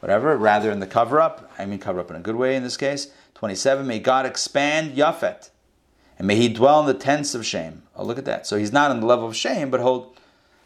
whatever, 0.00 0.36
rather 0.36 0.72
in 0.72 0.80
the 0.80 0.88
cover 0.88 1.20
up. 1.20 1.52
I 1.56 1.64
mean, 1.64 1.78
cover 1.78 2.00
up 2.00 2.10
in 2.10 2.16
a 2.16 2.20
good 2.20 2.34
way 2.34 2.56
in 2.56 2.64
this 2.64 2.76
case. 2.76 3.12
27, 3.34 3.86
may 3.86 4.00
God 4.00 4.26
expand 4.26 4.96
Yafet, 4.96 5.50
and 6.18 6.26
may 6.26 6.34
he 6.34 6.48
dwell 6.48 6.80
in 6.80 6.86
the 6.86 6.94
tents 6.94 7.32
of 7.32 7.46
Shem. 7.46 7.84
Oh, 7.94 8.04
look 8.04 8.18
at 8.18 8.24
that. 8.24 8.44
So 8.44 8.56
he's 8.56 8.72
not 8.72 8.90
on 8.90 8.98
the 8.98 9.06
level 9.06 9.28
of 9.28 9.36
Shem, 9.36 9.70
but 9.70 9.78
he'll, 9.78 10.12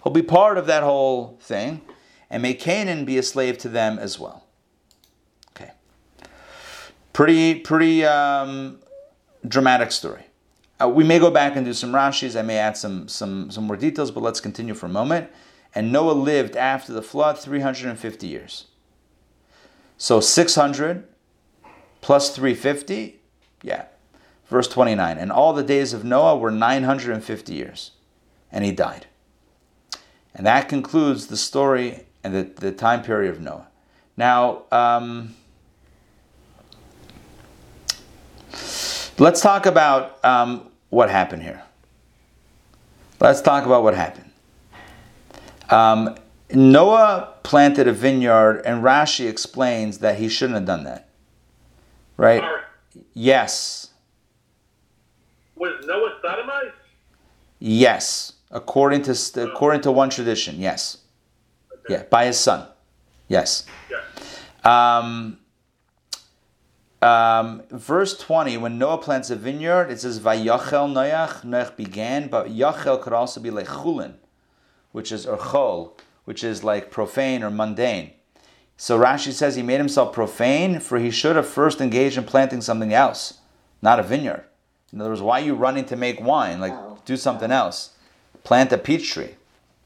he'll 0.03 0.13
be 0.13 0.23
part 0.23 0.57
of 0.57 0.65
that 0.67 0.83
whole 0.83 1.37
thing. 1.43 1.83
And 2.31 2.41
may 2.43 2.55
Canaan 2.55 3.05
be 3.05 3.19
a 3.19 3.23
slave 3.23 3.59
to 3.59 3.69
them 3.69 3.99
as 3.99 4.19
well. 4.19 4.47
Okay. 5.51 5.73
Pretty, 7.13 7.57
pretty 7.57 8.07
um, 8.07 8.79
dramatic 9.47 9.93
story. 9.93 10.28
Uh, 10.81 10.89
we 10.89 11.05
may 11.05 11.19
go 11.19 11.31
back 11.31 11.57
and 11.57 11.67
do 11.67 11.73
some 11.73 11.93
Rashis. 11.93 12.39
I 12.39 12.43
may 12.43 12.59
add 12.59 12.77
some, 12.77 13.09
some, 13.09 13.51
some 13.51 13.65
more 13.65 13.77
details, 13.77 14.11
but 14.11 14.23
let's 14.23 14.41
continue 14.41 14.75
for 14.75 14.87
a 14.87 14.91
moment. 14.91 15.31
And 15.75 15.93
Noah 15.93 16.13
lived 16.13 16.57
after 16.57 16.93
the 16.93 17.03
flood 17.03 17.39
350 17.39 18.27
years. 18.27 18.67
So 19.97 20.21
600 20.21 21.05
plus 22.01 22.35
350, 22.35 23.21
yeah. 23.63 23.87
Verse 24.49 24.69
29 24.69 25.19
And 25.19 25.31
all 25.31 25.53
the 25.53 25.63
days 25.63 25.93
of 25.93 26.05
Noah 26.05 26.37
were 26.37 26.51
950 26.51 27.53
years, 27.53 27.93
and 28.51 28.65
he 28.65 28.73
died. 28.73 29.07
And 30.35 30.47
that 30.47 30.69
concludes 30.69 31.27
the 31.27 31.37
story 31.37 32.07
and 32.23 32.35
the, 32.35 32.43
the 32.45 32.73
time 32.73 33.03
period 33.03 33.35
of 33.35 33.41
Noah. 33.41 33.67
Now, 34.17 34.63
um, 34.73 35.35
let's 39.19 39.41
talk 39.41 39.67
about 39.67 40.25
um, 40.25 40.68
what 40.91 41.11
happened 41.11 41.43
here. 41.43 41.63
Let's 43.21 43.41
talk 43.41 43.67
about 43.67 43.83
what 43.83 43.95
happened. 43.95 44.31
Um, 45.71 46.17
Noah 46.53 47.35
planted 47.43 47.89
a 47.89 47.93
vineyard, 47.93 48.63
and 48.65 48.83
Rashi 48.83 49.29
explains 49.29 49.99
that 49.99 50.19
he 50.19 50.29
shouldn't 50.29 50.55
have 50.55 50.65
done 50.65 50.85
that. 50.85 51.09
Right? 52.17 52.43
Yes. 53.15 53.91
Was 55.57 55.85
Noah 55.87 56.19
sodomized? 56.25 56.73
Yes. 57.59 58.35
According 58.51 59.03
to 59.03 59.43
according 59.43 59.83
to 59.83 59.93
one 59.93 60.09
tradition, 60.09 60.59
yes. 60.59 60.99
Okay. 61.73 61.95
Yeah, 61.95 62.03
by 62.05 62.27
his 62.27 62.39
son. 62.39 62.67
Yes. 63.29 63.67
Yeah. 63.91 64.99
Um, 64.99 65.39
Um, 67.01 67.63
verse 67.71 68.19
20, 68.19 68.57
when 68.57 68.79
Noah 68.79 68.99
plants 68.99 69.31
a 69.31 69.37
vineyard, 69.37 69.91
it 69.91 70.01
says, 70.01 70.19
Vayachel 70.19 70.93
Noach, 70.93 71.45
Noach 71.45 71.77
began, 71.77 72.29
but 72.29 72.49
Yachel 72.49 73.01
could 73.01 73.13
also 73.13 73.41
be 73.41 73.51
like 73.51 73.67
chulin, 73.67 74.15
which 74.91 75.13
is, 75.13 75.25
or 75.27 75.37
chol, 75.39 75.93
which 76.25 76.43
is 76.43 76.65
like 76.65 76.91
profane 76.91 77.45
or 77.45 77.51
mundane. 77.51 78.11
So 78.77 78.99
Rashi 78.99 79.33
says 79.33 79.55
he 79.55 79.63
made 79.63 79.79
himself 79.79 80.13
profane, 80.13 80.81
for 80.81 80.99
he 80.99 81.11
should 81.11 81.37
have 81.37 81.47
first 81.47 81.81
engaged 81.81 82.19
in 82.19 82.25
planting 82.25 82.61
something 82.61 82.93
else, 82.93 83.39
not 83.81 84.01
a 84.01 84.03
vineyard. 84.03 84.45
In 84.93 85.01
other 85.01 85.11
words, 85.11 85.23
why 85.23 85.41
are 85.41 85.45
you 85.45 85.55
running 85.55 85.85
to 85.87 85.97
make 85.97 86.21
wine? 86.21 86.61
Like, 86.61 86.73
Oh. 86.73 86.99
do 87.05 87.17
something 87.17 87.51
else. 87.53 87.91
Plant 88.43 88.73
a 88.73 88.79
peach 88.79 89.13
tree. 89.13 89.35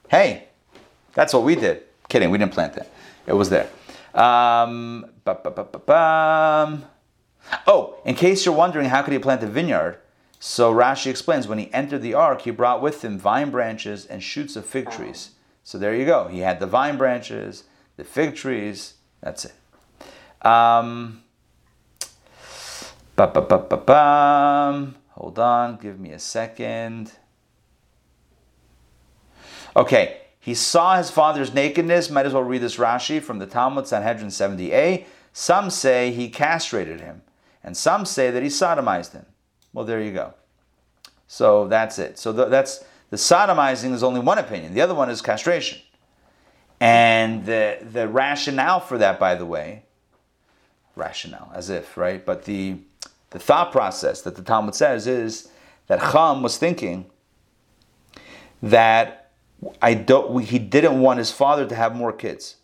Hey, 0.08 0.48
that's 1.14 1.34
what 1.34 1.42
we 1.42 1.56
did. 1.56 1.82
Kidding, 2.08 2.30
we 2.30 2.38
didn't 2.38 2.52
plant 2.52 2.76
it. 2.76 2.90
It 3.26 3.32
was 3.32 3.50
there. 3.50 3.68
Um, 4.14 5.06
ba, 5.24 5.38
ba, 5.42 5.50
ba. 5.50 6.78
Oh, 7.66 7.99
in 8.05 8.14
case 8.14 8.45
you're 8.45 8.55
wondering, 8.55 8.88
how 8.88 9.03
could 9.03 9.12
he 9.12 9.18
plant 9.18 9.43
a 9.43 9.47
vineyard? 9.47 9.99
So 10.38 10.74
Rashi 10.74 11.09
explains 11.09 11.47
when 11.47 11.59
he 11.59 11.72
entered 11.72 12.03
the 12.03 12.14
ark, 12.14 12.43
he 12.43 12.51
brought 12.51 12.82
with 12.82 13.05
him 13.05 13.18
vine 13.18 13.51
branches 13.51 14.07
and 14.07 14.22
shoots 14.22 14.57
of 14.57 14.66
fig 14.66 14.90
trees. 14.90 15.30
So 15.64 15.78
there 15.78 15.95
you 15.95 16.05
go. 16.05 16.28
He 16.28 16.40
had 16.40 16.59
the 16.59 16.66
vine 16.66 16.97
branches, 16.97 17.64
the 17.97 18.05
fig 18.05 18.34
trees. 18.34 18.95
That's 19.20 19.45
it. 19.45 20.47
Um. 20.47 21.22
Hold 23.16 23.78
on, 25.38 25.76
give 25.76 26.01
me 26.01 26.11
a 26.11 26.18
second. 26.18 27.12
Okay, 29.76 30.18
he 30.40 30.55
saw 30.55 30.97
his 30.97 31.11
father's 31.11 31.55
nakedness. 31.55 32.11
Might 32.11 32.26
as 32.26 32.34
well 32.34 32.43
read 32.43 32.62
this 32.62 32.76
Rashi 32.76 33.22
from 33.22 33.38
the 33.38 33.47
Talmud 33.47 33.86
Sanhedrin 33.86 34.28
70a. 34.28 35.05
Some 35.32 35.70
say 35.70 36.11
he 36.11 36.28
castrated 36.28 37.01
him, 37.01 37.22
and 37.64 37.76
some 37.76 38.04
say 38.04 38.30
that 38.30 38.42
he 38.42 38.48
sodomized 38.48 39.12
him. 39.12 39.26
Well, 39.72 39.84
there 39.84 40.00
you 40.00 40.12
go. 40.12 40.34
So 41.26 41.66
that's 41.68 41.98
it. 41.98 42.18
So 42.18 42.32
th- 42.32 42.48
that's 42.48 42.84
the 43.10 43.16
sodomizing 43.16 43.92
is 43.92 44.02
only 44.02 44.20
one 44.20 44.38
opinion. 44.38 44.74
The 44.74 44.80
other 44.80 44.94
one 44.94 45.10
is 45.10 45.22
castration. 45.22 45.80
And 46.80 47.46
the 47.46 47.78
the 47.92 48.08
rationale 48.08 48.80
for 48.80 48.98
that, 48.98 49.20
by 49.20 49.34
the 49.34 49.46
way, 49.46 49.84
rationale, 50.96 51.50
as 51.54 51.70
if, 51.70 51.96
right? 51.96 52.24
But 52.24 52.44
the 52.44 52.78
the 53.30 53.38
thought 53.38 53.72
process 53.72 54.22
that 54.22 54.36
the 54.36 54.42
Talmud 54.42 54.74
says 54.74 55.06
is 55.06 55.48
that 55.86 56.00
Cham 56.12 56.42
was 56.42 56.58
thinking 56.58 57.06
that 58.62 59.30
I 59.80 59.94
don't. 59.94 60.42
He 60.42 60.58
didn't 60.58 61.00
want 61.00 61.18
his 61.18 61.30
father 61.30 61.66
to 61.66 61.74
have 61.74 61.94
more 61.94 62.12
kids. 62.12 62.56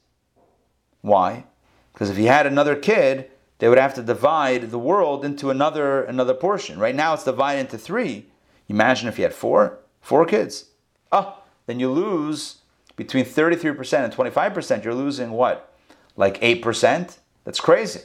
Why? 1.01 1.45
Because 1.93 2.11
if 2.11 2.17
he 2.17 2.27
had 2.27 2.47
another 2.47 2.77
kid, 2.77 3.31
they 3.59 3.69
would 3.69 3.79
have 3.79 3.95
to 3.95 4.03
divide 4.03 4.71
the 4.71 4.79
world 4.79 5.25
into 5.25 5.51
another 5.51 6.05
another 6.05 6.35
portion. 6.35 6.79
Right 6.79 6.95
now, 6.95 7.15
it's 7.15 7.25
divided 7.25 7.61
into 7.61 7.79
three. 7.79 8.27
Imagine 8.69 9.09
if 9.09 9.19
you 9.19 9.25
had 9.25 9.35
four 9.35 9.79
four 10.01 10.25
kids. 10.25 10.67
Oh, 11.11 11.43
then 11.67 11.81
you 11.81 11.91
lose 11.91 12.59
between 12.97 13.25
thirty 13.25 13.57
three 13.57 13.73
percent 13.73 14.05
and 14.05 14.13
twenty 14.13 14.31
five 14.31 14.55
percent. 14.55 14.85
You're 14.85 14.95
losing 14.95 15.31
what, 15.33 15.75
like 16.17 16.39
eight 16.41 16.63
percent? 16.63 17.19
That's 17.45 17.61
crazy. 17.61 18.01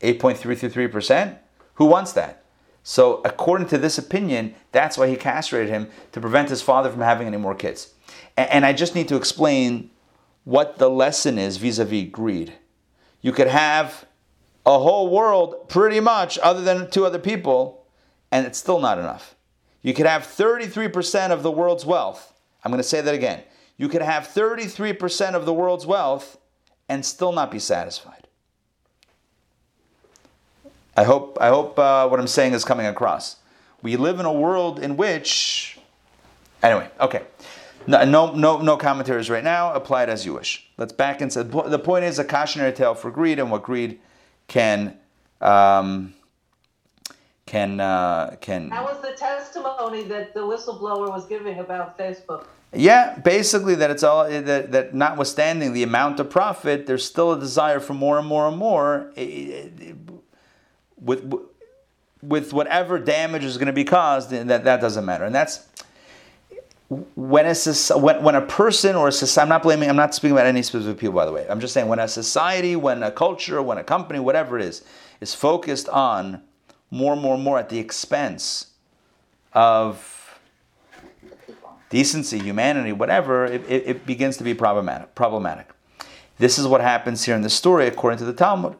Eight 0.00 0.18
point 0.18 0.38
three 0.38 0.56
three 0.56 0.68
three 0.68 0.88
percent. 0.88 1.38
Who 1.74 1.86
wants 1.86 2.12
that? 2.12 2.42
So, 2.82 3.20
according 3.24 3.66
to 3.68 3.78
this 3.78 3.98
opinion, 3.98 4.54
that's 4.70 4.96
why 4.96 5.08
he 5.08 5.16
castrated 5.16 5.68
him 5.68 5.88
to 6.12 6.20
prevent 6.20 6.50
his 6.50 6.62
father 6.62 6.88
from 6.88 7.00
having 7.00 7.26
any 7.26 7.36
more 7.36 7.54
kids. 7.54 7.94
And, 8.36 8.48
and 8.50 8.66
I 8.66 8.72
just 8.72 8.94
need 8.94 9.08
to 9.08 9.16
explain 9.16 9.90
what 10.44 10.78
the 10.78 10.88
lesson 10.88 11.36
is 11.36 11.56
vis 11.56 11.80
a 11.80 11.84
vis 11.84 12.08
greed. 12.10 12.52
You 13.20 13.32
could 13.32 13.48
have 13.48 14.06
a 14.66 14.78
whole 14.80 15.08
world 15.08 15.68
pretty 15.68 16.00
much 16.00 16.38
other 16.42 16.60
than 16.60 16.90
two 16.90 17.06
other 17.06 17.20
people, 17.20 17.86
and 18.32 18.44
it's 18.44 18.58
still 18.58 18.80
not 18.80 18.98
enough. 18.98 19.36
You 19.80 19.94
could 19.94 20.06
have 20.06 20.22
33% 20.22 21.30
of 21.30 21.44
the 21.44 21.50
world's 21.50 21.86
wealth. 21.86 22.34
I'm 22.64 22.72
going 22.72 22.82
to 22.82 22.88
say 22.88 23.00
that 23.00 23.14
again. 23.14 23.42
You 23.76 23.88
could 23.88 24.02
have 24.02 24.24
33% 24.24 25.34
of 25.34 25.46
the 25.46 25.52
world's 25.52 25.86
wealth 25.86 26.38
and 26.88 27.06
still 27.06 27.30
not 27.30 27.52
be 27.52 27.60
satisfied. 27.60 28.26
I 30.96 31.04
hope, 31.04 31.38
I 31.40 31.48
hope 31.48 31.78
uh, 31.78 32.08
what 32.08 32.18
I'm 32.18 32.26
saying 32.26 32.54
is 32.54 32.64
coming 32.64 32.86
across. 32.86 33.36
We 33.82 33.96
live 33.96 34.18
in 34.18 34.26
a 34.26 34.32
world 34.32 34.80
in 34.80 34.96
which, 34.96 35.78
anyway, 36.62 36.88
okay. 36.98 37.22
No, 37.86 38.04
no, 38.04 38.32
no, 38.32 38.60
no 38.60 38.76
commentaries 38.76 39.30
right 39.30 39.44
now. 39.44 39.72
Apply 39.72 40.04
it 40.04 40.08
as 40.08 40.26
you 40.26 40.34
wish. 40.34 40.68
Let's 40.76 40.92
back 40.92 41.20
and 41.20 41.32
say 41.32 41.44
the 41.44 41.78
point 41.78 42.04
is 42.04 42.18
a 42.18 42.24
cautionary 42.24 42.72
tale 42.72 42.94
for 42.94 43.12
greed 43.12 43.38
and 43.38 43.48
what 43.50 43.62
greed 43.62 44.00
can 44.48 44.96
um, 45.40 46.14
can 47.46 47.80
uh, 47.80 48.36
can. 48.40 48.68
That 48.70 48.82
was 48.84 49.00
the 49.02 49.12
testimony 49.16 50.02
that 50.04 50.34
the 50.34 50.40
whistleblower 50.40 51.08
was 51.08 51.26
giving 51.26 51.58
about 51.58 51.98
Facebook. 51.98 52.46
Yeah, 52.72 53.16
basically 53.18 53.74
that 53.76 53.90
it's 53.90 54.02
all 54.02 54.28
that 54.28 54.72
that 54.72 54.94
notwithstanding 54.94 55.72
the 55.72 55.82
amount 55.82 56.20
of 56.20 56.28
profit, 56.28 56.86
there's 56.86 57.04
still 57.04 57.32
a 57.32 57.40
desire 57.40 57.80
for 57.80 57.94
more 57.94 58.18
and 58.18 58.26
more 58.26 58.48
and 58.48 58.56
more. 58.58 59.12
eh, 59.16 59.68
eh, 59.80 59.92
With 60.98 61.32
with 62.22 62.52
whatever 62.52 62.98
damage 62.98 63.44
is 63.44 63.56
going 63.56 63.66
to 63.68 63.72
be 63.72 63.84
caused, 63.84 64.30
that 64.30 64.64
that 64.64 64.80
doesn't 64.80 65.04
matter, 65.04 65.24
and 65.24 65.34
that's 65.34 65.66
when 66.88 67.46
a 67.46 67.54
when, 67.98 68.22
when 68.22 68.34
a 68.36 68.42
person 68.42 68.94
or 68.94 69.08
a 69.08 69.12
society, 69.12 69.42
I'm 69.42 69.48
not 69.48 69.62
blaming, 69.62 69.88
I'm 69.88 69.96
not 69.96 70.14
speaking 70.14 70.36
about 70.36 70.46
any 70.46 70.62
specific 70.62 70.98
people, 70.98 71.14
by 71.14 71.26
the 71.26 71.32
way. 71.32 71.46
I'm 71.48 71.58
just 71.58 71.74
saying 71.74 71.88
when 71.88 71.98
a 71.98 72.06
society, 72.06 72.76
when 72.76 73.02
a 73.02 73.10
culture, 73.10 73.60
when 73.60 73.78
a 73.78 73.84
company, 73.84 74.20
whatever 74.20 74.58
it 74.58 74.64
is, 74.64 74.84
is 75.20 75.34
focused 75.34 75.88
on 75.88 76.42
more 76.90 77.12
and 77.12 77.22
more 77.22 77.34
and 77.34 77.42
more 77.42 77.58
at 77.58 77.70
the 77.70 77.78
expense 77.78 78.68
of 79.52 80.38
decency, 81.90 82.38
humanity, 82.38 82.92
whatever, 82.92 83.46
it, 83.46 83.68
it, 83.68 83.82
it 83.86 84.06
begins 84.06 84.36
to 84.36 84.44
be 84.44 84.54
problematic. 84.54 85.14
Problematic. 85.14 85.70
This 86.38 86.58
is 86.58 86.66
what 86.66 86.80
happens 86.80 87.24
here 87.24 87.34
in 87.34 87.42
the 87.42 87.50
story, 87.50 87.86
according 87.86 88.18
to 88.18 88.24
the 88.24 88.32
Talmud, 88.32 88.76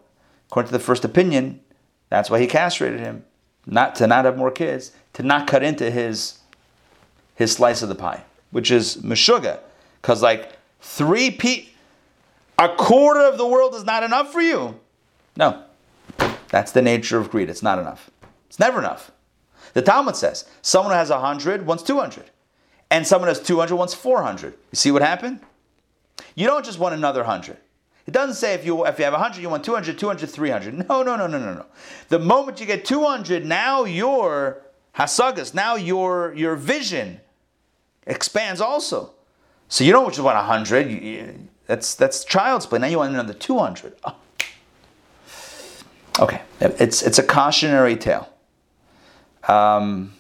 according 0.49 0.69
to 0.69 0.73
the 0.73 0.85
first 0.85 1.05
opinion. 1.05 1.61
That's 2.09 2.31
why 2.31 2.39
he 2.39 2.47
castrated 2.47 3.01
him, 3.01 3.25
not 3.65 3.97
to 3.97 4.07
not 4.07 4.27
have 4.27 4.37
more 4.37 4.51
kids, 4.51 4.93
to 5.15 5.23
not 5.23 5.49
cut 5.49 5.65
into 5.65 5.91
his 5.91 6.39
his 7.37 7.53
slice 7.53 7.83
of 7.83 7.89
the 7.89 7.95
pie, 7.95 8.25
which 8.51 8.71
is 8.71 8.97
meshuga, 8.99 9.61
because 10.03 10.23
like 10.23 10.53
three 10.81 11.31
pe, 11.31 11.67
a 12.59 12.69
quarter 12.71 13.21
of 13.21 13.39
the 13.39 13.47
world 13.47 13.75
is 13.75 13.85
not 13.85 14.03
enough 14.03 14.33
for 14.33 14.41
you. 14.41 14.81
No, 15.37 15.63
that's 16.49 16.73
the 16.73 16.83
nature 16.83 17.19
of 17.19 17.31
greed. 17.31 17.49
It's 17.49 17.63
not 17.63 17.79
enough. 17.79 18.11
It's 18.49 18.59
never 18.59 18.79
enough. 18.79 19.13
The 19.75 19.83
Talmud 19.83 20.17
says 20.17 20.49
someone 20.63 20.93
who 20.93 20.99
has 20.99 21.11
hundred 21.11 21.67
wants 21.67 21.83
two 21.83 21.99
hundred, 21.99 22.31
and 22.91 23.07
someone 23.07 23.29
who 23.29 23.35
has 23.35 23.47
two 23.47 23.59
hundred 23.59 23.77
wants 23.77 23.95
four 23.95 24.23
hundred. 24.23 24.55
You 24.73 24.77
see 24.77 24.91
what 24.91 25.03
happened? 25.03 25.41
You 26.35 26.47
don't 26.47 26.65
just 26.65 26.79
want 26.79 26.95
another 26.95 27.25
hundred. 27.25 27.59
It 28.07 28.13
doesn't 28.13 28.37
say 28.37 28.55
if 28.55 28.65
you 28.65 28.87
if 28.87 28.99
you 28.99 29.05
have 29.05 29.15
100, 29.15 29.43
you 29.43 29.49
want 29.51 29.65
200, 29.65 29.99
200, 29.99 30.31
300. 30.31 30.89
No, 30.89 31.03
no, 31.03 31.17
no, 31.17 31.27
no, 31.27 31.39
no, 31.39 31.55
no. 31.55 31.67
The 32.09 32.21
moment 32.21 32.61
you 32.61 32.67
get 32.67 32.85
200, 32.85 33.45
now 33.45 33.85
your 33.85 34.63
hasagas, 34.95 35.55
now 35.55 35.75
your 35.75 36.33
your 36.35 36.55
vision 36.55 37.21
expands 38.07 38.61
also. 38.61 39.13
So 39.69 39.85
you 39.85 39.93
don't 39.93 40.09
just 40.09 40.21
want 40.21 40.37
100. 40.37 40.91
You, 40.91 40.97
you, 40.97 41.49
that's 41.67 41.95
that's 41.95 42.25
child's 42.25 42.67
play. 42.67 42.79
Now 42.79 42.87
you 42.87 42.99
want 42.99 43.13
another 43.13 43.35
200. 43.35 43.95
Oh. 44.05 44.17
Okay, 46.19 46.41
it's 46.61 47.03
it's 47.03 47.19
a 47.19 47.23
cautionary 47.23 47.97
tale. 47.97 48.33
Um, 49.47 50.15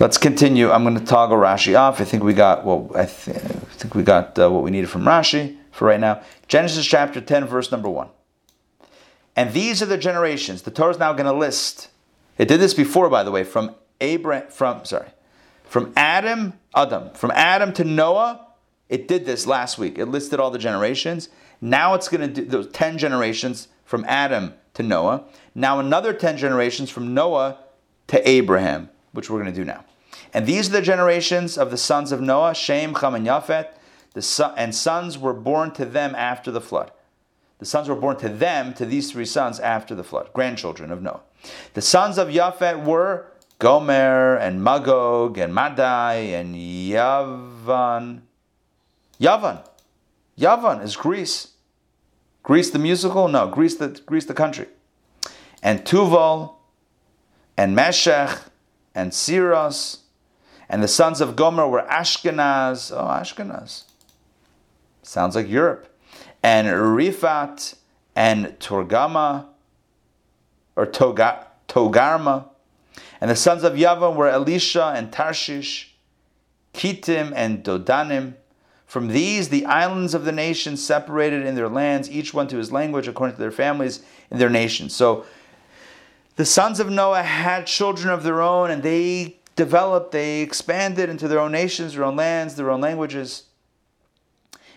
let's 0.00 0.18
continue. 0.18 0.70
I'm 0.70 0.82
going 0.82 0.98
to 0.98 1.04
toggle 1.04 1.36
Rashi 1.36 1.78
off. 1.78 2.00
I 2.00 2.04
think 2.04 2.24
we 2.24 2.34
got 2.34 2.64
well. 2.64 2.90
I, 2.94 3.04
th- 3.06 3.36
I 3.36 3.74
think 3.76 3.94
we 3.94 4.02
got 4.02 4.36
uh, 4.38 4.50
what 4.50 4.64
we 4.64 4.72
needed 4.72 4.90
from 4.90 5.04
Rashi 5.04 5.58
for 5.70 5.86
right 5.86 6.00
now. 6.00 6.22
Genesis 6.48 6.84
chapter 6.84 7.20
10, 7.20 7.46
verse 7.46 7.70
number 7.70 7.88
one. 7.88 8.08
And 9.36 9.52
these 9.52 9.80
are 9.80 9.86
the 9.86 9.96
generations. 9.96 10.62
The 10.62 10.70
Torah 10.70 10.90
is 10.90 10.98
now 10.98 11.12
going 11.12 11.26
to 11.26 11.32
list. 11.32 11.88
It 12.38 12.48
did 12.48 12.60
this 12.60 12.74
before, 12.74 13.08
by 13.08 13.22
the 13.22 13.30
way, 13.30 13.44
from 13.44 13.74
Abraham. 14.00 14.48
From 14.50 14.84
sorry, 14.84 15.08
from 15.64 15.92
Adam, 15.96 16.54
Adam, 16.74 17.10
from 17.10 17.30
Adam 17.32 17.72
to 17.74 17.84
Noah. 17.84 18.46
It 18.88 19.08
did 19.08 19.24
this 19.24 19.46
last 19.46 19.78
week. 19.78 19.98
It 19.98 20.06
listed 20.06 20.38
all 20.38 20.50
the 20.50 20.58
generations. 20.58 21.30
Now 21.62 21.94
it's 21.94 22.08
going 22.08 22.20
to 22.20 22.42
do 22.42 22.44
those 22.44 22.68
10 22.72 22.98
generations 22.98 23.68
from 23.84 24.04
Adam 24.06 24.52
to 24.74 24.82
Noah. 24.82 25.24
Now 25.54 25.78
another 25.78 26.12
10 26.12 26.36
generations 26.36 26.90
from 26.90 27.14
Noah 27.14 27.58
to 28.08 28.28
Abraham, 28.28 28.90
which 29.12 29.30
we're 29.30 29.40
going 29.40 29.52
to 29.52 29.58
do 29.58 29.64
now. 29.64 29.84
And 30.34 30.46
these 30.46 30.68
are 30.68 30.72
the 30.72 30.82
generations 30.82 31.56
of 31.56 31.70
the 31.70 31.78
sons 31.78 32.12
of 32.12 32.20
Noah, 32.20 32.54
Shem, 32.54 32.94
Cham, 32.94 33.14
and 33.14 33.26
Yafet. 33.26 33.68
The 34.14 34.22
son, 34.22 34.52
and 34.56 34.74
sons 34.74 35.18
were 35.18 35.32
born 35.32 35.70
to 35.72 35.86
them 35.86 36.14
after 36.14 36.50
the 36.50 36.60
flood. 36.60 36.90
The 37.58 37.64
sons 37.64 37.88
were 37.88 37.94
born 37.94 38.16
to 38.18 38.28
them, 38.28 38.74
to 38.74 38.84
these 38.84 39.10
three 39.10 39.24
sons 39.24 39.60
after 39.60 39.94
the 39.94 40.04
flood, 40.04 40.30
grandchildren 40.34 40.90
of 40.90 41.00
Noah. 41.00 41.20
The 41.74 41.82
sons 41.82 42.18
of 42.18 42.28
Yafet 42.28 42.84
were 42.84 43.32
Gomer 43.58 44.36
and 44.36 44.62
Magog 44.62 45.38
and 45.38 45.54
Madai 45.54 46.14
and 46.14 46.54
Yavan. 46.54 48.22
Yavan. 49.20 49.66
Yavan 50.38 50.82
is 50.82 50.96
Greece. 50.96 51.52
Grease 52.42 52.70
the 52.70 52.78
musical? 52.78 53.28
No, 53.28 53.46
Greece 53.46 53.76
the 53.76 54.00
Greece 54.04 54.24
the 54.24 54.34
country. 54.34 54.66
And 55.62 55.84
Tuval, 55.84 56.54
and 57.56 57.76
Meshech, 57.76 58.40
and 58.94 59.12
Siros, 59.12 59.98
and 60.68 60.82
the 60.82 60.88
sons 60.88 61.20
of 61.20 61.36
Gomer 61.36 61.68
were 61.68 61.82
Ashkenaz. 61.82 62.90
Oh, 62.92 63.04
Ashkenaz. 63.04 63.84
Sounds 65.02 65.36
like 65.36 65.48
Europe. 65.48 65.88
And 66.42 66.66
Rifat, 66.66 67.76
and 68.16 68.46
Torgama, 68.58 69.46
or 70.76 70.86
Toga, 70.86 71.46
Togarma. 71.68 72.46
And 73.20 73.30
the 73.30 73.36
sons 73.36 73.62
of 73.64 73.74
Yavan 73.74 74.16
were 74.16 74.28
Elisha 74.28 74.92
and 74.96 75.12
Tarshish, 75.12 75.94
Kittim 76.74 77.32
and 77.34 77.64
Dodanim. 77.64 78.34
From 78.86 79.08
these, 79.08 79.48
the 79.48 79.64
islands 79.64 80.12
of 80.12 80.24
the 80.24 80.32
nations 80.32 80.84
separated 80.84 81.46
in 81.46 81.54
their 81.54 81.68
lands, 81.68 82.10
each 82.10 82.34
one 82.34 82.46
to 82.48 82.58
his 82.58 82.70
language, 82.70 83.08
according 83.08 83.36
to 83.36 83.40
their 83.40 83.50
families 83.50 84.02
in 84.30 84.38
their 84.38 84.50
nations. 84.50 84.94
So 84.94 85.24
the 86.36 86.44
sons 86.44 86.80
of 86.80 86.90
Noah 86.90 87.22
had 87.22 87.66
children 87.66 88.12
of 88.12 88.22
their 88.22 88.42
own, 88.42 88.70
and 88.70 88.82
they 88.82 89.38
developed, 89.56 90.12
they 90.12 90.40
expanded 90.40 91.08
into 91.08 91.28
their 91.28 91.40
own 91.40 91.52
nations, 91.52 91.94
their 91.94 92.04
own 92.04 92.16
lands, 92.16 92.56
their 92.56 92.70
own 92.70 92.80
languages. 92.80 93.44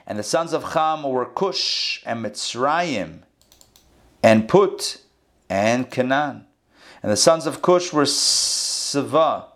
And 0.08 0.20
the 0.20 0.24
sons 0.24 0.54
of 0.54 0.74
Ham 0.74 1.04
were 1.04 1.26
Cush 1.26 2.02
and 2.06 2.24
Mitzrayim, 2.24 3.20
and 4.22 4.48
Put 4.48 5.02
and 5.50 5.89
Canaan. 5.89 6.46
And 7.02 7.12
the 7.12 7.18
sons 7.18 7.46
of 7.46 7.62
Cush 7.62 7.93
were 7.93 8.06
Sava, 8.06 9.48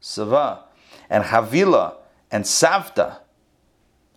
Sava, 0.00 0.64
and 1.08 1.24
Havila, 1.24 1.94
and 2.30 2.44
Savta. 2.44 3.18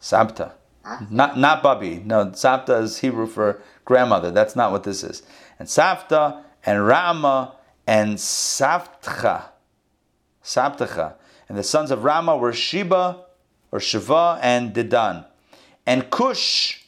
Sabta. 0.01 0.53
Ah. 0.85 1.05
Not, 1.09 1.37
not 1.37 1.63
Bubby. 1.63 2.01
No, 2.03 2.27
Sabta 2.27 2.81
is 2.81 2.99
Hebrew 2.99 3.27
for 3.27 3.61
grandmother. 3.85 4.31
That's 4.31 4.55
not 4.55 4.71
what 4.71 4.83
this 4.83 5.03
is. 5.03 5.23
And 5.59 5.67
Savta, 5.67 6.43
and 6.65 6.85
Rama, 6.85 7.55
and 7.85 8.17
Savtcha. 8.17 9.45
Sabtacha. 10.43 11.13
And 11.47 11.57
the 11.57 11.63
sons 11.63 11.91
of 11.91 12.03
Rama 12.03 12.35
were 12.37 12.53
Sheba, 12.53 13.25
or 13.71 13.79
Shiva, 13.79 14.39
and 14.41 14.73
Dedan. 14.73 15.25
And 15.85 16.09
Cush, 16.09 16.85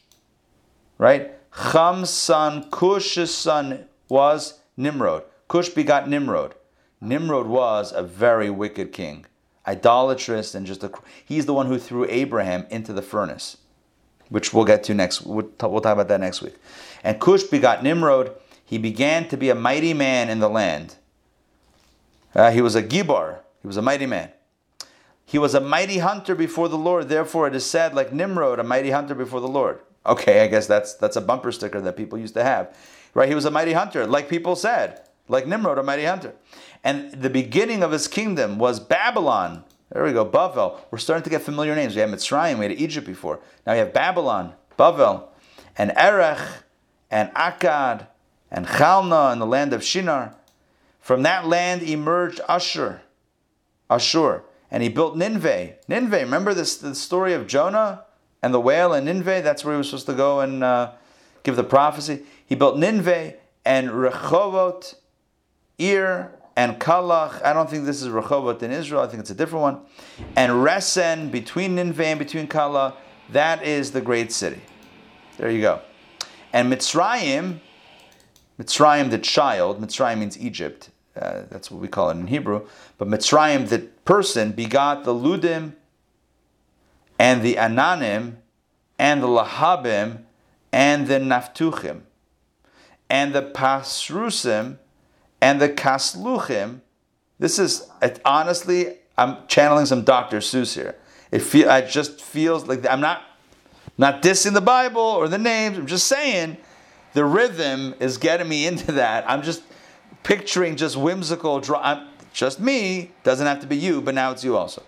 right? 0.97 1.31
Cham's 1.71 2.09
son, 2.09 2.69
Cush's 2.69 3.33
son 3.33 3.85
was 4.09 4.59
Nimrod. 4.77 5.23
Cush 5.47 5.69
begot 5.69 6.09
Nimrod. 6.09 6.55
Nimrod 7.01 7.47
was 7.47 7.91
a 7.91 8.01
very 8.01 8.49
wicked 8.49 8.91
king, 8.91 9.25
idolatrous, 9.67 10.55
and 10.55 10.65
just 10.65 10.83
a. 10.83 10.91
He's 11.23 11.45
the 11.45 11.53
one 11.53 11.67
who 11.67 11.77
threw 11.77 12.05
Abraham 12.09 12.65
into 12.69 12.93
the 12.93 13.01
furnace, 13.01 13.57
which 14.29 14.53
we'll 14.53 14.65
get 14.65 14.83
to 14.85 14.93
next. 14.93 15.21
We'll 15.21 15.47
talk, 15.57 15.71
we'll 15.71 15.81
talk 15.81 15.93
about 15.93 16.07
that 16.07 16.19
next 16.19 16.41
week. 16.41 16.55
And 17.03 17.19
Cush 17.19 17.43
begot 17.43 17.83
Nimrod. 17.83 18.35
He 18.65 18.77
began 18.79 19.27
to 19.27 19.37
be 19.37 19.49
a 19.49 19.55
mighty 19.55 19.93
man 19.93 20.29
in 20.29 20.39
the 20.39 20.49
land. 20.49 20.95
Uh, 22.33 22.51
he 22.51 22.61
was 22.61 22.75
a 22.75 22.81
gibar. 22.81 23.39
He 23.61 23.67
was 23.67 23.77
a 23.77 23.81
mighty 23.81 24.07
man. 24.07 24.31
He 25.25 25.37
was 25.37 25.53
a 25.53 25.61
mighty 25.61 25.99
hunter 25.99 26.35
before 26.35 26.69
the 26.69 26.77
Lord. 26.77 27.09
Therefore, 27.09 27.47
it 27.47 27.55
is 27.55 27.65
said, 27.65 27.93
like 27.93 28.13
Nimrod, 28.13 28.59
a 28.59 28.63
mighty 28.63 28.91
hunter 28.91 29.15
before 29.15 29.41
the 29.41 29.47
Lord. 29.47 29.79
Okay, 30.05 30.41
I 30.41 30.47
guess 30.47 30.67
that's 30.67 30.93
that's 30.93 31.15
a 31.15 31.21
bumper 31.21 31.51
sticker 31.51 31.81
that 31.81 31.97
people 31.97 32.19
used 32.19 32.35
to 32.35 32.43
have, 32.43 32.77
right? 33.15 33.27
He 33.27 33.33
was 33.33 33.45
a 33.45 33.51
mighty 33.51 33.73
hunter, 33.73 34.05
like 34.05 34.29
people 34.29 34.55
said, 34.55 35.01
like 35.27 35.47
Nimrod, 35.47 35.79
a 35.79 35.83
mighty 35.83 36.03
hunter. 36.03 36.35
And 36.83 37.11
the 37.13 37.31
beginning 37.31 37.81
of 37.81 37.91
his 37.91 38.07
kingdom 38.07 38.59
was 38.59 38.79
Babylon. 38.79 39.63
There 39.91 40.03
we 40.03 40.13
go, 40.13 40.25
Bavel. 40.25 40.79
We're 40.91 40.99
starting 40.99 41.23
to 41.23 41.29
get 41.31 41.41
familiar 41.41 41.73
names. 41.73 41.95
We 41.95 42.01
had 42.01 42.11
Mitzrayim, 42.11 42.59
we 42.59 42.65
had 42.65 42.79
Egypt 42.79 43.07
before. 43.07 43.39
Now 43.65 43.73
we 43.73 43.79
have 43.79 43.93
Babylon, 43.93 44.53
Bavel, 44.77 45.23
and 45.75 45.91
Erech, 45.97 46.39
and 47.09 47.31
Akkad, 47.33 48.07
and 48.51 48.67
Chalna 48.67 49.33
in 49.33 49.39
the 49.39 49.47
land 49.47 49.73
of 49.73 49.83
Shinar. 49.83 50.35
From 50.99 51.23
that 51.23 51.47
land 51.47 51.83
emerged 51.83 52.41
Ashur, 52.49 53.01
Ashur, 53.89 54.43
and 54.69 54.83
he 54.83 54.89
built 54.89 55.15
Nineveh. 55.15 55.75
Nineveh, 55.87 56.19
remember 56.19 56.53
this 56.53 56.77
the 56.77 56.95
story 56.95 57.33
of 57.33 57.47
Jonah 57.47 58.05
and 58.41 58.53
the 58.53 58.59
whale 58.59 58.93
in 58.93 59.05
Nineveh? 59.05 59.41
That's 59.43 59.63
where 59.63 59.75
he 59.75 59.77
was 59.77 59.87
supposed 59.87 60.07
to 60.07 60.13
go 60.13 60.39
and 60.41 60.63
uh, 60.63 60.91
give 61.43 61.55
the 61.55 61.63
prophecy. 61.63 62.23
He 62.45 62.55
built 62.55 62.77
Nineveh 62.77 63.33
and 63.65 63.89
Rehovot, 63.89 64.95
Ir, 65.79 66.31
and 66.55 66.79
Kalach. 66.79 67.43
I 67.43 67.53
don't 67.53 67.69
think 67.69 67.85
this 67.85 68.01
is 68.01 68.07
Rehovot 68.07 68.61
in 68.61 68.71
Israel. 68.71 69.01
I 69.01 69.07
think 69.07 69.19
it's 69.19 69.31
a 69.31 69.35
different 69.35 69.63
one. 69.63 69.81
And 70.35 70.51
Resen, 70.53 71.31
between 71.31 71.75
Nineveh 71.75 72.05
and 72.05 72.19
between 72.19 72.47
Kala, 72.47 72.95
that 73.31 73.63
is 73.63 73.91
the 73.91 74.01
great 74.01 74.31
city. 74.31 74.61
There 75.37 75.49
you 75.49 75.61
go. 75.61 75.81
And 76.53 76.71
Mitzrayim, 76.71 77.59
Mitzrayim, 78.59 79.09
the 79.09 79.17
child, 79.17 79.81
Mitzrayim 79.81 80.19
means 80.19 80.39
Egypt. 80.39 80.91
Uh, 81.19 81.43
that's 81.49 81.71
what 81.71 81.81
we 81.81 81.87
call 81.87 82.09
it 82.09 82.17
in 82.17 82.27
Hebrew. 82.27 82.67
But 82.97 83.09
Mitzrayim, 83.09 83.67
the 83.67 83.79
person, 83.79 84.51
begot 84.51 85.03
the 85.03 85.13
Ludim 85.13 85.73
and 87.17 87.41
the 87.41 87.55
Ananim 87.55 88.35
and 88.99 89.23
the 89.23 89.27
Lahabim 89.27 90.23
and 90.71 91.07
the 91.07 91.15
Naftuchim 91.15 92.01
and 93.09 93.33
the 93.33 93.41
Pasrusim 93.41 94.77
and 95.41 95.61
the 95.61 95.69
Kasluchim. 95.69 96.81
This 97.39 97.59
is 97.59 97.89
honestly, 98.23 98.95
I'm 99.17 99.47
channeling 99.47 99.85
some 99.85 100.03
Dr. 100.03 100.37
Seuss 100.37 100.73
here. 100.75 100.95
It 101.31 101.39
feel, 101.39 101.69
it 101.69 101.89
just 101.89 102.21
feels 102.21 102.67
like 102.67 102.87
I'm 102.89 103.01
not 103.01 103.23
not 103.97 104.21
dissing 104.21 104.53
the 104.53 104.61
Bible 104.61 105.01
or 105.01 105.27
the 105.27 105.37
names. 105.37 105.77
I'm 105.77 105.87
just 105.87 106.07
saying 106.07 106.57
the 107.13 107.23
rhythm 107.23 107.95
is 107.99 108.17
getting 108.17 108.47
me 108.47 108.67
into 108.67 108.91
that. 108.93 109.29
I'm 109.29 109.41
just 109.41 109.63
picturing 110.23 110.75
just 110.75 110.97
whimsical. 110.97 111.63
I'm, 111.77 112.07
just 112.33 112.59
me 112.59 113.11
doesn't 113.23 113.47
have 113.47 113.61
to 113.61 113.67
be 113.67 113.77
you, 113.77 114.01
but 114.01 114.13
now 114.13 114.31
it's 114.31 114.43
you 114.43 114.57
also. 114.57 114.83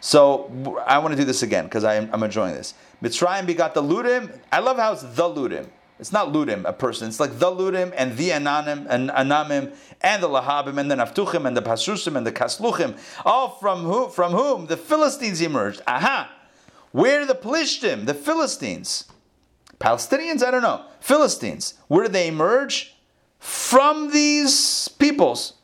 So 0.00 0.50
I 0.86 0.98
want 0.98 1.12
to 1.12 1.16
do 1.16 1.24
this 1.24 1.42
again 1.42 1.64
because 1.64 1.84
I'm, 1.84 2.08
I'm 2.12 2.22
enjoying 2.22 2.54
this. 2.54 2.72
Mitzrayim 3.02 3.44
begot 3.46 3.74
the 3.74 3.82
Ludim. 3.82 4.38
I 4.50 4.60
love 4.60 4.78
how 4.78 4.92
it's 4.94 5.02
the 5.02 5.24
Ludim. 5.24 5.68
It's 5.98 6.12
not 6.12 6.28
Ludim, 6.28 6.64
a 6.66 6.72
person. 6.72 7.08
It's 7.08 7.20
like 7.20 7.38
the 7.38 7.50
Ludim 7.50 7.92
and 7.96 8.16
the 8.16 8.30
Ananim 8.30 8.86
and 8.88 9.08
Anamim 9.10 9.74
and 10.02 10.22
the 10.22 10.28
Lahabim 10.28 10.78
and 10.78 10.90
the 10.90 10.96
Naftuchim 10.96 11.46
and 11.46 11.56
the 11.56 11.62
Pasusim 11.62 12.16
and 12.16 12.26
the 12.26 12.32
Kasluchim. 12.32 12.98
All 13.24 13.48
from 13.48 13.84
who? 13.84 14.08
From 14.08 14.32
whom 14.32 14.66
the 14.66 14.76
Philistines 14.76 15.40
emerged. 15.40 15.80
Aha! 15.86 16.30
Where 16.92 17.24
the 17.24 17.34
Plishtim, 17.34 18.04
the 18.04 18.14
Philistines? 18.14 19.04
Palestinians? 19.78 20.42
I 20.42 20.50
don't 20.50 20.62
know. 20.62 20.84
Philistines. 21.00 21.74
Where 21.88 22.04
did 22.04 22.12
they 22.12 22.28
emerge? 22.28 22.94
From 23.38 24.10
these 24.10 24.88
peoples, 24.88 25.54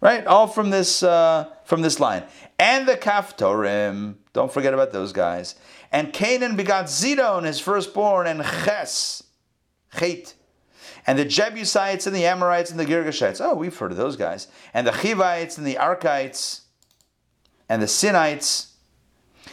right? 0.00 0.26
All 0.26 0.46
from 0.46 0.70
this 0.70 1.02
uh, 1.02 1.48
from 1.64 1.82
this 1.82 1.98
line. 2.00 2.24
And 2.58 2.86
the 2.86 2.96
Kaftorim. 2.96 4.16
Don't 4.32 4.52
forget 4.52 4.72
about 4.74 4.92
those 4.92 5.12
guys. 5.12 5.54
And 5.90 6.12
Canaan 6.12 6.56
begot 6.56 6.86
Zidon, 6.86 7.44
his 7.44 7.60
firstborn, 7.60 8.26
and 8.26 8.42
Ches, 8.42 9.22
Chet. 9.98 10.34
And 11.06 11.18
the 11.18 11.24
Jebusites 11.24 12.06
and 12.06 12.14
the 12.14 12.26
Amorites 12.26 12.70
and 12.70 12.78
the 12.78 12.86
Girgashites. 12.86 13.40
Oh, 13.44 13.54
we've 13.54 13.76
heard 13.76 13.90
of 13.90 13.96
those 13.96 14.16
guys. 14.16 14.48
And 14.72 14.86
the 14.86 14.92
Chivites 14.92 15.58
and 15.58 15.66
the 15.66 15.74
Arkites 15.74 16.62
and 17.68 17.82
the 17.82 17.86
Sinites 17.86 18.72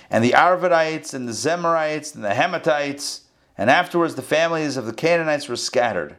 and 0.09 0.23
the 0.23 0.31
Arvadites 0.31 1.13
and 1.13 1.27
the 1.27 1.33
Zemarites 1.33 2.13
and 2.15 2.23
the 2.23 2.29
Hamathites. 2.29 3.21
And 3.57 3.69
afterwards, 3.69 4.15
the 4.15 4.21
families 4.21 4.77
of 4.77 4.85
the 4.85 4.93
Canaanites 4.93 5.49
were 5.49 5.55
scattered. 5.55 6.17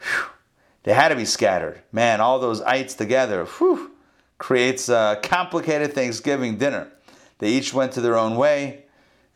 Whew. 0.00 0.30
They 0.82 0.94
had 0.94 1.08
to 1.08 1.16
be 1.16 1.24
scattered. 1.24 1.82
Man, 1.92 2.20
all 2.20 2.38
those 2.38 2.62
ites 2.62 2.94
together 2.94 3.44
whew, 3.44 3.92
creates 4.38 4.88
a 4.88 5.18
complicated 5.22 5.92
Thanksgiving 5.92 6.56
dinner. 6.56 6.90
They 7.38 7.50
each 7.50 7.74
went 7.74 7.92
to 7.92 8.00
their 8.00 8.16
own 8.16 8.36
way 8.36 8.86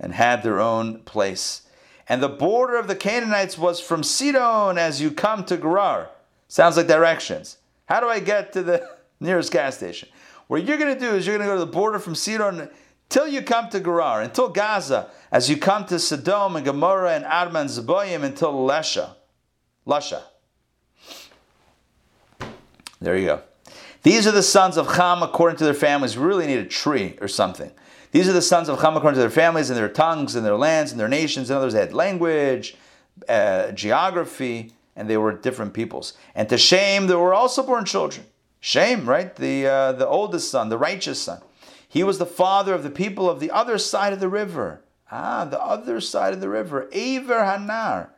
and 0.01 0.15
had 0.15 0.43
their 0.43 0.61
own 0.61 1.01
place. 1.01 1.63
And 2.09 2.23
the 2.23 2.29
border 2.29 2.77
of 2.77 2.87
the 2.87 2.97
Canaanites 2.97 3.57
was 3.57 3.81
from 3.81 4.03
Sidon 4.03 4.79
as 4.79 5.01
you 5.01 5.11
come 5.11 5.45
to 5.45 5.57
Gerar. 5.57 6.11
Sounds 6.49 6.77
like 6.77 6.87
directions. 6.87 7.59
How 7.87 8.01
do 8.01 8.09
I 8.09 8.21
get 8.21 8.53
to 8.53 8.63
the 8.63 8.89
nearest 9.21 9.53
gas 9.53 9.77
station? 9.77 10.09
What 10.49 10.65
you're 10.65 10.79
going 10.79 10.95
to 10.95 11.01
do 11.01 11.15
is 11.15 11.27
you're 11.27 11.37
going 11.37 11.49
to 11.49 11.55
go 11.55 11.59
to 11.59 11.65
the 11.65 11.73
border 11.73 11.99
from 11.99 12.15
Sidon 12.15 12.69
till 13.09 13.27
you 13.27 13.43
come 13.43 13.71
to 13.71 13.81
Gerar, 13.81 14.23
until 14.23 14.49
Gaza, 14.49 15.11
as 15.31 15.49
you 15.49 15.57
come 15.57 15.87
to 15.87 15.99
Sodom 15.99 16.57
and 16.57 16.65
Gomorrah 16.65 17.15
and 17.15 17.25
Admah 17.25 17.63
and 17.63 17.71
Zeboim 17.71 18.23
until 18.23 18.53
Lesha. 18.53 19.15
Lasha. 19.87 20.23
There 23.01 23.17
you 23.17 23.27
go. 23.27 23.43
These 24.03 24.27
are 24.27 24.33
the 24.33 24.43
sons 24.43 24.77
of 24.77 24.97
Ham 24.97 25.23
according 25.23 25.59
to 25.59 25.65
their 25.65 25.75
families. 25.75 26.17
We 26.17 26.25
really 26.25 26.47
need 26.47 26.59
a 26.59 26.67
tree 26.67 27.17
or 27.21 27.29
something. 27.29 27.71
These 28.15 28.29
are 28.29 28.33
the 28.33 28.43
sons 28.43 28.69
of 28.69 28.81
Ham 28.81 28.97
according 28.97 29.17
to 29.17 29.21
their 29.21 29.29
families 29.29 29.71
and 29.71 29.77
their 29.77 29.89
tongues 29.89 30.37
and 30.37 30.47
their 30.47 30.55
lands 30.55 30.93
and 30.93 31.01
their 31.01 31.09
nations. 31.09 31.51
And 31.51 31.57
others, 31.57 31.75
had 31.75 31.93
language, 31.93 32.77
uh, 33.29 33.73
geography, 33.73 34.73
and 34.95 35.11
they 35.11 35.17
were 35.17 35.33
different 35.33 35.75
peoples. 35.75 36.13
And 36.33 36.49
to 36.49 36.57
Shem, 36.57 37.09
there 37.09 37.19
were 37.19 37.35
also 37.35 37.65
born 37.65 37.85
children. 37.85 38.25
Shem, 38.61 39.09
right? 39.09 39.35
The, 39.35 39.67
uh, 39.67 39.93
the 39.95 40.07
oldest 40.07 40.49
son, 40.49 40.69
the 40.69 40.79
righteous 40.79 41.21
son. 41.21 41.41
He 41.89 42.05
was 42.05 42.19
the 42.19 42.25
father 42.25 42.73
of 42.73 42.85
the 42.85 42.91
people 42.91 43.29
of 43.29 43.41
the 43.41 43.51
other 43.51 43.79
side 43.79 44.13
of 44.13 44.21
the 44.21 44.29
river. 44.29 44.83
Ah, 45.11 45.45
the 45.45 45.61
other 45.61 46.01
side 46.01 46.33
of 46.33 46.41
the 46.41 46.49
river. 46.49 46.89
Aver 46.93 47.41
Hanar. 47.41 48.11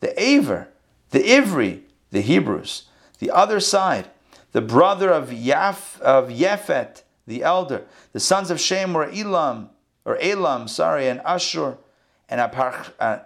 the 0.00 0.22
Aver, 0.22 0.68
the 1.08 1.20
Ivri, 1.20 1.80
the 2.10 2.20
Hebrews, 2.20 2.82
the 3.18 3.30
other 3.30 3.60
side, 3.60 4.10
the 4.52 4.60
brother 4.60 5.10
of 5.10 5.30
Yaf 5.30 5.98
of 6.02 6.28
Yefet, 6.28 7.02
the 7.28 7.42
elder. 7.42 7.84
The 8.12 8.20
sons 8.20 8.50
of 8.50 8.58
Shem 8.60 8.94
were 8.94 9.10
Elam, 9.10 9.70
or 10.04 10.18
Elam, 10.20 10.66
sorry, 10.66 11.08
and 11.08 11.20
Ashur, 11.20 11.76
and 12.28 12.40
uh, 12.40 12.48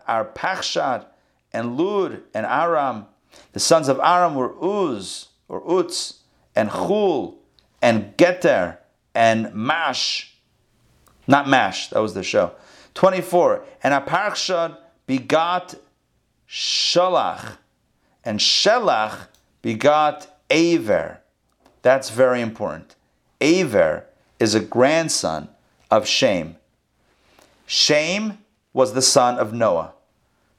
Arpachshad, 0.09 1.07
and 1.53 1.77
Lud, 1.77 2.23
and 2.35 2.45
Aram. 2.45 3.07
The 3.53 3.61
sons 3.61 3.89
of 3.89 3.99
Aram 4.01 4.35
were 4.35 4.55
Uz, 4.63 5.29
or 5.49 5.63
Utz, 5.63 6.19
and 6.55 6.69
Chul, 6.69 7.37
and 7.81 8.17
Geter, 8.17 8.79
and 9.15 9.55
Mash. 9.55 10.35
Not 11.27 11.49
Mash, 11.49 11.89
that 11.89 12.01
was 12.01 12.15
the 12.15 12.23
show. 12.23 12.53
24. 12.95 13.65
And 13.83 13.95
Arpachshad 13.95 14.77
begot 15.07 15.77
Shalach, 16.49 17.59
and 18.25 18.41
Shelach 18.41 19.29
begot 19.63 20.27
Aver. 20.51 21.21
That's 21.83 22.11
very 22.11 22.41
important. 22.41 22.97
Aver 23.43 24.07
is 24.39 24.55
a 24.55 24.61
grandson 24.61 25.49
of 25.91 26.07
Shem. 26.07 26.57
Shem 27.67 28.39
was 28.73 28.95
the 28.95 29.03
son 29.03 29.37
of 29.37 29.53
Noah. 29.53 29.95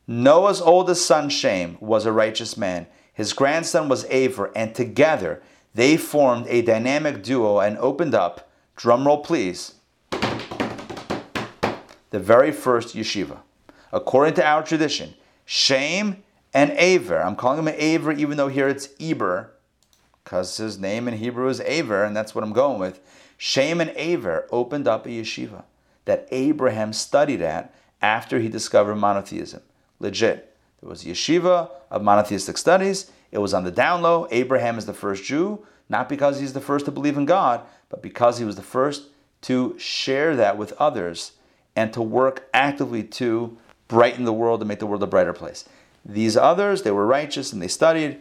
Noah's 0.05 0.59
oldest 0.59 1.05
son, 1.05 1.29
Shem, 1.29 1.77
was 1.79 2.05
a 2.05 2.11
righteous 2.11 2.57
man. 2.57 2.87
His 3.13 3.31
grandson 3.31 3.87
was 3.87 4.05
Aver, 4.09 4.51
and 4.53 4.75
together 4.75 5.41
they 5.73 5.95
formed 5.95 6.45
a 6.49 6.61
dynamic 6.61 7.23
duo 7.23 7.59
and 7.59 7.77
opened 7.77 8.13
up, 8.13 8.51
drumroll 8.75 9.23
please, 9.23 9.75
the 12.09 12.19
very 12.19 12.51
first 12.51 12.95
yeshiva. 12.95 13.37
According 13.93 14.33
to 14.35 14.45
our 14.45 14.61
tradition, 14.61 15.13
Shem 15.45 16.21
and 16.53 16.71
Aver, 16.71 17.23
I'm 17.23 17.37
calling 17.37 17.59
him 17.59 17.73
Aver 17.77 18.11
even 18.11 18.35
though 18.35 18.49
here 18.49 18.67
it's 18.67 18.89
Eber, 18.99 19.53
because 20.33 20.57
his 20.57 20.79
name 20.79 21.07
in 21.07 21.17
Hebrew 21.17 21.47
is 21.47 21.61
Aver, 21.61 22.03
and 22.03 22.17
that's 22.17 22.33
what 22.33 22.43
I'm 22.43 22.53
going 22.53 22.79
with. 22.79 22.99
Shem 23.37 23.79
and 23.79 23.91
Aver 23.91 24.47
opened 24.49 24.87
up 24.87 25.05
a 25.05 25.09
yeshiva 25.09 25.63
that 26.05 26.27
Abraham 26.31 26.91
studied 26.91 27.39
at 27.39 27.71
after 28.01 28.39
he 28.39 28.49
discovered 28.49 28.95
monotheism. 28.95 29.61
Legit. 29.99 30.55
There 30.81 30.89
was 30.89 31.05
a 31.05 31.09
yeshiva 31.09 31.69
of 31.91 32.01
monotheistic 32.01 32.57
studies. 32.57 33.11
It 33.31 33.37
was 33.37 33.53
on 33.53 33.63
the 33.63 33.69
down 33.69 34.01
low. 34.01 34.27
Abraham 34.31 34.79
is 34.79 34.87
the 34.87 34.93
first 34.95 35.23
Jew, 35.23 35.63
not 35.87 36.09
because 36.09 36.39
he's 36.39 36.53
the 36.53 36.59
first 36.59 36.85
to 36.85 36.91
believe 36.91 37.15
in 37.15 37.27
God, 37.27 37.61
but 37.89 38.01
because 38.01 38.39
he 38.39 38.45
was 38.45 38.55
the 38.55 38.63
first 38.63 39.09
to 39.43 39.77
share 39.77 40.35
that 40.35 40.57
with 40.57 40.73
others 40.79 41.33
and 41.75 41.93
to 41.93 42.01
work 42.01 42.49
actively 42.55 43.03
to 43.03 43.55
brighten 43.87 44.25
the 44.25 44.33
world 44.33 44.61
and 44.61 44.67
make 44.67 44.79
the 44.79 44.87
world 44.87 45.03
a 45.03 45.07
brighter 45.07 45.33
place. 45.33 45.69
These 46.03 46.35
others, 46.35 46.81
they 46.81 46.89
were 46.89 47.05
righteous 47.05 47.53
and 47.53 47.61
they 47.61 47.67
studied, 47.67 48.19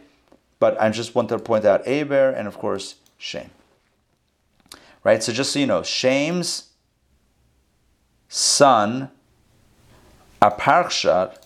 but 0.63 0.79
I 0.81 0.89
just 0.91 1.13
want 1.13 1.27
to 1.27 1.37
point 1.39 1.65
out 1.65 1.85
Aber 1.85 2.29
and 2.29 2.47
of 2.47 2.57
course 2.57 2.95
Shem. 3.17 3.49
Right? 5.03 5.21
So 5.21 5.33
just 5.33 5.51
so 5.51 5.59
you 5.59 5.67
know, 5.67 5.83
Shem's 5.83 6.69
son, 8.29 9.11
Arpachshad, 10.41 11.37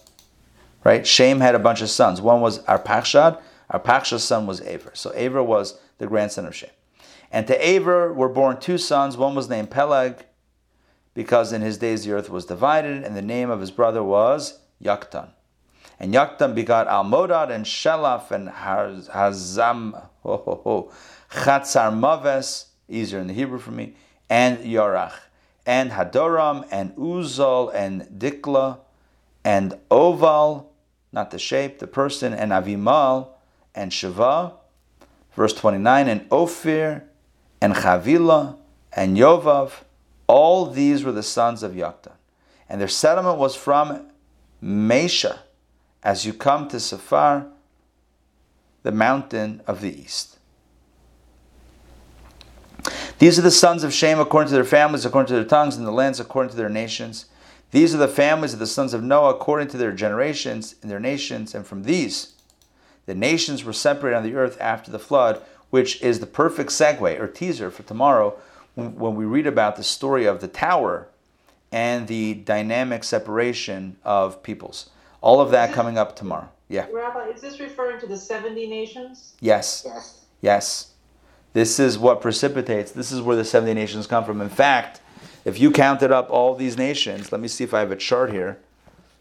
right? 0.84 1.08
Shem 1.08 1.40
had 1.40 1.56
a 1.56 1.60
bunch 1.68 1.82
of 1.82 1.90
sons. 1.90 2.22
One 2.22 2.42
was 2.42 2.60
Arpachshad. 2.66 3.42
Arpachshad's 3.74 4.24
son 4.24 4.46
was 4.46 4.62
Aver. 4.62 4.92
So 4.94 5.12
Aver 5.16 5.42
was 5.42 5.80
the 5.98 6.06
grandson 6.06 6.46
of 6.46 6.54
Shem. 6.56 6.70
And 7.32 7.48
to 7.48 7.68
Aver 7.68 8.14
were 8.14 8.30
born 8.30 8.60
two 8.60 8.78
sons. 8.78 9.18
One 9.18 9.34
was 9.34 9.50
named 9.50 9.72
Peleg, 9.72 10.28
because 11.16 11.52
in 11.52 11.64
his 11.64 11.80
days 11.80 12.06
the 12.06 12.12
earth 12.12 12.30
was 12.30 12.46
divided, 12.46 13.04
and 13.04 13.18
the 13.18 13.24
name 13.24 13.50
of 13.50 13.62
his 13.62 13.72
brother 13.72 14.04
was 14.04 14.60
Yaktan. 14.80 15.30
And 16.00 16.14
Yaktan 16.14 16.54
begot 16.54 16.88
Almodad 16.88 17.50
and 17.50 17.66
Shelaf 17.66 18.32
and 18.32 18.50
Hazam, 18.50 19.94
ho, 20.22 20.38
ho, 20.38 20.62
ho, 20.64 20.92
Chatzar 21.32 21.92
Maves, 21.92 22.66
easier 22.88 23.20
in 23.20 23.28
the 23.28 23.34
Hebrew 23.34 23.60
for 23.60 23.72
me, 23.72 23.96
and 24.30 24.60
Yorach, 24.60 25.14
and 25.66 25.92
Hadoram, 25.92 26.68
and 26.72 26.96
Uzal, 26.96 27.74
and 27.74 28.04
Dikla, 28.04 28.80
and 29.44 29.74
Oval, 29.90 30.72
not 31.12 31.32
the 31.32 31.40
shape, 31.40 31.80
the 31.80 31.88
person, 31.88 32.34
and 32.34 32.52
Avimal, 32.52 33.30
and 33.74 33.92
Shiva, 33.92 34.54
verse 35.34 35.54
29, 35.54 36.08
and 36.08 36.30
Ophir, 36.30 37.04
and 37.62 37.74
Chavila, 37.74 38.58
and 38.94 39.18
Yovav, 39.18 39.72
all 40.28 40.66
these 40.66 41.04
were 41.04 41.12
the 41.12 41.24
sons 41.24 41.64
of 41.64 41.74
Yaktan. 41.74 42.14
And 42.70 42.82
their 42.82 42.88
settlement 42.88 43.38
was 43.38 43.56
from 43.56 44.10
Mesha, 44.62 45.40
as 46.04 46.26
you 46.26 46.34
come 46.34 46.68
to 46.70 46.80
Safar, 46.80 47.48
the 48.84 48.92
mountain 48.92 49.62
of 49.68 49.82
the 49.82 49.90
east. 49.90 50.38
These 53.20 53.40
are 53.40 53.44
the 53.44 53.52
sons 53.52 53.84
of 53.84 53.94
Shem 53.94 54.20
according 54.20 54.50
to 54.50 54.54
their 54.54 54.64
families, 54.64 55.06
according 55.06 55.28
to 55.28 55.34
their 55.34 55.44
tongues, 55.44 55.76
and 55.76 55.86
the 55.86 55.92
lands 55.92 56.20
according 56.20 56.52
to 56.52 56.58
their 56.58 56.70
nations. 56.70 57.26
These 57.72 57.94
are 57.94 57.98
the 57.98 58.08
families 58.08 58.54
of 58.54 58.60
the 58.60 58.68
sons 58.68 58.94
of 58.94 59.04
Noah 59.04 59.32
according 59.32 59.68
to 59.70 59.78
their 59.78 59.92
generations 59.92 60.76
and 60.82 60.90
their 60.90 61.00
nations, 61.00 61.54
and 61.54 61.66
from 61.66 61.84
these 61.84 62.34
the 63.08 63.16
nations 63.16 63.64
were 63.64 63.74
separated 63.74 64.18
on 64.18 64.24
the 64.24 64.36
earth 64.36 64.58
after 64.60 64.92
the 64.92 65.00
flood, 65.00 65.42
which 65.70 66.02
is 66.02 66.20
the 66.20 66.28
perfect 66.28 66.70
segue 66.70 67.20
or 67.20 67.28
teaser 67.28 67.72
for 67.72 67.84
tomorrow 67.84 68.38
when 68.76 69.16
we 69.16 69.26
read 69.26 69.48
about 69.48 69.76
the 69.76 69.84
story 69.84 70.26
of 70.26 70.40
the 70.40 70.48
tower 70.48 71.08
and 71.72 72.08
the 72.08 72.36
dynamic 72.36 73.04
separation 73.04 73.96
of 74.04 74.44
peoples. 74.44 74.90
All 75.28 75.42
of 75.42 75.52
that 75.52 75.74
coming 75.74 75.98
up 75.98 76.16
tomorrow. 76.16 76.48
Yeah. 76.70 76.88
Rabbi, 76.90 77.32
is 77.32 77.42
this 77.42 77.60
referring 77.60 78.00
to 78.00 78.08
the 78.08 78.16
70 78.16 78.66
nations? 78.66 79.34
Yes. 79.42 79.84
Yes. 79.86 80.26
Yes. 80.40 80.94
This 81.52 81.82
is 81.82 82.00
what 82.00 82.22
precipitates, 82.22 82.94
this 82.94 83.12
is 83.12 83.22
where 83.22 83.36
the 83.36 83.44
70 83.44 83.74
nations 83.74 84.08
come 84.08 84.24
from. 84.24 84.40
In 84.40 84.48
fact, 84.48 85.02
if 85.44 85.60
you 85.60 85.70
counted 85.70 86.14
up 86.14 86.30
all 86.30 86.56
these 86.56 86.78
nations, 86.78 87.34
let 87.34 87.42
me 87.42 87.50
see 87.50 87.66
if 87.66 87.74
I 87.74 87.82
have 87.82 87.92
a 87.92 87.98
chart 87.98 88.32
here, 88.32 88.58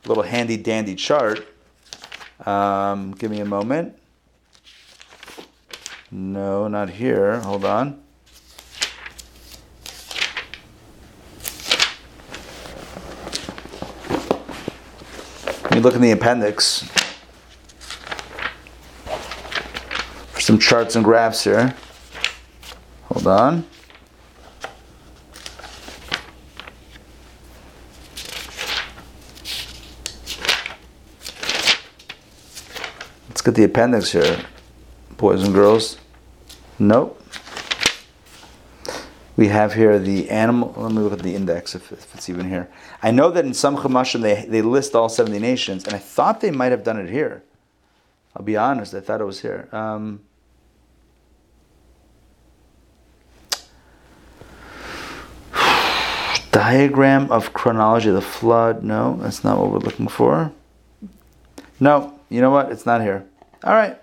a 0.04 0.08
little 0.08 0.22
handy 0.22 0.56
dandy 0.56 0.94
chart. 0.94 1.44
Um, 2.46 3.10
give 3.10 3.32
me 3.32 3.40
a 3.40 3.44
moment. 3.44 3.98
No, 6.12 6.68
not 6.68 6.88
here. 6.88 7.40
Hold 7.40 7.64
on. 7.64 8.00
Me 15.76 15.82
look 15.82 15.94
in 15.94 16.00
the 16.00 16.10
appendix 16.10 16.88
for 20.32 20.40
some 20.40 20.58
charts 20.58 20.96
and 20.96 21.04
graphs 21.04 21.44
here. 21.44 21.74
Hold 23.12 23.26
on. 23.26 23.66
Let's 33.28 33.42
get 33.42 33.54
the 33.54 33.64
appendix 33.64 34.12
here, 34.12 34.38
boys 35.18 35.42
and 35.42 35.52
girls. 35.52 35.98
Nope. 36.78 37.22
We 39.36 39.48
have 39.48 39.74
here 39.74 39.98
the 39.98 40.30
animal. 40.30 40.72
Let 40.76 40.92
me 40.92 41.02
look 41.02 41.12
at 41.12 41.18
the 41.18 41.34
index 41.34 41.74
if, 41.74 41.92
if 41.92 42.14
it's 42.14 42.30
even 42.30 42.48
here. 42.48 42.70
I 43.02 43.10
know 43.10 43.30
that 43.30 43.44
in 43.44 43.52
some 43.52 43.76
Chumashim 43.76 44.22
they, 44.22 44.46
they 44.46 44.62
list 44.62 44.94
all 44.94 45.10
70 45.10 45.38
nations, 45.38 45.84
and 45.84 45.94
I 45.94 45.98
thought 45.98 46.40
they 46.40 46.50
might 46.50 46.72
have 46.72 46.82
done 46.82 46.98
it 46.98 47.10
here. 47.10 47.42
I'll 48.34 48.42
be 48.44 48.56
honest, 48.56 48.94
I 48.94 49.00
thought 49.00 49.20
it 49.20 49.24
was 49.24 49.42
here. 49.42 49.68
Um, 49.72 50.20
diagram 56.50 57.30
of 57.30 57.52
chronology 57.52 58.08
of 58.08 58.14
the 58.14 58.22
flood. 58.22 58.82
No, 58.82 59.18
that's 59.20 59.44
not 59.44 59.58
what 59.58 59.70
we're 59.70 59.78
looking 59.78 60.08
for. 60.08 60.50
No, 61.78 62.18
you 62.30 62.40
know 62.40 62.50
what? 62.50 62.72
It's 62.72 62.86
not 62.86 63.02
here. 63.02 63.26
All 63.64 63.74
right. 63.74 64.00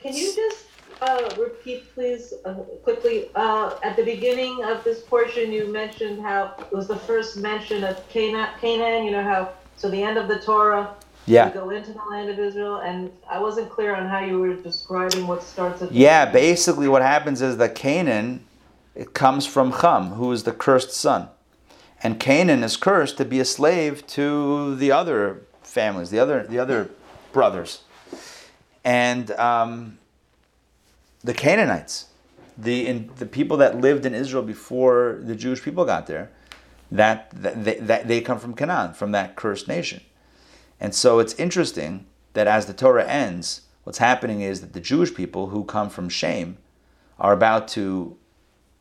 Can 0.00 0.14
you 0.14 0.32
just 0.34 0.66
uh, 1.00 1.30
repeat, 1.64 1.94
please, 1.94 2.34
uh, 2.44 2.54
quickly? 2.82 3.30
Uh, 3.34 3.74
at 3.82 3.96
the 3.96 4.04
beginning 4.04 4.62
of 4.64 4.84
this 4.84 5.00
portion, 5.00 5.50
you 5.50 5.72
mentioned 5.72 6.20
how 6.20 6.54
it 6.58 6.72
was 6.72 6.88
the 6.88 6.96
first 6.96 7.36
mention 7.36 7.84
of 7.84 8.06
Canaan. 8.08 8.48
Canaan. 8.60 9.04
You 9.04 9.12
know 9.12 9.22
how 9.22 9.52
so 9.76 9.88
the 9.88 10.02
end 10.02 10.18
of 10.18 10.28
the 10.28 10.38
Torah. 10.38 10.94
Yeah. 11.26 11.48
You 11.48 11.54
go 11.54 11.70
into 11.70 11.92
the 11.92 12.02
land 12.10 12.28
of 12.28 12.38
Israel, 12.38 12.76
and 12.80 13.10
I 13.30 13.40
wasn't 13.40 13.70
clear 13.70 13.94
on 13.94 14.06
how 14.06 14.20
you 14.20 14.38
were 14.38 14.54
describing 14.54 15.26
what 15.26 15.42
starts 15.42 15.80
at. 15.80 15.88
the 15.88 15.94
Yeah, 15.94 16.26
beginning. 16.26 16.50
basically 16.50 16.88
what 16.88 17.00
happens 17.00 17.40
is 17.40 17.56
that 17.56 17.74
Canaan 17.74 18.44
it 18.94 19.12
comes 19.14 19.44
from 19.46 19.72
Ham, 19.72 20.10
who 20.10 20.30
is 20.30 20.44
the 20.44 20.52
cursed 20.52 20.92
son. 20.92 21.28
And 22.02 22.20
Canaan 22.20 22.62
is 22.62 22.76
cursed 22.76 23.16
to 23.16 23.24
be 23.24 23.40
a 23.40 23.44
slave 23.44 24.06
to 24.08 24.76
the 24.76 24.92
other 24.92 25.42
families, 25.62 26.10
the 26.10 26.18
other 26.18 26.46
the 26.46 26.58
other 26.58 26.90
brothers. 27.32 27.82
And 28.84 29.30
um, 29.32 29.98
the 31.24 31.34
Canaanites, 31.34 32.06
the 32.56 32.86
in, 32.86 33.10
the 33.16 33.26
people 33.26 33.56
that 33.56 33.80
lived 33.80 34.06
in 34.06 34.14
Israel 34.14 34.42
before 34.42 35.18
the 35.22 35.34
Jewish 35.34 35.62
people 35.62 35.84
got 35.84 36.06
there, 36.06 36.30
that, 36.92 37.30
that, 37.32 37.64
they, 37.64 37.76
that 37.76 38.06
they 38.06 38.20
come 38.20 38.38
from 38.38 38.54
Canaan, 38.54 38.94
from 38.94 39.10
that 39.12 39.34
cursed 39.34 39.66
nation. 39.66 40.02
And 40.78 40.94
so 40.94 41.18
it's 41.18 41.34
interesting 41.34 42.06
that 42.34 42.46
as 42.46 42.66
the 42.66 42.74
Torah 42.74 43.06
ends, 43.06 43.62
what's 43.84 43.98
happening 43.98 44.42
is 44.42 44.60
that 44.60 44.74
the 44.74 44.80
Jewish 44.80 45.14
people 45.14 45.48
who 45.48 45.64
come 45.64 45.88
from 45.88 46.08
Shem 46.08 46.58
are 47.18 47.32
about 47.32 47.68
to 47.68 48.16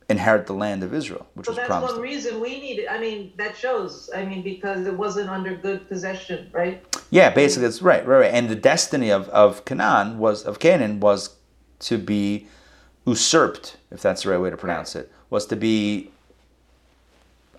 inherit 0.10 0.48
the 0.48 0.54
land 0.54 0.84
of 0.84 0.94
Israel, 0.94 1.26
which 1.34 1.48
was 1.48 1.56
that's 1.56 1.68
promised. 1.68 1.94
one 1.94 2.02
them. 2.02 2.12
reason 2.12 2.42
we 2.42 2.60
need 2.60 2.80
it. 2.80 2.88
I 2.90 3.00
mean, 3.00 3.32
that 3.38 3.56
shows. 3.56 4.10
I 4.14 4.26
mean, 4.26 4.44
because 4.44 4.86
it 4.86 4.94
wasn't 4.94 5.30
under 5.30 5.56
good 5.56 5.88
possession, 5.88 6.50
right? 6.52 6.84
Yeah, 7.10 7.30
basically 7.30 7.68
that's 7.68 7.82
right, 7.82 8.06
right, 8.06 8.18
right. 8.20 8.34
And 8.34 8.50
the 8.50 8.56
destiny 8.56 9.12
of, 9.12 9.30
of 9.30 9.64
Canaan 9.66 10.20
was 10.20 10.44
of 10.44 10.60
Canaan 10.60 11.00
was 11.00 11.38
to 11.84 11.98
be 11.98 12.48
usurped, 13.06 13.78
if 13.92 14.02
that's 14.02 14.24
the 14.24 14.30
right 14.30 14.40
way 14.40 14.50
to 14.50 14.58
pronounce 14.58 14.96
it, 14.96 15.12
was 15.30 15.46
to 15.48 15.56
be 15.56 16.12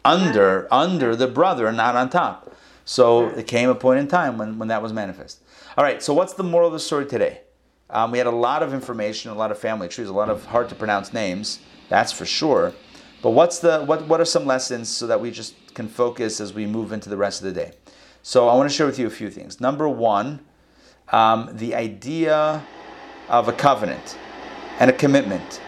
under 0.05 0.68
under 0.72 1.16
the 1.16 1.27
brother 1.27 1.70
not 1.72 1.97
on 1.97 2.11
top. 2.11 2.55
So 2.85 3.29
it 3.29 3.47
came 3.47 3.70
a 3.70 3.75
point 3.75 4.01
in 4.01 4.09
time 4.09 4.37
when, 4.37 4.59
when 4.59 4.68
that 4.68 4.83
was 4.83 4.93
manifest. 4.93 5.41
All 5.79 5.85
right, 5.85 6.03
so 6.03 6.12
what's 6.12 6.35
the 6.35 6.43
moral 6.43 6.68
of 6.68 6.75
the 6.75 6.81
story 6.81 7.07
today? 7.07 7.41
Um, 7.89 8.11
we 8.11 8.18
had 8.18 8.27
a 8.27 8.31
lot 8.31 8.62
of 8.62 8.75
information, 8.75 9.31
a 9.31 9.35
lot 9.35 9.51
of 9.51 9.59
family 9.59 9.89
trees, 9.89 10.09
a 10.09 10.12
lot 10.12 10.29
of 10.29 10.45
hard 10.47 10.68
to 10.68 10.75
pronounce 10.75 11.12
names, 11.12 11.61
that's 11.89 12.12
for 12.12 12.27
sure. 12.27 12.72
But 13.22 13.31
what's 13.31 13.59
the 13.59 13.83
what 13.85 14.07
what 14.07 14.20
are 14.20 14.27
some 14.27 14.45
lessons 14.45 14.89
so 14.89 15.07
that 15.07 15.20
we 15.20 15.31
just 15.31 15.55
can 15.75 15.89
focus 15.89 16.41
as 16.41 16.53
we 16.53 16.66
move 16.66 16.93
into 16.93 17.09
the 17.09 17.16
rest 17.16 17.41
of 17.41 17.47
the 17.47 17.59
day? 17.59 17.72
So 18.22 18.49
I 18.49 18.55
want 18.55 18.68
to 18.68 18.75
share 18.75 18.87
with 18.87 18.99
you 18.99 19.07
a 19.07 19.11
few 19.11 19.31
things. 19.31 19.61
Number 19.61 19.89
one, 19.89 20.41
um, 21.12 21.51
the 21.53 21.75
idea 21.75 22.62
of 23.29 23.49
a 23.49 23.53
covenant 23.53 24.16
and 24.79 24.91
a 24.91 24.93
commitment. 24.93 25.61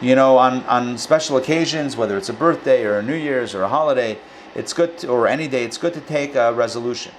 You 0.00 0.14
know, 0.14 0.38
on, 0.38 0.62
on 0.64 0.96
special 0.96 1.36
occasions, 1.36 1.96
whether 1.96 2.16
it's 2.16 2.28
a 2.28 2.32
birthday 2.32 2.84
or 2.84 2.98
a 2.98 3.02
New 3.02 3.14
Year's 3.14 3.54
or 3.54 3.62
a 3.62 3.68
holiday, 3.68 4.18
it's 4.54 4.72
good 4.72 4.98
to, 4.98 5.08
or 5.08 5.28
any 5.28 5.46
day, 5.46 5.64
it's 5.64 5.78
good 5.78 5.94
to 5.94 6.00
take 6.00 6.34
a 6.34 6.52
resolution. 6.52 7.12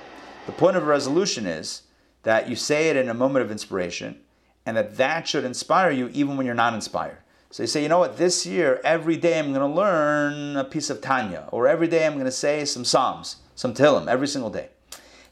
The 0.48 0.52
point 0.52 0.76
of 0.76 0.84
a 0.84 0.88
resolution 0.88 1.46
is 1.46 1.84
that 2.24 2.50
you 2.50 2.56
say 2.56 2.90
it 2.90 2.96
in 2.96 3.10
a 3.10 3.14
moment 3.14 3.46
of 3.46 3.52
inspiration 3.52 4.20
and 4.66 4.76
that 4.78 4.98
that 4.98 5.28
should 5.28 5.46
inspire 5.46 5.92
you 5.92 6.10
even 6.10 6.38
when 6.38 6.46
you're 6.46 6.56
not 6.56 6.74
inspired. 6.74 7.18
So 7.52 7.64
you 7.64 7.68
say, 7.68 7.84
you 7.84 7.90
know 7.90 8.00
what, 8.00 8.18
this 8.18 8.46
year, 8.46 8.80
every 8.84 9.18
day 9.18 9.38
I'm 9.38 9.54
going 9.54 9.60
to 9.60 9.76
learn 9.76 10.56
a 10.56 10.64
piece 10.64 10.90
of 10.90 11.02
Tanya, 11.02 11.50
or 11.52 11.68
every 11.68 11.88
day 11.88 12.06
I'm 12.06 12.14
going 12.14 12.26
to 12.26 12.32
say 12.32 12.64
some 12.64 12.86
Psalms, 12.86 13.38
some 13.56 13.74
Tehillim, 13.74 14.08
every 14.08 14.28
single 14.28 14.50
day. 14.50 14.70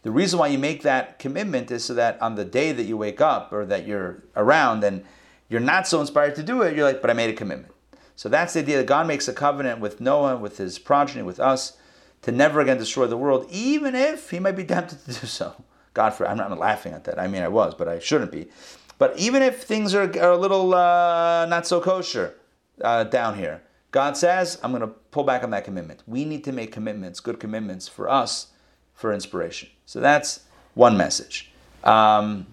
The 0.01 0.11
reason 0.11 0.39
why 0.39 0.47
you 0.47 0.57
make 0.57 0.83
that 0.83 1.19
commitment 1.19 1.71
is 1.71 1.83
so 1.83 1.93
that 1.93 2.21
on 2.21 2.35
the 2.35 2.45
day 2.45 2.71
that 2.71 2.83
you 2.83 2.95
wake 2.95 3.19
up 3.19 3.51
or 3.51 3.65
that 3.65 3.85
you're 3.85 4.23
around 4.35 4.83
and 4.83 5.03
you're 5.49 5.59
not 5.59 5.87
so 5.87 5.99
inspired 5.99 6.35
to 6.35 6.43
do 6.43 6.61
it, 6.61 6.75
you're 6.75 6.85
like, 6.85 7.01
but 7.01 7.09
I 7.09 7.13
made 7.13 7.29
a 7.29 7.33
commitment. 7.33 7.73
So 8.15 8.29
that's 8.29 8.53
the 8.53 8.59
idea 8.59 8.77
that 8.77 8.85
God 8.85 9.07
makes 9.07 9.27
a 9.27 9.33
covenant 9.33 9.79
with 9.79 9.99
Noah, 9.99 10.37
with 10.37 10.57
his 10.57 10.79
progeny, 10.79 11.23
with 11.23 11.39
us, 11.39 11.77
to 12.21 12.31
never 12.31 12.59
again 12.59 12.77
destroy 12.77 13.07
the 13.07 13.17
world, 13.17 13.47
even 13.49 13.95
if 13.95 14.29
he 14.29 14.39
might 14.39 14.55
be 14.55 14.63
tempted 14.65 14.99
to 15.05 15.19
do 15.19 15.27
so. 15.27 15.63
God 15.93 16.11
for 16.11 16.27
I'm 16.27 16.37
not 16.37 16.57
laughing 16.57 16.93
at 16.93 17.03
that. 17.05 17.19
I 17.19 17.27
mean, 17.27 17.43
I 17.43 17.47
was, 17.47 17.75
but 17.75 17.87
I 17.87 17.99
shouldn't 17.99 18.31
be. 18.31 18.49
But 18.97 19.17
even 19.17 19.41
if 19.41 19.63
things 19.63 19.95
are, 19.95 20.03
are 20.19 20.31
a 20.31 20.37
little 20.37 20.73
uh, 20.73 21.45
not 21.45 21.65
so 21.65 21.79
kosher 21.81 22.35
uh, 22.81 23.05
down 23.05 23.37
here, 23.37 23.61
God 23.91 24.15
says, 24.15 24.59
I'm 24.61 24.71
going 24.71 24.81
to 24.81 24.87
pull 24.87 25.23
back 25.23 25.43
on 25.43 25.49
that 25.51 25.63
commitment. 25.63 26.03
We 26.05 26.25
need 26.25 26.43
to 26.43 26.51
make 26.51 26.71
commitments, 26.71 27.19
good 27.19 27.39
commitments 27.39 27.87
for 27.87 28.09
us 28.09 28.47
for 28.93 29.11
inspiration. 29.13 29.69
So 29.89 29.99
that's 29.99 30.41
one 30.75 30.97
message. 30.97 31.49
Um, 31.83 32.45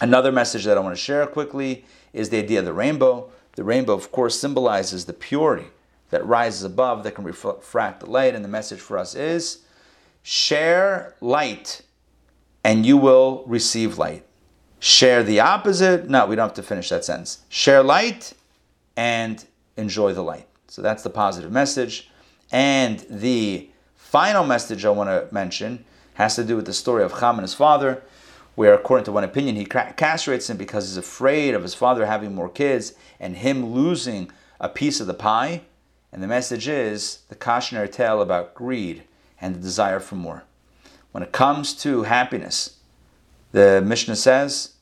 another 0.00 0.32
message 0.32 0.64
that 0.64 0.76
I 0.76 0.80
want 0.80 0.96
to 0.96 1.00
share 1.00 1.24
quickly 1.28 1.84
is 2.12 2.30
the 2.30 2.38
idea 2.38 2.58
of 2.58 2.64
the 2.64 2.72
rainbow. 2.72 3.30
The 3.54 3.62
rainbow, 3.62 3.92
of 3.92 4.10
course, 4.10 4.40
symbolizes 4.40 5.04
the 5.04 5.12
purity 5.12 5.68
that 6.10 6.26
rises 6.26 6.64
above 6.64 7.04
that 7.04 7.14
can 7.14 7.22
refract 7.22 8.00
the 8.00 8.10
light. 8.10 8.34
And 8.34 8.44
the 8.44 8.48
message 8.48 8.80
for 8.80 8.98
us 8.98 9.14
is 9.14 9.60
share 10.24 11.14
light 11.20 11.82
and 12.64 12.84
you 12.84 12.96
will 12.96 13.44
receive 13.46 13.96
light. 13.96 14.26
Share 14.80 15.22
the 15.22 15.38
opposite. 15.38 16.10
No, 16.10 16.26
we 16.26 16.34
don't 16.34 16.48
have 16.48 16.56
to 16.56 16.64
finish 16.64 16.88
that 16.88 17.04
sentence. 17.04 17.44
Share 17.48 17.84
light 17.84 18.32
and 18.96 19.44
enjoy 19.76 20.14
the 20.14 20.22
light. 20.22 20.48
So 20.66 20.82
that's 20.82 21.04
the 21.04 21.10
positive 21.10 21.52
message. 21.52 22.10
And 22.50 23.06
the 23.08 23.70
final 23.94 24.44
message 24.44 24.84
I 24.84 24.90
want 24.90 25.10
to 25.10 25.32
mention 25.32 25.84
has 26.16 26.34
to 26.36 26.44
do 26.44 26.56
with 26.56 26.66
the 26.66 26.72
story 26.72 27.02
of 27.02 27.20
Ham 27.20 27.36
and 27.36 27.42
his 27.42 27.54
father, 27.54 28.02
where, 28.54 28.74
according 28.74 29.04
to 29.04 29.12
one 29.12 29.24
opinion, 29.24 29.54
he 29.56 29.64
castrates 29.64 30.48
him 30.48 30.56
because 30.56 30.88
he's 30.88 30.96
afraid 30.96 31.54
of 31.54 31.62
his 31.62 31.74
father 31.74 32.06
having 32.06 32.34
more 32.34 32.48
kids 32.48 32.94
and 33.20 33.36
him 33.36 33.72
losing 33.72 34.30
a 34.58 34.68
piece 34.68 34.98
of 35.00 35.06
the 35.06 35.14
pie. 35.14 35.62
And 36.10 36.22
the 36.22 36.26
message 36.26 36.66
is 36.66 37.20
the 37.28 37.34
cautionary 37.34 37.88
tale 37.88 38.22
about 38.22 38.54
greed 38.54 39.02
and 39.40 39.54
the 39.54 39.60
desire 39.60 40.00
for 40.00 40.14
more. 40.14 40.44
When 41.12 41.22
it 41.22 41.32
comes 41.32 41.74
to 41.82 42.04
happiness, 42.04 42.78
the 43.52 43.82
Mishnah 43.84 44.16
says, 44.16 44.76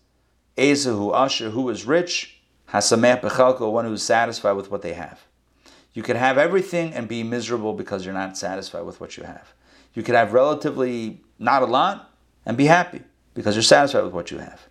Ezehu 0.57 1.13
Ashir, 1.13 1.51
who 1.51 1.69
is 1.69 1.85
rich, 1.85 2.41
Hasameh 2.69 3.21
Bechalko, 3.21 3.73
one 3.73 3.85
who 3.85 3.95
is 3.95 4.05
satisfied 4.05 4.53
with 4.53 4.71
what 4.71 4.83
they 4.83 4.93
have. 4.93 5.23
You 5.93 6.03
could 6.05 6.17
have 6.17 6.39
everything 6.39 6.93
and 6.93 7.09
be 7.09 7.25
miserable 7.25 7.73
because 7.73 8.05
you're 8.05 8.15
not 8.15 8.39
satisfied 8.39 8.83
with 8.83 9.01
what 9.01 9.17
you 9.17 9.25
have. 9.25 9.53
You 9.95 10.03
could 10.03 10.15
have 10.15 10.33
relatively 10.33 11.21
not 11.39 11.63
a 11.63 11.67
lot 11.67 12.11
and 12.47 12.57
be 12.57 12.67
happy 12.67 13.03
because 13.35 13.55
you're 13.57 13.63
satisfied 13.63 14.05
with 14.05 14.13
what 14.13 14.31
you 14.31 14.39
have. 14.39 14.63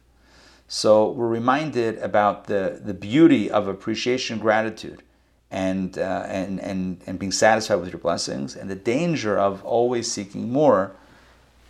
So 0.68 1.12
we're 1.12 1.28
reminded 1.28 1.98
about 2.00 2.46
the, 2.46 2.82
the 2.84 2.94
beauty 2.94 3.52
of 3.52 3.68
appreciation, 3.68 4.40
gratitude, 4.40 5.04
and, 5.52 5.98
uh, 5.98 6.26
and, 6.28 6.60
and, 6.60 7.02
and 7.06 7.20
being 7.20 7.32
satisfied 7.32 7.76
with 7.76 7.92
your 7.92 8.00
blessings, 8.00 8.56
and 8.56 8.70
the 8.70 8.76
danger 8.76 9.38
of 9.38 9.64
always 9.64 10.12
seeking 10.12 10.52
more, 10.52 10.96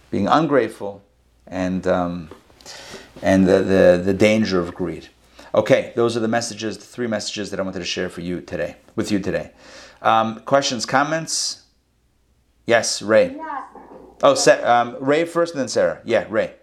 being 0.09 0.27
ungrateful, 0.27 1.03
and, 1.47 1.85
um, 1.85 2.29
and 3.21 3.45
the, 3.45 3.61
the, 3.61 4.01
the 4.05 4.13
danger 4.13 4.59
of 4.59 4.73
greed. 4.73 5.09
Okay, 5.53 5.91
those 5.95 6.15
are 6.15 6.21
the 6.21 6.27
messages, 6.29 6.77
the 6.77 6.85
three 6.85 7.07
messages 7.07 7.51
that 7.51 7.59
I 7.59 7.63
wanted 7.63 7.79
to 7.79 7.85
share 7.85 8.09
for 8.09 8.21
you 8.21 8.39
today, 8.39 8.77
with 8.95 9.11
you 9.11 9.19
today. 9.19 9.51
Um, 10.01 10.39
questions, 10.41 10.85
comments? 10.85 11.63
Yes, 12.65 13.01
Ray. 13.01 13.35
Yeah. 13.35 13.62
Oh, 14.23 14.35
um, 14.63 14.95
Ray 15.01 15.25
first, 15.25 15.53
and 15.53 15.59
then 15.59 15.67
Sarah. 15.67 15.99
Yeah, 16.05 16.25
Ray. 16.29 16.53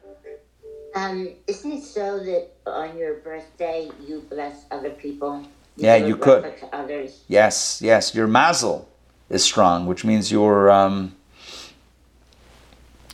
Um, 0.94 1.28
isn't 1.46 1.70
it 1.70 1.84
so 1.84 2.18
that 2.18 2.48
on 2.66 2.96
your 2.96 3.16
birthday 3.16 3.90
you 4.04 4.24
bless 4.30 4.64
other 4.70 4.90
people? 4.90 5.46
Yeah, 5.76 5.96
you 5.96 6.16
could. 6.16 6.52
Others. 6.72 7.24
Yes, 7.28 7.80
yes. 7.82 8.14
Your 8.14 8.26
mazel 8.26 8.88
is 9.28 9.44
strong, 9.44 9.86
which 9.86 10.06
means 10.06 10.32
your 10.32 10.70
um, 10.70 11.14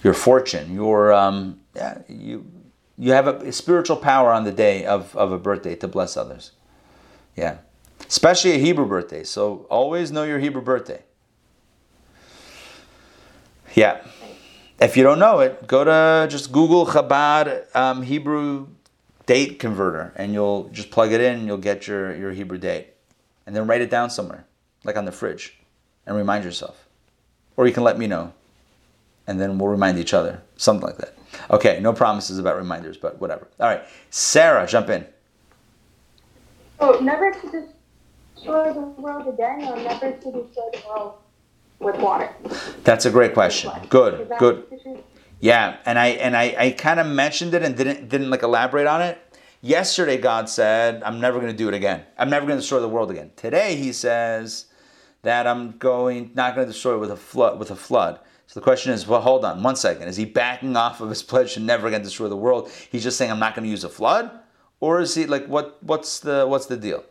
your 0.04 0.14
fortune, 0.14 0.74
your 0.74 1.12
um, 1.12 1.60
yeah, 1.74 1.98
you 2.08 2.46
you 2.96 3.12
have 3.12 3.26
a, 3.26 3.52
spiritual 3.52 3.96
power 3.96 4.32
on 4.32 4.44
the 4.44 4.52
day 4.52 4.86
of, 4.86 5.14
of 5.16 5.32
a 5.32 5.38
birthday 5.38 5.74
to 5.74 5.88
bless 5.88 6.16
others. 6.16 6.52
Yeah, 7.34 7.58
especially 8.08 8.52
a 8.52 8.58
Hebrew 8.58 8.86
birthday. 8.86 9.24
So 9.24 9.66
always 9.68 10.12
know 10.12 10.22
your 10.22 10.38
Hebrew 10.38 10.62
birthday. 10.62 11.02
Yeah. 13.74 14.00
If 14.78 14.94
you 14.94 15.02
don't 15.02 15.18
know 15.18 15.40
it, 15.40 15.66
go 15.66 15.84
to 15.84 16.28
just 16.30 16.52
Google 16.52 16.86
Chabad 16.86 17.74
um, 17.74 18.02
Hebrew 18.02 18.68
date 19.24 19.58
converter, 19.58 20.12
and 20.16 20.34
you'll 20.34 20.68
just 20.68 20.90
plug 20.90 21.12
it 21.12 21.20
in, 21.20 21.38
and 21.38 21.46
you'll 21.46 21.56
get 21.56 21.86
your, 21.86 22.14
your 22.14 22.32
Hebrew 22.32 22.58
date, 22.58 22.88
and 23.46 23.56
then 23.56 23.66
write 23.66 23.80
it 23.80 23.88
down 23.88 24.10
somewhere, 24.10 24.44
like 24.84 24.96
on 24.96 25.06
the 25.06 25.12
fridge, 25.12 25.58
and 26.06 26.14
remind 26.14 26.44
yourself, 26.44 26.86
or 27.56 27.66
you 27.66 27.72
can 27.72 27.84
let 27.84 27.98
me 27.98 28.06
know, 28.06 28.34
and 29.26 29.40
then 29.40 29.56
we'll 29.56 29.70
remind 29.70 29.98
each 29.98 30.12
other, 30.12 30.42
something 30.56 30.86
like 30.86 30.98
that. 30.98 31.16
Okay, 31.50 31.80
no 31.80 31.94
promises 31.94 32.38
about 32.38 32.56
reminders, 32.56 32.98
but 32.98 33.18
whatever. 33.18 33.48
All 33.58 33.68
right, 33.68 33.82
Sarah, 34.10 34.66
jump 34.66 34.90
in. 34.90 35.06
Oh, 36.80 36.98
never 37.00 37.30
to 37.30 37.66
destroy 38.36 38.74
the 38.74 38.80
world 38.80 39.26
again, 39.26 39.64
or 39.64 39.76
never 39.76 40.12
to 40.12 40.32
destroy 40.32 40.70
the 40.72 40.82
world 40.86 41.14
with 41.78 41.96
water. 41.96 42.30
That's 42.84 43.06
a 43.06 43.10
great 43.10 43.34
question. 43.34 43.70
Good, 43.88 44.30
good. 44.38 44.64
Yeah, 45.40 45.76
and 45.84 45.98
I 45.98 46.08
and 46.08 46.36
I, 46.36 46.54
I 46.58 46.70
kind 46.70 46.98
of 46.98 47.06
mentioned 47.06 47.54
it 47.54 47.62
and 47.62 47.76
didn't 47.76 48.08
didn't 48.08 48.30
like 48.30 48.42
elaborate 48.42 48.86
on 48.86 49.02
it. 49.02 49.18
Yesterday, 49.60 50.16
God 50.16 50.48
said, 50.48 51.02
"I'm 51.02 51.20
never 51.20 51.38
going 51.38 51.50
to 51.50 51.56
do 51.56 51.68
it 51.68 51.74
again. 51.74 52.04
I'm 52.18 52.30
never 52.30 52.46
going 52.46 52.56
to 52.56 52.62
destroy 52.62 52.80
the 52.80 52.88
world 52.88 53.10
again." 53.10 53.32
Today, 53.36 53.76
He 53.76 53.92
says 53.92 54.66
that 55.22 55.46
I'm 55.46 55.76
going 55.78 56.30
not 56.34 56.54
going 56.54 56.66
to 56.66 56.72
destroy 56.72 56.94
it 56.94 56.98
with 56.98 57.10
a 57.10 57.16
flood. 57.16 57.58
With 57.58 57.70
a 57.70 57.76
flood. 57.76 58.20
So 58.46 58.60
the 58.60 58.64
question 58.64 58.92
is, 58.92 59.08
well, 59.08 59.20
hold 59.20 59.44
on 59.44 59.62
one 59.62 59.76
second. 59.76 60.08
Is 60.08 60.16
He 60.16 60.24
backing 60.24 60.76
off 60.76 61.00
of 61.00 61.10
His 61.10 61.22
pledge 61.22 61.54
to 61.54 61.60
never 61.60 61.88
again 61.88 62.02
destroy 62.02 62.28
the 62.28 62.36
world? 62.36 62.70
He's 62.90 63.02
just 63.02 63.18
saying, 63.18 63.30
"I'm 63.30 63.40
not 63.40 63.54
going 63.54 63.64
to 63.64 63.70
use 63.70 63.84
a 63.84 63.88
flood," 63.88 64.30
or 64.80 65.00
is 65.00 65.14
He 65.14 65.26
like 65.26 65.46
what 65.46 65.82
what's 65.82 66.20
the 66.20 66.46
what's 66.46 66.66
the 66.66 66.76
deal? 66.76 67.04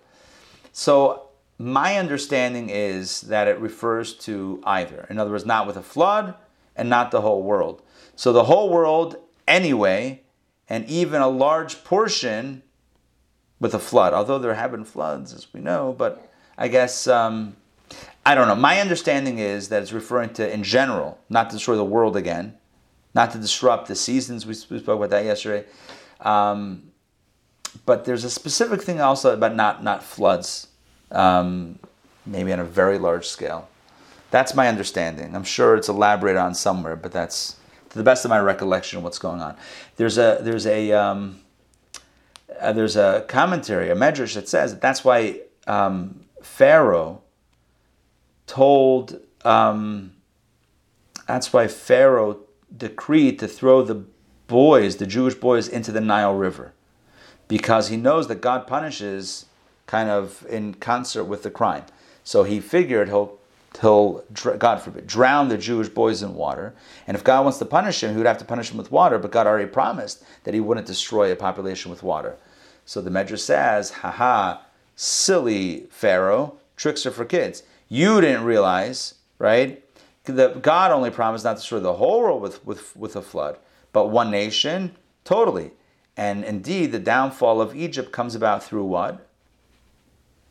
So 0.72 1.25
my 1.58 1.98
understanding 1.98 2.70
is 2.70 3.22
that 3.22 3.48
it 3.48 3.60
refers 3.60 4.14
to 4.14 4.62
either. 4.66 5.08
In 5.10 5.20
other 5.20 5.32
words, 5.32 5.46
not 5.46 5.68
with 5.68 5.78
a 5.78 5.84
flood 5.84 6.36
and 6.76 6.90
not 6.90 7.12
the 7.12 7.22
whole 7.22 7.44
world. 7.44 7.82
So 8.16 8.34
the 8.34 8.46
whole 8.46 8.70
world, 8.70 9.16
anyway, 9.48 10.22
and 10.68 10.86
even 10.90 11.22
a 11.22 11.30
large 11.30 11.84
portion 11.84 12.64
with 13.60 13.74
a 13.74 13.80
flood. 13.80 14.14
Although 14.14 14.40
there 14.40 14.54
have 14.56 14.72
been 14.72 14.86
floods, 14.86 15.34
as 15.34 15.52
we 15.54 15.62
know, 15.62 15.96
but 15.98 16.30
I 16.58 16.68
guess 16.68 17.08
um, 17.08 17.56
I 18.26 18.36
don't 18.36 18.48
know. 18.48 18.56
My 18.56 18.82
understanding 18.82 19.40
is 19.40 19.70
that 19.70 19.82
it's 19.82 19.94
referring 19.94 20.34
to 20.34 20.52
in 20.52 20.64
general, 20.64 21.20
not 21.30 21.50
to 21.50 21.56
destroy 21.56 21.76
the 21.76 21.86
world 21.86 22.18
again, 22.18 22.58
not 23.14 23.32
to 23.32 23.38
disrupt 23.38 23.88
the 23.88 23.96
seasons. 23.96 24.46
We, 24.46 24.54
spoke 24.54 24.88
about 24.88 25.12
that 25.12 25.26
yesterday. 25.26 25.66
Um, 26.22 26.92
but 27.86 28.06
there's 28.06 28.24
a 28.24 28.30
specific 28.30 28.82
thing 28.82 29.00
also 29.00 29.34
about 29.34 29.56
not 29.56 29.84
not 29.84 30.04
floods, 30.04 30.68
um, 31.12 31.80
maybe 32.26 32.52
on 32.52 32.60
a 32.60 32.66
very 32.66 32.98
large 32.98 33.28
scale. 33.28 33.70
That's 34.32 34.54
my 34.56 34.68
understanding. 34.68 35.36
I'm 35.36 35.44
sure 35.44 35.76
it's 35.76 35.90
elaborated 35.90 36.40
on 36.40 36.56
somewhere, 36.56 36.96
but 36.96 37.12
that's 37.12 37.58
to 37.90 37.98
the 37.98 38.04
best 38.04 38.26
of 38.26 38.30
my 38.30 38.40
recollection 38.40 39.02
what's 39.04 39.20
going 39.20 39.42
on. 39.42 39.56
There's 39.96 40.18
a 40.18 40.40
there's 40.42 40.68
a 40.68 40.92
um, 40.92 41.40
uh, 42.60 42.74
there's 42.74 42.96
a 42.96 43.26
commentary, 43.28 43.90
a 43.90 43.96
medrash 43.96 44.34
that 44.34 44.50
says 44.50 44.74
that 44.74 44.82
that's 44.82 45.04
why 45.04 45.42
um, 45.68 46.26
Pharaoh 46.42 47.22
told. 48.48 49.20
Um, 49.44 50.12
that's 51.28 51.54
why 51.54 51.68
Pharaoh 51.68 52.40
decreed 52.76 53.40
to 53.40 53.48
throw 53.48 53.82
the 53.82 54.04
boys, 54.48 54.98
the 54.98 55.08
Jewish 55.08 55.36
boys, 55.36 55.68
into 55.68 55.92
the 55.92 56.02
Nile 56.02 56.36
River, 56.36 56.74
because 57.48 57.88
he 57.88 57.98
knows 57.98 58.28
that 58.28 58.42
God 58.42 58.68
punishes 58.68 59.46
kind 59.88 60.10
of 60.10 60.46
in 60.50 60.74
concert 60.76 61.26
with 61.26 61.44
the 61.44 61.52
crime. 61.52 61.84
So 62.24 62.44
he 62.44 62.60
figured 62.60 63.08
he'll 63.10 63.38
he'll 63.82 64.24
God 64.58 64.82
forbid 64.82 65.06
drown 65.08 65.50
the 65.50 65.58
Jewish 65.58 65.90
boys 65.90 66.24
in 66.24 66.34
water, 66.36 66.74
and 67.08 67.16
if 67.16 67.24
God 67.24 67.44
wants 67.44 67.60
to 67.60 67.66
punish 67.66 68.04
him, 68.04 68.12
he 68.12 68.18
would 68.18 68.26
have 68.26 68.38
to 68.40 68.46
punish 68.46 68.72
him 68.72 68.78
with 68.78 68.92
water. 68.92 69.20
But 69.20 69.32
God 69.32 69.48
already 69.48 69.70
promised 69.70 70.24
that 70.44 70.54
He 70.54 70.60
wouldn't 70.60 70.88
destroy 70.88 71.32
a 71.32 71.36
population 71.36 71.92
with 71.92 72.04
water. 72.04 72.38
So 72.86 73.02
the 73.02 73.10
Medrash 73.10 73.40
says, 73.40 73.92
"Haha, 73.92 74.60
silly 74.96 75.88
Pharaoh, 75.90 76.58
tricks 76.76 77.06
are 77.06 77.12
for 77.12 77.26
kids. 77.26 77.64
You 77.90 78.22
didn't 78.22 78.44
realize, 78.44 79.16
right? 79.40 79.84
That 80.26 80.62
God 80.62 80.92
only 80.92 81.12
promised 81.12 81.44
not 81.46 81.54
to 81.54 81.56
destroy 81.58 81.80
the 81.80 81.94
whole 81.94 82.22
world 82.22 82.42
with, 82.42 82.66
with, 82.66 82.96
with 82.96 83.16
a 83.16 83.22
flood, 83.22 83.58
but 83.94 84.08
one 84.08 84.32
nation, 84.32 84.96
totally. 85.24 85.72
And 86.18 86.44
indeed, 86.44 86.92
the 86.92 87.00
downfall 87.00 87.62
of 87.62 87.76
Egypt 87.76 88.12
comes 88.12 88.36
about 88.36 88.64
through 88.64 88.86
what? 88.86 89.25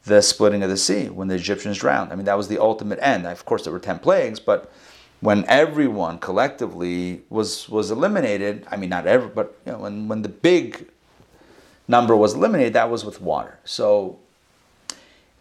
The 0.07 0.20
splitting 0.20 0.62
of 0.62 0.70
the 0.70 0.76
sea 0.76 1.09
when 1.09 1.28
the 1.28 1.34
Egyptians 1.34 1.78
drowned. 1.78 2.12
I 2.12 2.16
mean, 2.16 2.26
that 2.26 2.36
was 2.36 2.48
the 2.48 2.61
ultimate 2.61 2.98
end. 3.00 3.26
Of 3.26 3.44
course, 3.44 3.64
there 3.64 3.72
were 3.72 3.78
10 3.78 4.00
plagues, 4.00 4.38
but 4.38 4.70
when 5.20 5.46
everyone 5.46 6.18
collectively 6.18 7.22
was 7.30 7.68
was 7.70 7.90
eliminated, 7.90 8.66
I 8.70 8.76
mean, 8.76 8.90
not 8.90 9.07
every, 9.07 9.30
but 9.30 9.59
you 9.64 9.72
know, 9.72 9.78
when, 9.78 10.07
when 10.09 10.20
the 10.20 10.28
big 10.28 10.90
number 11.88 12.14
was 12.14 12.34
eliminated, 12.34 12.74
that 12.74 12.90
was 12.90 13.05
with 13.07 13.22
water. 13.22 13.59
So 13.64 14.18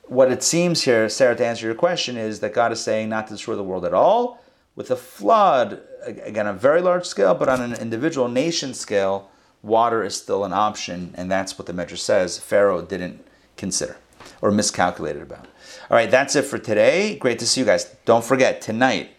what 0.04 0.32
it 0.32 0.42
seems 0.42 0.84
here, 0.84 1.10
Sarah, 1.10 1.36
to 1.36 1.46
answer 1.46 1.66
your 1.66 1.76
question, 1.76 2.16
is 2.16 2.40
that 2.40 2.54
God 2.54 2.72
is 2.72 2.82
saying 2.82 3.10
not 3.10 3.28
to 3.28 3.34
destroy 3.34 3.56
the 3.56 3.64
world 3.64 3.84
at 3.84 3.94
all. 3.94 4.42
With 4.76 4.90
a 4.90 4.96
flood, 4.96 5.82
again, 6.06 6.48
a 6.48 6.54
very 6.54 6.82
large 6.82 7.06
scale, 7.06 7.36
but 7.36 7.50
on 7.50 7.62
an 7.62 7.74
individual 7.74 8.28
nation 8.28 8.74
scale, 8.74 9.30
water 9.62 10.04
is 10.04 10.16
still 10.16 10.46
an 10.46 10.54
option, 10.54 11.14
and 11.16 11.30
that's 11.30 11.60
what 11.60 11.68
the 11.68 11.74
Medrash 11.74 12.00
says 12.00 12.40
Pharaoh 12.40 12.82
didn't 12.82 13.24
consider 13.56 13.98
or 14.44 14.52
miscalculated 14.52 15.22
about. 15.22 15.48
All 15.90 15.96
right, 15.96 16.12
that's 16.12 16.36
it 16.36 16.44
for 16.44 16.58
today. 16.58 17.18
Great 17.18 17.40
to 17.40 17.48
see 17.48 17.62
you 17.62 17.66
guys. 17.66 17.96
Don't 18.04 18.26
forget, 18.26 18.60
tonight, 18.60 19.12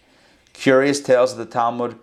Curious 0.52 1.00
Tales 1.00 1.32
of 1.32 1.38
the 1.38 1.46
Talmud, 1.46 1.98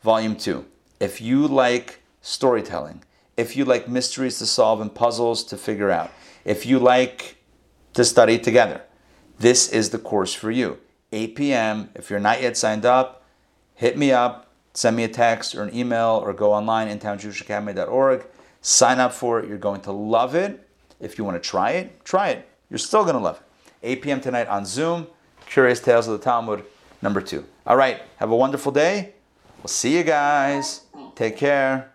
Volume 0.00 0.36
2. 0.36 0.64
If 1.00 1.20
you 1.20 1.48
like 1.48 2.02
storytelling, 2.20 3.02
if 3.36 3.56
you 3.56 3.64
like 3.64 3.88
mysteries 3.88 4.38
to 4.38 4.46
solve 4.46 4.80
and 4.80 4.94
puzzles 4.94 5.42
to 5.44 5.56
figure 5.56 5.90
out, 5.90 6.12
if 6.44 6.64
you 6.64 6.78
like 6.78 7.36
to 7.94 8.04
study 8.04 8.38
together. 8.38 8.82
This 9.40 9.68
is 9.68 9.90
the 9.90 9.98
course 9.98 10.32
for 10.32 10.52
you. 10.52 10.78
8 11.10 11.34
p.m. 11.34 11.90
If 11.96 12.10
you're 12.10 12.20
not 12.20 12.40
yet 12.40 12.56
signed 12.56 12.86
up, 12.86 13.24
hit 13.74 13.98
me 13.98 14.12
up, 14.12 14.52
send 14.72 14.96
me 14.96 15.02
a 15.02 15.08
text 15.08 15.56
or 15.56 15.64
an 15.64 15.74
email, 15.76 16.22
or 16.24 16.32
go 16.32 16.52
online, 16.52 16.96
intownjewishacademy.org. 16.96 18.24
Sign 18.60 19.00
up 19.00 19.12
for 19.12 19.40
it. 19.40 19.48
You're 19.48 19.58
going 19.58 19.80
to 19.82 19.92
love 19.92 20.36
it. 20.36 20.68
If 21.00 21.18
you 21.18 21.24
want 21.24 21.42
to 21.42 21.48
try 21.48 21.72
it, 21.72 22.04
try 22.04 22.28
it. 22.28 22.48
You're 22.72 22.78
still 22.78 23.02
going 23.02 23.16
to 23.16 23.20
love 23.20 23.36
it. 23.36 23.42
8 23.82 24.00
p.m. 24.02 24.20
tonight 24.22 24.48
on 24.48 24.64
Zoom, 24.64 25.06
Curious 25.44 25.78
Tales 25.78 26.08
of 26.08 26.18
the 26.18 26.24
Talmud, 26.24 26.64
number 27.02 27.20
two. 27.20 27.44
All 27.66 27.76
right, 27.76 28.00
have 28.16 28.30
a 28.30 28.34
wonderful 28.34 28.72
day. 28.72 29.12
We'll 29.58 29.68
see 29.68 29.94
you 29.94 30.02
guys. 30.02 30.80
Take 31.14 31.36
care. 31.36 31.92